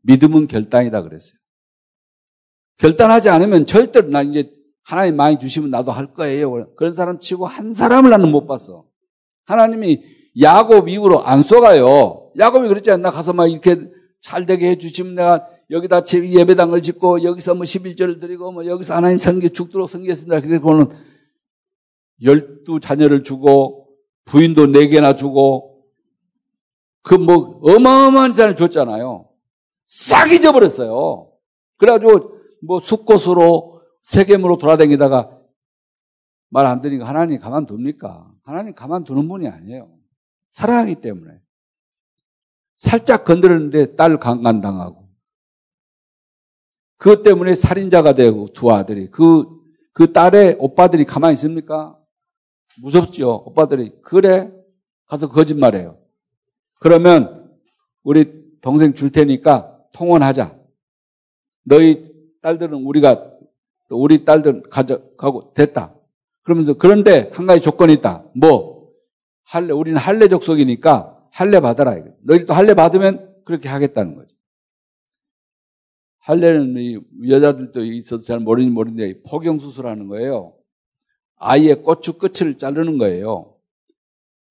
[0.03, 1.37] 믿음은 결단이다 그랬어요.
[2.77, 4.49] 결단하지 않으면 절대로 나 이제
[4.83, 6.73] 하나님 많이 주시면 나도 할 거예요.
[6.75, 8.85] 그런 사람 치고 한 사람을 나는 못 봤어.
[9.45, 10.01] 하나님이
[10.41, 12.31] 야곱 이후로 안 쏘가요.
[12.39, 13.11] 야곱이 그랬지 않나?
[13.11, 13.91] 가서 막 이렇게
[14.21, 19.49] 잘 되게 해주시면 내가 여기다 예배당을 짓고 여기서 뭐 11절을 드리고 뭐 여기서 하나님 성기
[19.49, 20.39] 죽도록 성기했습니다.
[20.39, 20.89] 그래서 그는
[22.23, 23.89] 열두 자녀를 주고
[24.23, 25.72] 부인도 네 개나 주고
[27.03, 29.29] 그 뭐 어마어마한 자를 줬잖아요.
[29.87, 31.31] 싹 잊어버렸어요.
[31.77, 35.37] 그래가지고 뭐 숫곳으로 세겜으로 돌아다니다가
[36.49, 38.31] 말 안 들으니까 하나님 가만둡니까?
[38.43, 39.91] 하나님 가만두는 분이 아니에요.
[40.51, 41.39] 사랑하기 때문에.
[42.77, 45.09] 살짝 건드렸는데 딸 강간당하고.
[46.97, 49.09] 그것 때문에 살인자가 되고 두 아들이.
[49.09, 49.45] 그,
[49.93, 51.97] 그 딸의 오빠들이 가만히 있습니까?
[52.81, 53.43] 무섭죠.
[53.47, 54.01] 오빠들이.
[54.01, 54.51] 그래?
[55.05, 56.02] 가서 거짓말해요.
[56.83, 57.49] 그러면
[58.03, 60.59] 우리 동생 줄 테니까 통원하자.
[61.63, 62.11] 너희
[62.41, 63.31] 딸들은 우리가
[63.89, 65.95] 우리 딸들 가져가고 됐다.
[66.41, 68.25] 그러면서 그런데 한 가지 조건이 있다.
[68.35, 68.91] 뭐
[69.45, 72.03] 할래 우리는 할례 족속이니까 할례 받아라.
[72.21, 74.35] 너희 또 할례 받으면 그렇게 하겠다는 거죠.
[76.19, 80.53] 할례는 여자들도 있어서 잘 모르니 모르는데 포경 수술하는 거예요.
[81.37, 83.52] 아이의 고추 끝을 자르는 거예요.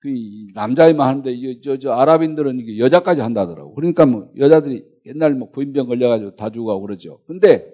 [0.03, 0.09] 그
[0.53, 3.73] 남자애만 하는데 저, 저 아랍인들은 여자까지 한다더라고.
[3.73, 7.21] 그러니까 뭐 여자들이 옛날 뭐 부인병 걸려가지고 다 죽어가고 그러죠.
[7.29, 7.73] 근데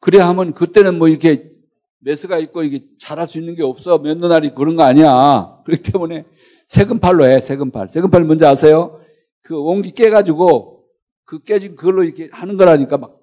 [0.00, 1.52] 그래 하면 그때는 뭐 이렇게
[1.98, 3.98] 메스가 있고 이게 잘할 수 있는 게 없어.
[3.98, 5.60] 면도날이 그런 거 아니야.
[5.66, 6.24] 그렇기 때문에
[6.66, 7.90] 세금팔로 해, 세금팔.
[7.90, 9.02] 세금팔 뭔지 아세요?
[9.42, 10.86] 그 옹기 깨가지고
[11.26, 13.20] 그 깨진 그걸로 이렇게 하는 거라니까 막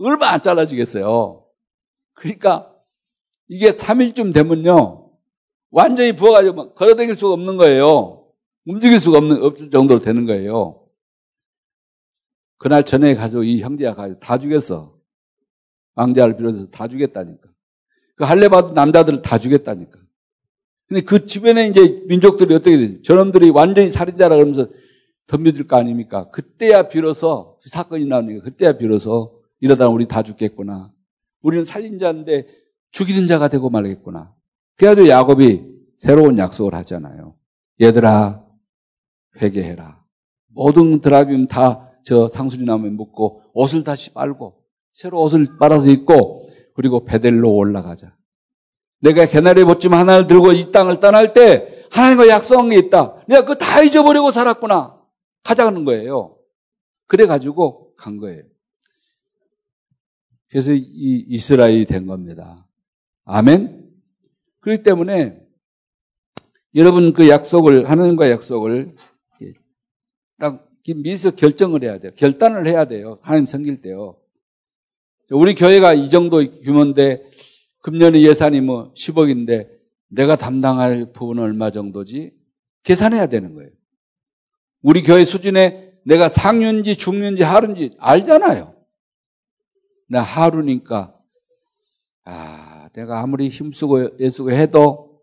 [0.00, 1.44] 얼마 안 잘라지겠어요.
[2.14, 2.74] 그러니까
[3.46, 5.07] 이게 3일쯤 되면요.
[5.70, 8.26] 완전히 부어가지고 막 걸어다닐 수가 없는 거예요.
[8.66, 10.84] 움직일 수가 없는, 없을 정도로 되는 거예요.
[12.58, 14.98] 그날 저녁에 가지고 이 형제가 가지고 다 죽였어.
[15.94, 17.48] 왕자를 비롯해서 다 죽였다니까.
[18.16, 19.98] 그 할례 받은 남자들을 다 죽였다니까.
[20.88, 23.02] 근데 그 주변에 이제 민족들이 어떻게 되죠?
[23.02, 24.68] 저놈들이 완전히 살인자라 그러면서
[25.26, 26.30] 덤벼들 거 아닙니까?
[26.30, 30.92] 그때야 비로소 사건이 나오니까 그때야 비로소 이러다 우리 다 죽겠구나.
[31.42, 32.46] 우리는 살인자인데
[32.90, 34.34] 죽이는 자가 되고 말겠구나.
[34.78, 35.64] 그래가지고 야곱이
[35.98, 37.34] 새로운 약속을 하잖아요.
[37.80, 38.44] 얘들아
[39.40, 40.02] 회개해라.
[40.48, 47.04] 모든 드라빔 다 저 상수리 나무에 묻고 옷을 다시 빨고 새로 옷을 빨아서 입고 그리고
[47.04, 48.16] 베델로 올라가자.
[49.00, 53.22] 내가 개나리 보쯤 하나를 들고 이 땅을 떠날 때 하나님과 약속한 게 있다.
[53.28, 54.98] 내가 그거 다 잊어버리고 살았구나.
[55.44, 56.38] 가자는 거예요.
[57.08, 58.42] 그래가지고 간 거예요.
[60.48, 62.66] 그래서 이 이스라엘이 된 겁니다.
[63.26, 63.77] 아멘?
[64.60, 65.40] 그렇기 때문에
[66.74, 68.94] 여러분 그 약속을, 하나님과 약속을
[70.38, 72.12] 딱 미리서 결정을 해야 돼요.
[72.16, 73.18] 결단을 해야 돼요.
[73.22, 74.18] 하나님 섬길 때요.
[75.30, 77.30] 우리 교회가 이 정도 규모인데
[77.82, 79.68] 금년의 예산이 뭐 10억인데
[80.08, 82.32] 내가 담당할 부분은 얼마 정도지?
[82.84, 83.70] 계산해야 되는 거예요.
[84.82, 88.74] 우리 교회 수준에 내가 상류인지 중류인지 하루인지 알잖아요.
[90.08, 91.14] 나 하루니까
[92.24, 92.67] 아
[92.98, 95.22] 내가 아무리 힘쓰고 애쓰고 해도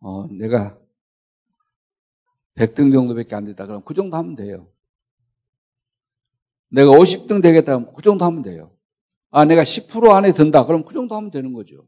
[0.00, 0.78] 어 내가
[2.54, 4.68] 100등 정도밖에 안 됐다 그럼 그 정도 하면 돼요.
[6.68, 8.70] 내가 50등 되겠다 그럼 그 정도 하면 돼요.
[9.30, 10.66] 아, 내가 10% 안에 든다.
[10.66, 11.86] 그럼 그 정도 하면 되는 거죠.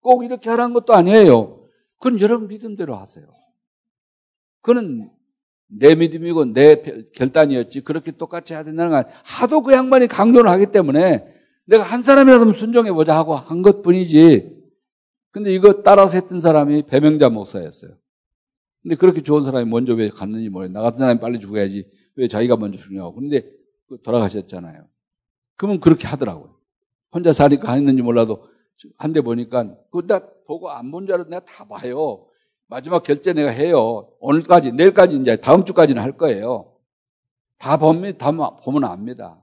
[0.00, 1.68] 꼭 이렇게 하라는 것도 아니에요.
[1.98, 3.26] 그건 여러분 믿음대로 하세요.
[4.62, 5.10] 그는
[5.66, 6.80] 내 믿음이고 내
[7.12, 7.82] 결단이었지.
[7.82, 9.14] 그렇게 똑같이 해야 된다는 거 아니에요.
[9.26, 11.29] 하도 그 양반이 강조를 하기 때문에
[11.70, 14.58] 내가 한 사람이라도 순종해 보자 하고 한 것 뿐이지.
[15.30, 17.92] 근데 이거 따라서 했던 사람이 배명자 목사였어요.
[18.82, 20.72] 근데 그렇게 좋은 사람이 먼저 왜 갔는지 모르겠어요.
[20.72, 21.88] 나 같은 사람이 빨리 죽어야지.
[22.16, 23.14] 왜 자기가 먼저 죽냐고.
[23.14, 23.48] 근데
[24.02, 24.84] 돌아가셨잖아요.
[25.56, 26.56] 그러면 그렇게 하더라고요.
[27.12, 28.48] 혼자 사니까 했는지 몰라도
[28.98, 32.26] 한 대 보니까 그나 보고 안 본 줄 알았는데 내가 다 봐요.
[32.66, 34.08] 마지막 결제 내가 해요.
[34.20, 36.72] 오늘까지, 내일까지 이제 다음 주까지는 할 거예요.
[37.58, 39.40] 다 보면, 다 보면 압니다.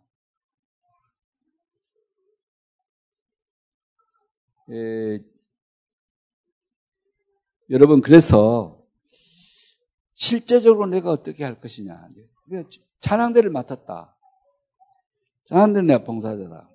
[4.70, 5.20] 예,
[7.70, 8.82] 여러분, 그래서
[10.14, 12.10] 실제적으로 내가 어떻게 할 것이냐.
[13.02, 14.16] 찬양대를 맡았다.
[15.50, 16.70] 하나님 내가 봉사자다.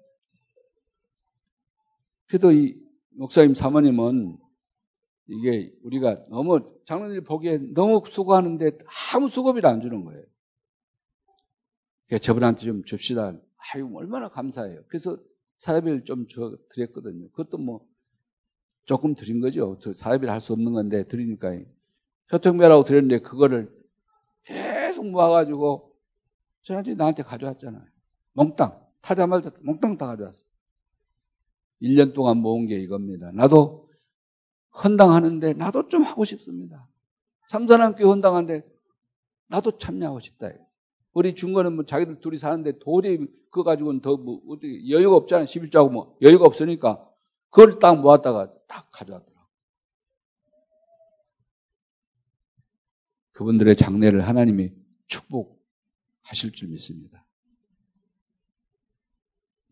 [2.28, 4.39] 그래도 이 목사님 사모님은
[5.28, 8.78] 이게 우리가 너무 장로님이 보기에 너무 수고하는데
[9.14, 10.23] 아무 수고비를 안 주는 거예요.
[12.06, 13.39] 그러니까 저분한테 좀 줍시다.
[13.74, 14.82] 아유 얼마나 감사해요.
[14.89, 15.19] 그래서
[15.63, 17.29] 사회비를 좀 줘 드렸거든요.
[17.31, 17.87] 그것도 뭐
[18.85, 19.79] 조금 드린 거죠.
[19.95, 21.57] 사회비를 할 수 없는 건데 드리니까
[22.29, 23.73] 교통비라고 드렸는데 그거를
[24.43, 25.95] 계속 모아가지고
[26.63, 27.85] 저한테 나한테 가져왔잖아요.
[28.33, 30.49] 몽땅 타자마자 몽땅 다 가져왔어요.
[31.81, 33.31] 1년 동안 모은 게 이겁니다.
[33.33, 33.89] 나도
[34.83, 36.89] 헌당하는데 나도 좀 하고 싶습니다.
[37.51, 38.67] 참선함께 헌당하는데
[39.47, 40.51] 나도 참여하고 싶다.
[41.13, 45.45] 우리 중거는 뭐 자기들 둘이 사는데 도저히 그거 가지고는 더 뭐 어떻게 여유가 없잖아요.
[45.45, 47.07] 11조하고 뭐 여유가 없으니까
[47.51, 49.47] 그걸 딱 모았다가 딱 가져왔더라고.
[53.33, 54.73] 그분들의 장례를 하나님이
[55.07, 57.27] 축복하실 줄 믿습니다.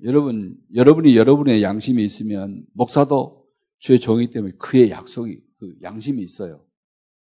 [0.03, 3.49] 여러분, 여러분이 여러분의 양심이 있으면 목사도
[3.79, 6.67] 주의 종이기 때문에 그의 약속이, 그 양심이 있어요.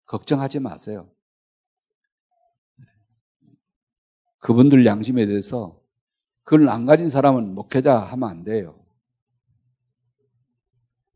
[0.05, 1.11] 걱정하지 마세요.
[4.39, 5.78] 그분들 양심에 대해서
[6.49, 8.83] 그걸 안 가진 사람은 목회자 하면 안 돼요.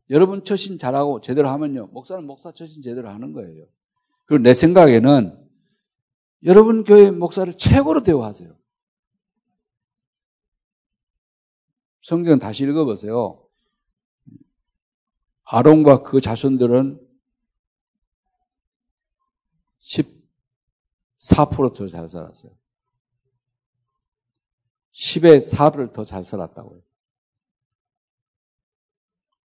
[0.08, 1.88] 여러분 처신 잘하고 제대로 하면요.
[1.88, 3.66] 목사는 목사 처신 제대로 하는 거예요.
[4.26, 5.44] 그리고 내 생각에는
[6.44, 8.56] 여러분 교회 목사를 최고로 대우하세요.
[12.00, 13.44] 성경 다시 읽어보세요.
[15.42, 17.04] 아론과 그 자손들은
[19.80, 22.52] 14%더 잘 살았어요.
[24.94, 26.80] 10의 4를 더 잘 살았다고요.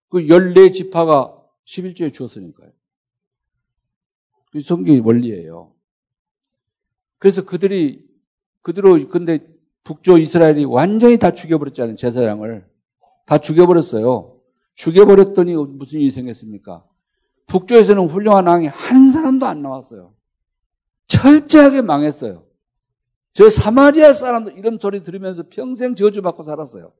[0.08, 2.70] 그 14지파가 11조에 주었으니까요.
[4.52, 5.74] 그 성경의 원리예요.
[7.18, 8.06] 그래서 그들이,
[8.62, 9.38] 그대로, 근데
[9.84, 11.96] 북조 이스라엘이 완전히 다 죽여버렸잖아요.
[11.96, 12.68] 제사장을.
[13.24, 14.40] 다 죽여버렸어요.
[14.74, 16.86] 죽여버렸더니 무슨 일이 생겼습니까?
[17.46, 20.14] 북조에서는 훌륭한 왕이 한 사람도 안 나왔어요.
[21.08, 22.45] 철저하게 망했어요.
[23.36, 26.90] 저 사마리아 사람도 이런 소리 들으면서 평생 저주받고 살았어요.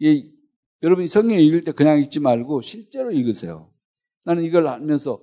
[0.00, 0.32] 이,
[0.82, 3.70] 여러분이 성경 읽을 때 그냥 읽지 말고 실제로 읽으세요.
[4.24, 5.20] 나는 이걸 알면서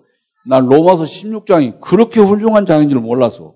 [0.47, 3.55] 난 로마서 16장이 그렇게 훌륭한 장인 줄 몰라서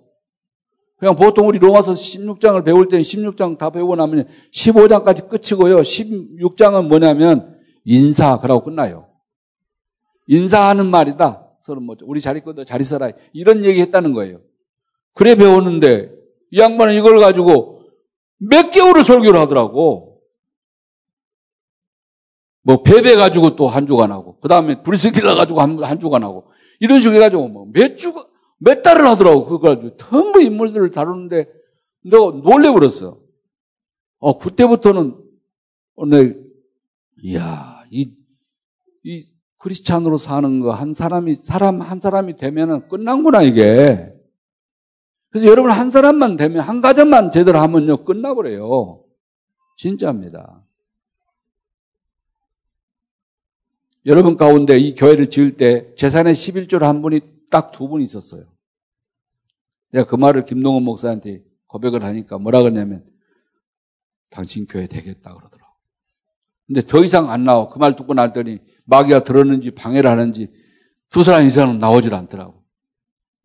[0.98, 5.78] 그냥 보통 우리 로마서 16장을 배울 때는 16장 다 배우고 나면 15장까지 끝이고요.
[5.78, 9.08] 16장은 뭐냐면 인사 그러고 끝나요.
[10.28, 11.56] 인사하는 말이다.
[11.62, 13.12] 서로 뭐 우리 잘 있고 너잘 있어라.
[13.32, 14.42] 이런 얘기 했다는 거예요.
[15.18, 16.12] 그래 배웠는데
[16.52, 17.84] 이 양반은 이걸 가지고
[18.38, 20.22] 몇 개월을 설교를 하더라고.
[22.62, 26.48] 뭐 배배 가지고 또 한 주간 하고 그 다음에 브리스킬라 가지고 한, 한 주간 하고
[26.80, 28.26] 이런 식으로 해가지고 뭐 몇 주간
[28.60, 29.46] 몇 달을 하더라고.
[29.46, 31.48] 그거 가지고 전부 인물들을 다루는데
[32.04, 33.18] 내가 놀래버렸어.
[34.20, 35.16] 어, 그때부터는,
[35.96, 36.34] 어, 내,
[37.22, 38.12] 이야, 이,
[39.04, 39.24] 이
[39.60, 44.12] 크리스찬으로 사는 거 한 사람이, 사람, 한 사람이 되면은 끝난구나, 이게.
[45.38, 49.04] 그래서 여러분 한 사람만 되면, 한 가정만 제대로 하면요, 끝나버려요.
[49.78, 50.64] 진짜입니다.
[54.08, 58.46] 여러분 가운데 이 교회를 지을 때 재산의 11조를 한 분이 딱 두 분 있었어요.
[59.92, 63.06] 내가 그 말을 김동원 목사한테 고백을 하니까 뭐라 그러냐면
[64.32, 65.72] 당신 교회 되겠다 그러더라고.
[66.66, 67.70] 근데 더 이상 안 나와.
[67.70, 70.52] 그 말 듣고 났더니 마귀가 들었는지 방해를 하는지
[71.10, 72.64] 두 사람 이상은 나오질 않더라고.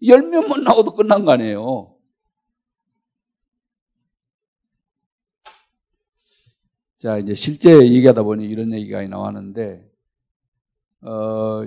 [0.06, 1.94] 열 명만 나오도 끝난 거 아니에요.
[6.98, 9.90] 자, 이제 실제 얘기하다 보니 이런 얘기가 나왔는데,
[11.02, 11.64] 어,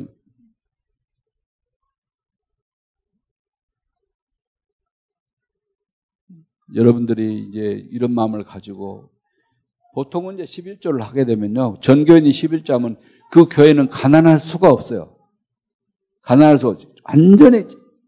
[6.74, 9.12] 여러분들이 이제 이런 마음을 가지고
[9.94, 11.80] 보통은 이제 11조를 하게 되면요.
[11.82, 12.98] 전교인이 11조 하면
[13.32, 15.16] 그 교회는 가난할 수가 없어요.
[16.22, 16.94] 가난할 수 없죠.
[17.04, 17.66] 완전히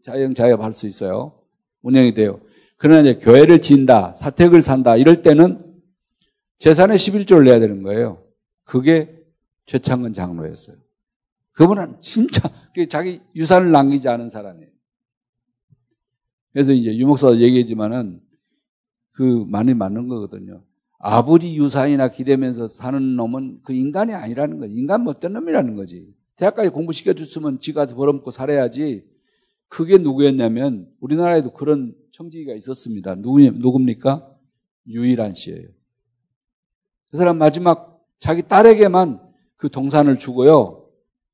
[0.08, 1.34] 자영 자협 할 수 있어요.
[1.82, 2.40] 운영이 돼요.
[2.78, 5.66] 그러나 이제 교회를 지다 사택을 산다, 이럴 때는
[6.60, 8.24] 재산의 11조를 내야 되는 거예요.
[8.64, 9.22] 그게
[9.66, 10.78] 최창근 장로였어요.
[11.52, 12.50] 그분은 진짜
[12.90, 14.72] 자기 유산을 남기지 않은 사람이에요.
[16.54, 18.22] 그래서 이제 유목사 얘기했지만은
[19.12, 20.64] 그 많이 맞는 거거든요.
[21.00, 24.74] 아버지 유산이나 기대면서 사는 놈은 그 인간이 아니라는 거지.
[24.74, 26.08] 인간 못된 놈이라는 거지.
[26.38, 29.17] 대학까지 공부시켜줬으면 지 가서 벌어먹고 살아야지.
[29.68, 33.16] 그게 누구였냐면 우리나라에도 그런 청지기가 있었습니다.
[33.16, 34.28] 누구, 누굽니까?
[34.88, 35.68] 유일한 씨예요.
[37.12, 39.22] 그 사람 마지막 자기 딸에게만
[39.58, 40.86] 그 동산을 주고요.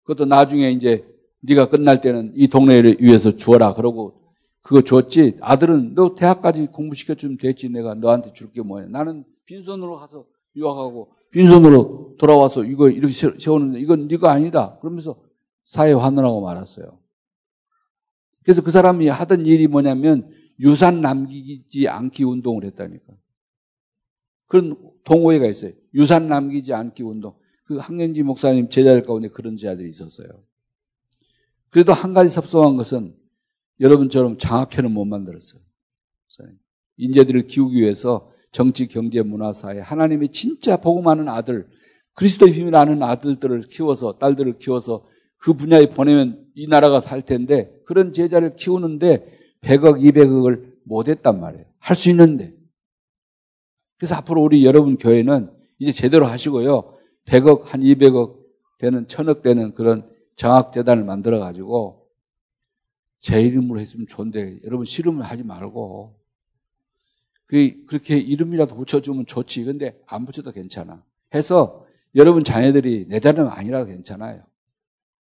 [0.04, 1.06] 그것도 나중에 이제
[1.42, 3.74] 네가 끝날 때는 이 동네를 위해서 주어라.
[3.74, 4.22] 그러고
[4.62, 5.38] 그거 줬지.
[5.42, 7.70] 아들은 너 대학까지 공부시켜주면 됐지.
[7.70, 8.88] 내가 너한테 줄 게 뭐야.
[8.88, 14.78] 나는 빈손으로 가서 유학하고 빈손으로 돌아와서 이거 이렇게 세우는데 이건 네가 아니다.
[14.80, 15.18] 그러면서
[15.66, 16.98] 사회 환원하고 말았어요.
[18.44, 20.30] 그래서 그 사람이 하던 일이 뭐냐면
[20.60, 23.14] 유산 남기지 않기 운동을 했다니까.
[24.48, 25.72] 그런 동호회가 있어요.
[25.94, 27.36] 유산 남기지 않기 운동.
[27.66, 30.28] 그 학년지 목사님 제자들 가운데 그런 제자들이 있었어요.
[31.70, 33.16] 그래도 한 가지 섭섭한 것은
[33.80, 35.62] 여러분처럼 장학회는 못 만들었어요.
[36.98, 41.68] 인재들을 키우기 위해서 정치, 경제, 문화, 사회 하나님의 진짜 복음 하는 아들,
[42.14, 45.06] 그리스도의 힘을 아는 아들들을 키워서 딸들을 키워서
[45.38, 51.66] 그 분야에 보내면 이 나라가 살 텐데 그런 제자를 키우는데 100억, 200억을 못 했단 말이에요.
[51.80, 52.54] 할 수 있는데.
[53.98, 55.50] 그래서 앞으로 우리 여러분 교회는
[55.80, 56.98] 이제 제대로 하시고요.
[57.26, 58.38] 100억, 한 200억
[58.80, 62.08] 되는, 천억 되는 그런 정학재단을 만들어 가지고
[63.20, 66.20] 제 이름으로 했으면 좋은데 여러분 싫으면 하지 말고
[67.46, 69.64] 그 그렇게 이름이라도 붙여주면 좋지.
[69.64, 71.04] 근데 안 붙여도 괜찮아.
[71.34, 71.86] 해서
[72.16, 74.44] 여러분 자녀들이 내 자녀는 아니라도 괜찮아요.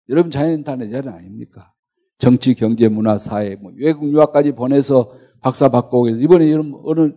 [0.08, 1.72] 여러분 내 자녀 아닙니까?
[2.18, 6.18] 정치, 경제, 문화, 사회, 뭐 외국 유학까지 보내서 박사 받고 오겠어.
[6.18, 7.12] 이번에 여러분 어느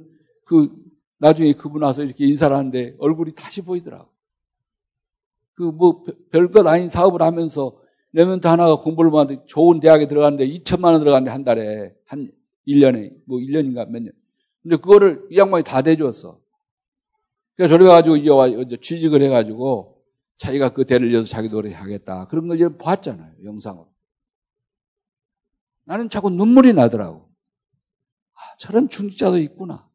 [0.45, 0.69] 그
[1.19, 4.09] 나중에 그분 와서 이렇게 인사를 하는데 얼굴이 다시 보이더라고.
[5.53, 7.77] 그 뭐 별것 아닌 사업을 하면서
[8.13, 12.31] 레멘트 하나가 공부를 하는데 좋은 대학에 들어갔는데 2천만 원 들어갔는데 한 달에 한
[12.67, 14.13] 1년에 뭐 1년인가 몇 년.
[14.63, 16.39] 근데 그거를 이 양반이 다 대줬어.
[17.55, 19.98] 그래서 저래 가지고 이제 취직을 해 가지고
[20.39, 22.25] 자기가 그 대를 이어서 자기 노래 하겠다.
[22.27, 23.43] 그런 걸 이제 봤잖아요.
[23.43, 23.93] 영상으로.
[25.83, 27.29] 나는 자꾸 눈물이 나더라고.
[28.33, 29.89] 아, 저런 중직자도 있구나.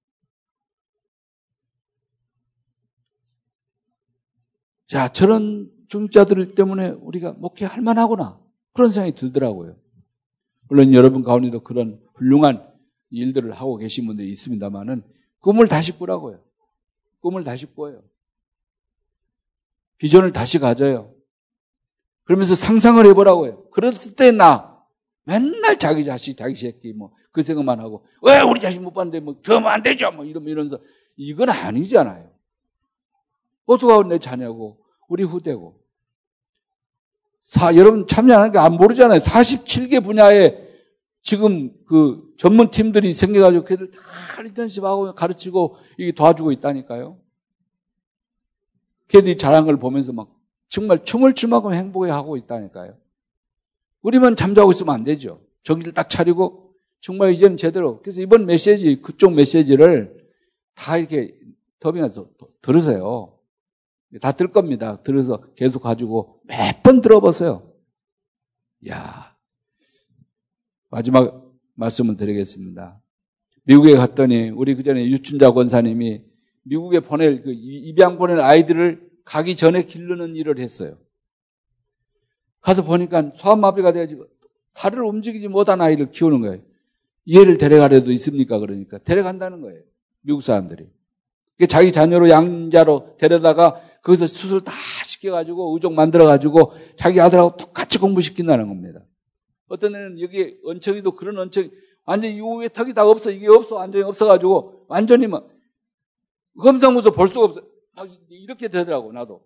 [4.86, 8.38] 자, 저런 중직자들 때문에 우리가 목회할 만하구나.
[8.74, 9.76] 그런 생각이 들더라고요.
[10.68, 12.70] 물론 여러분 가운데도 그런 훌륭한
[13.10, 15.02] 일들을 하고 계신 분들이 있습니다만은
[15.40, 16.42] 꿈을 다시 꾸라고요.
[17.20, 18.02] 꿈을 다시 꿔요.
[19.98, 21.12] 비전을 다시 가져요.
[22.24, 23.70] 그러면서 상상을 해보라고요.
[23.70, 24.74] 그랬을 때 나
[25.26, 29.34] 맨날 자기 자식, 자기 새끼 뭐 그 생각만 하고 왜 우리 자식 못 봤는데 뭐
[29.42, 30.78] 더면 안 되죠 뭐 이러면 이러면서
[31.16, 32.30] 이건 아니잖아요.
[33.66, 35.80] 어떡하고 내 자녀고 우리 후대고
[37.40, 39.18] 사, 여러분 참여하는 게 안 모르잖아요.
[39.18, 40.62] 47개 분야에
[41.22, 43.98] 지금 그 전문팀들이 생겨가지고 걔들 다
[44.44, 47.18] 인턴십하고 가르치고 이게 도와주고 있다니까요.
[49.08, 50.34] 걔들이 잘한 걸 보면서 막
[50.68, 52.96] 정말 춤을 출 만큼 행복해 하고 있다니까요.
[54.02, 55.40] 우리만 잠자고 있으면 안 되죠.
[55.62, 58.00] 정기를 딱 차리고 정말 이제는 제대로.
[58.02, 60.28] 그래서 이번 메시지, 그쪽 메시지를
[60.74, 61.38] 다 이렇게
[61.80, 62.28] 더빙해서
[62.62, 63.38] 들으세요.
[64.20, 65.02] 다 들 겁니다.
[65.02, 67.72] 들어서 계속 가지고 몇 번 들어보세요.
[68.88, 69.36] 야
[70.90, 73.00] 마지막 말씀을 드리겠습니다.
[73.64, 76.22] 미국에 갔더니 우리 그 전에 유춘자 권사님이
[76.64, 80.98] 미국에 보낼 그 입양 보낼 아이들을 가기 전에 기르는 일을 했어요.
[82.60, 84.26] 가서 보니까 소아마비가 돼가지고
[84.74, 86.62] 다리를 움직이지 못한 아이를 키우는 거예요.
[87.32, 88.58] 얘를 데려가려도 있습니까?
[88.58, 89.80] 그러니까 데려간다는 거예요.
[90.22, 90.88] 미국 사람들이.
[91.68, 94.72] 자기 자녀로 양자로 데려다가 거기서 수술 다
[95.06, 99.00] 시켜가지고 의족 만들어가지고 자기 아들하고 똑같이 공부시킨다는 겁니다.
[99.68, 101.70] 어떤 애는 여기 언청이도 그런 언청이
[102.04, 103.30] 완전히 이후에 턱이 다 없어.
[103.30, 103.76] 이게 없어.
[103.76, 105.48] 완전히 없어가지고 완전히 막
[106.58, 107.62] 험상무소 볼 수가 없어.
[107.94, 109.44] 막 이렇게 되더라고, 나도.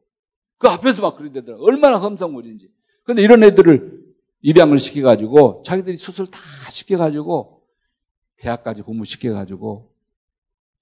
[0.59, 1.65] 그 앞에서 막 그렇게 되더라고.
[1.67, 2.71] 얼마나 험상물인지.
[3.05, 4.07] 근데 이런 애들을
[4.43, 6.39] 입양을 시켜가지고 자기들이 수술 다
[6.71, 7.63] 시켜가지고
[8.37, 9.93] 대학까지 공부시켜가지고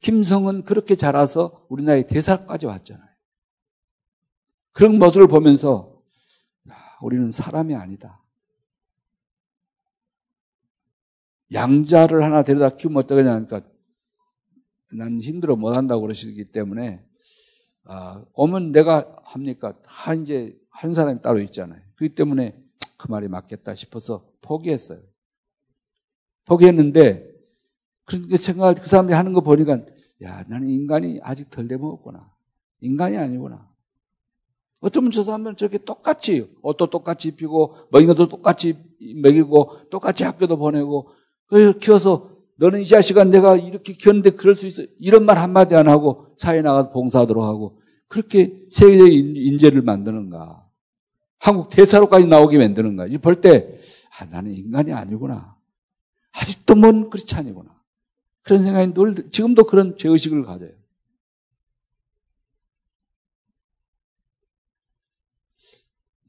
[0.00, 3.08] 김성은 그렇게 자라서 우리나라에 대사까지 왔잖아요.
[4.72, 6.02] 그런 모습을 보면서
[7.00, 8.20] 우리는 사람이 아니다.
[11.52, 13.62] 양자를 하나 데려다 키우면 어떠냐 하니까
[14.92, 17.04] 난 힘들어 못한다고 그러시기 때문에
[17.84, 19.74] 아, 오면 내가 합니까?
[19.82, 21.80] 다 이제 한 사람이 따로 있잖아요.
[21.96, 22.60] 그렇기 때문에
[22.98, 25.00] 그 말이 맞겠다 싶어서 포기했어요.
[26.44, 27.32] 포기했는데
[28.04, 29.80] 그렇게 생각할 그 사람들이 하는 거 보니까
[30.22, 32.32] 야 나는 인간이 아직 덜 돼먹었구나.
[32.80, 33.68] 인간이 아니구나.
[34.80, 38.78] 어쩌면 저 사람들은 저렇게 똑같이 옷도 똑같이 입히고 먹인 것도 똑같이
[39.22, 41.10] 먹이고 똑같이 학교도 보내고
[41.80, 44.82] 키워서 너는 이 자식아 내가 이렇게 키웠는데 그럴 수 있어.
[44.98, 50.66] 이런 말 한마디 안 하고 사회에 나가서 봉사하도록 하고 그렇게 세계적인 인재를 만드는가.
[51.38, 53.06] 한국 대사로까지 나오게 만드는가.
[53.20, 53.78] 볼 때,
[54.18, 55.56] 아, 나는 인간이 아니구나.
[56.32, 57.76] 아직도 뭔 그렇지 아니구나.
[58.42, 60.72] 그런 생각이 늘, 지금도 그런 죄의식을 가져요.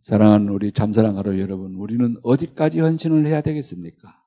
[0.01, 4.26] 사랑하는 우리 잠사랑 하루 여러분, 우리는 어디까지 헌신을 해야 되겠습니까?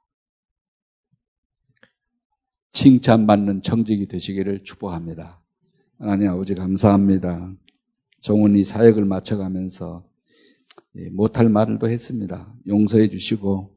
[2.73, 5.41] 칭찬받는 정직이 되시기를 축복합니다.
[5.99, 7.53] 하나님 아버지 감사합니다.
[8.21, 10.05] 종훈이 사역을 마쳐가면서
[10.97, 12.53] 예, 못할 말을도 했습니다.
[12.67, 13.77] 용서해 주시고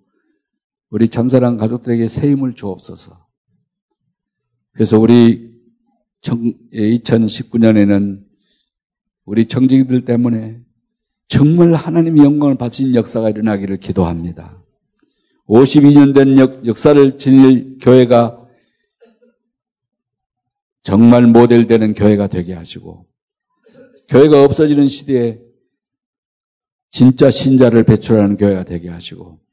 [0.89, 3.25] 우리 참사랑 가족들에게 새 힘을 주옵소서.
[4.71, 5.53] 그래서 우리
[6.21, 8.25] 2019년에는 예,
[9.25, 10.61] 우리 정직이들 때문에
[11.27, 14.63] 정말 하나님의 영광을 바친 역사가 일어나기를 기도합니다.
[15.47, 18.42] 52년 된 역, 역사를 지닐 교회가
[20.83, 23.07] 정말 모델되는 교회가 되게 하시고
[24.09, 25.39] 교회가 없어지는 시대에
[26.91, 29.43] 진짜 신자를 배출하는 교회가 되게 하시고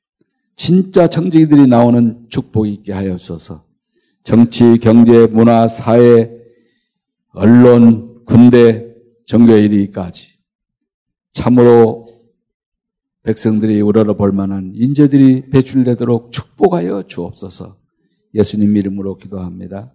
[0.61, 3.65] 진짜 정직이들이 나오는 축복이 있게 하여 주셔서.
[4.24, 6.31] 정치, 경제, 문화, 사회,
[7.32, 8.94] 언론, 군대,
[9.24, 10.28] 종교 이르기까지.
[11.32, 12.11] 참으로
[13.23, 17.78] 백성들이 우러러 볼 만한 인재들이 배출되도록 축복하여 주옵소서.
[18.35, 19.94] 예수님 이름으로 기도합니다.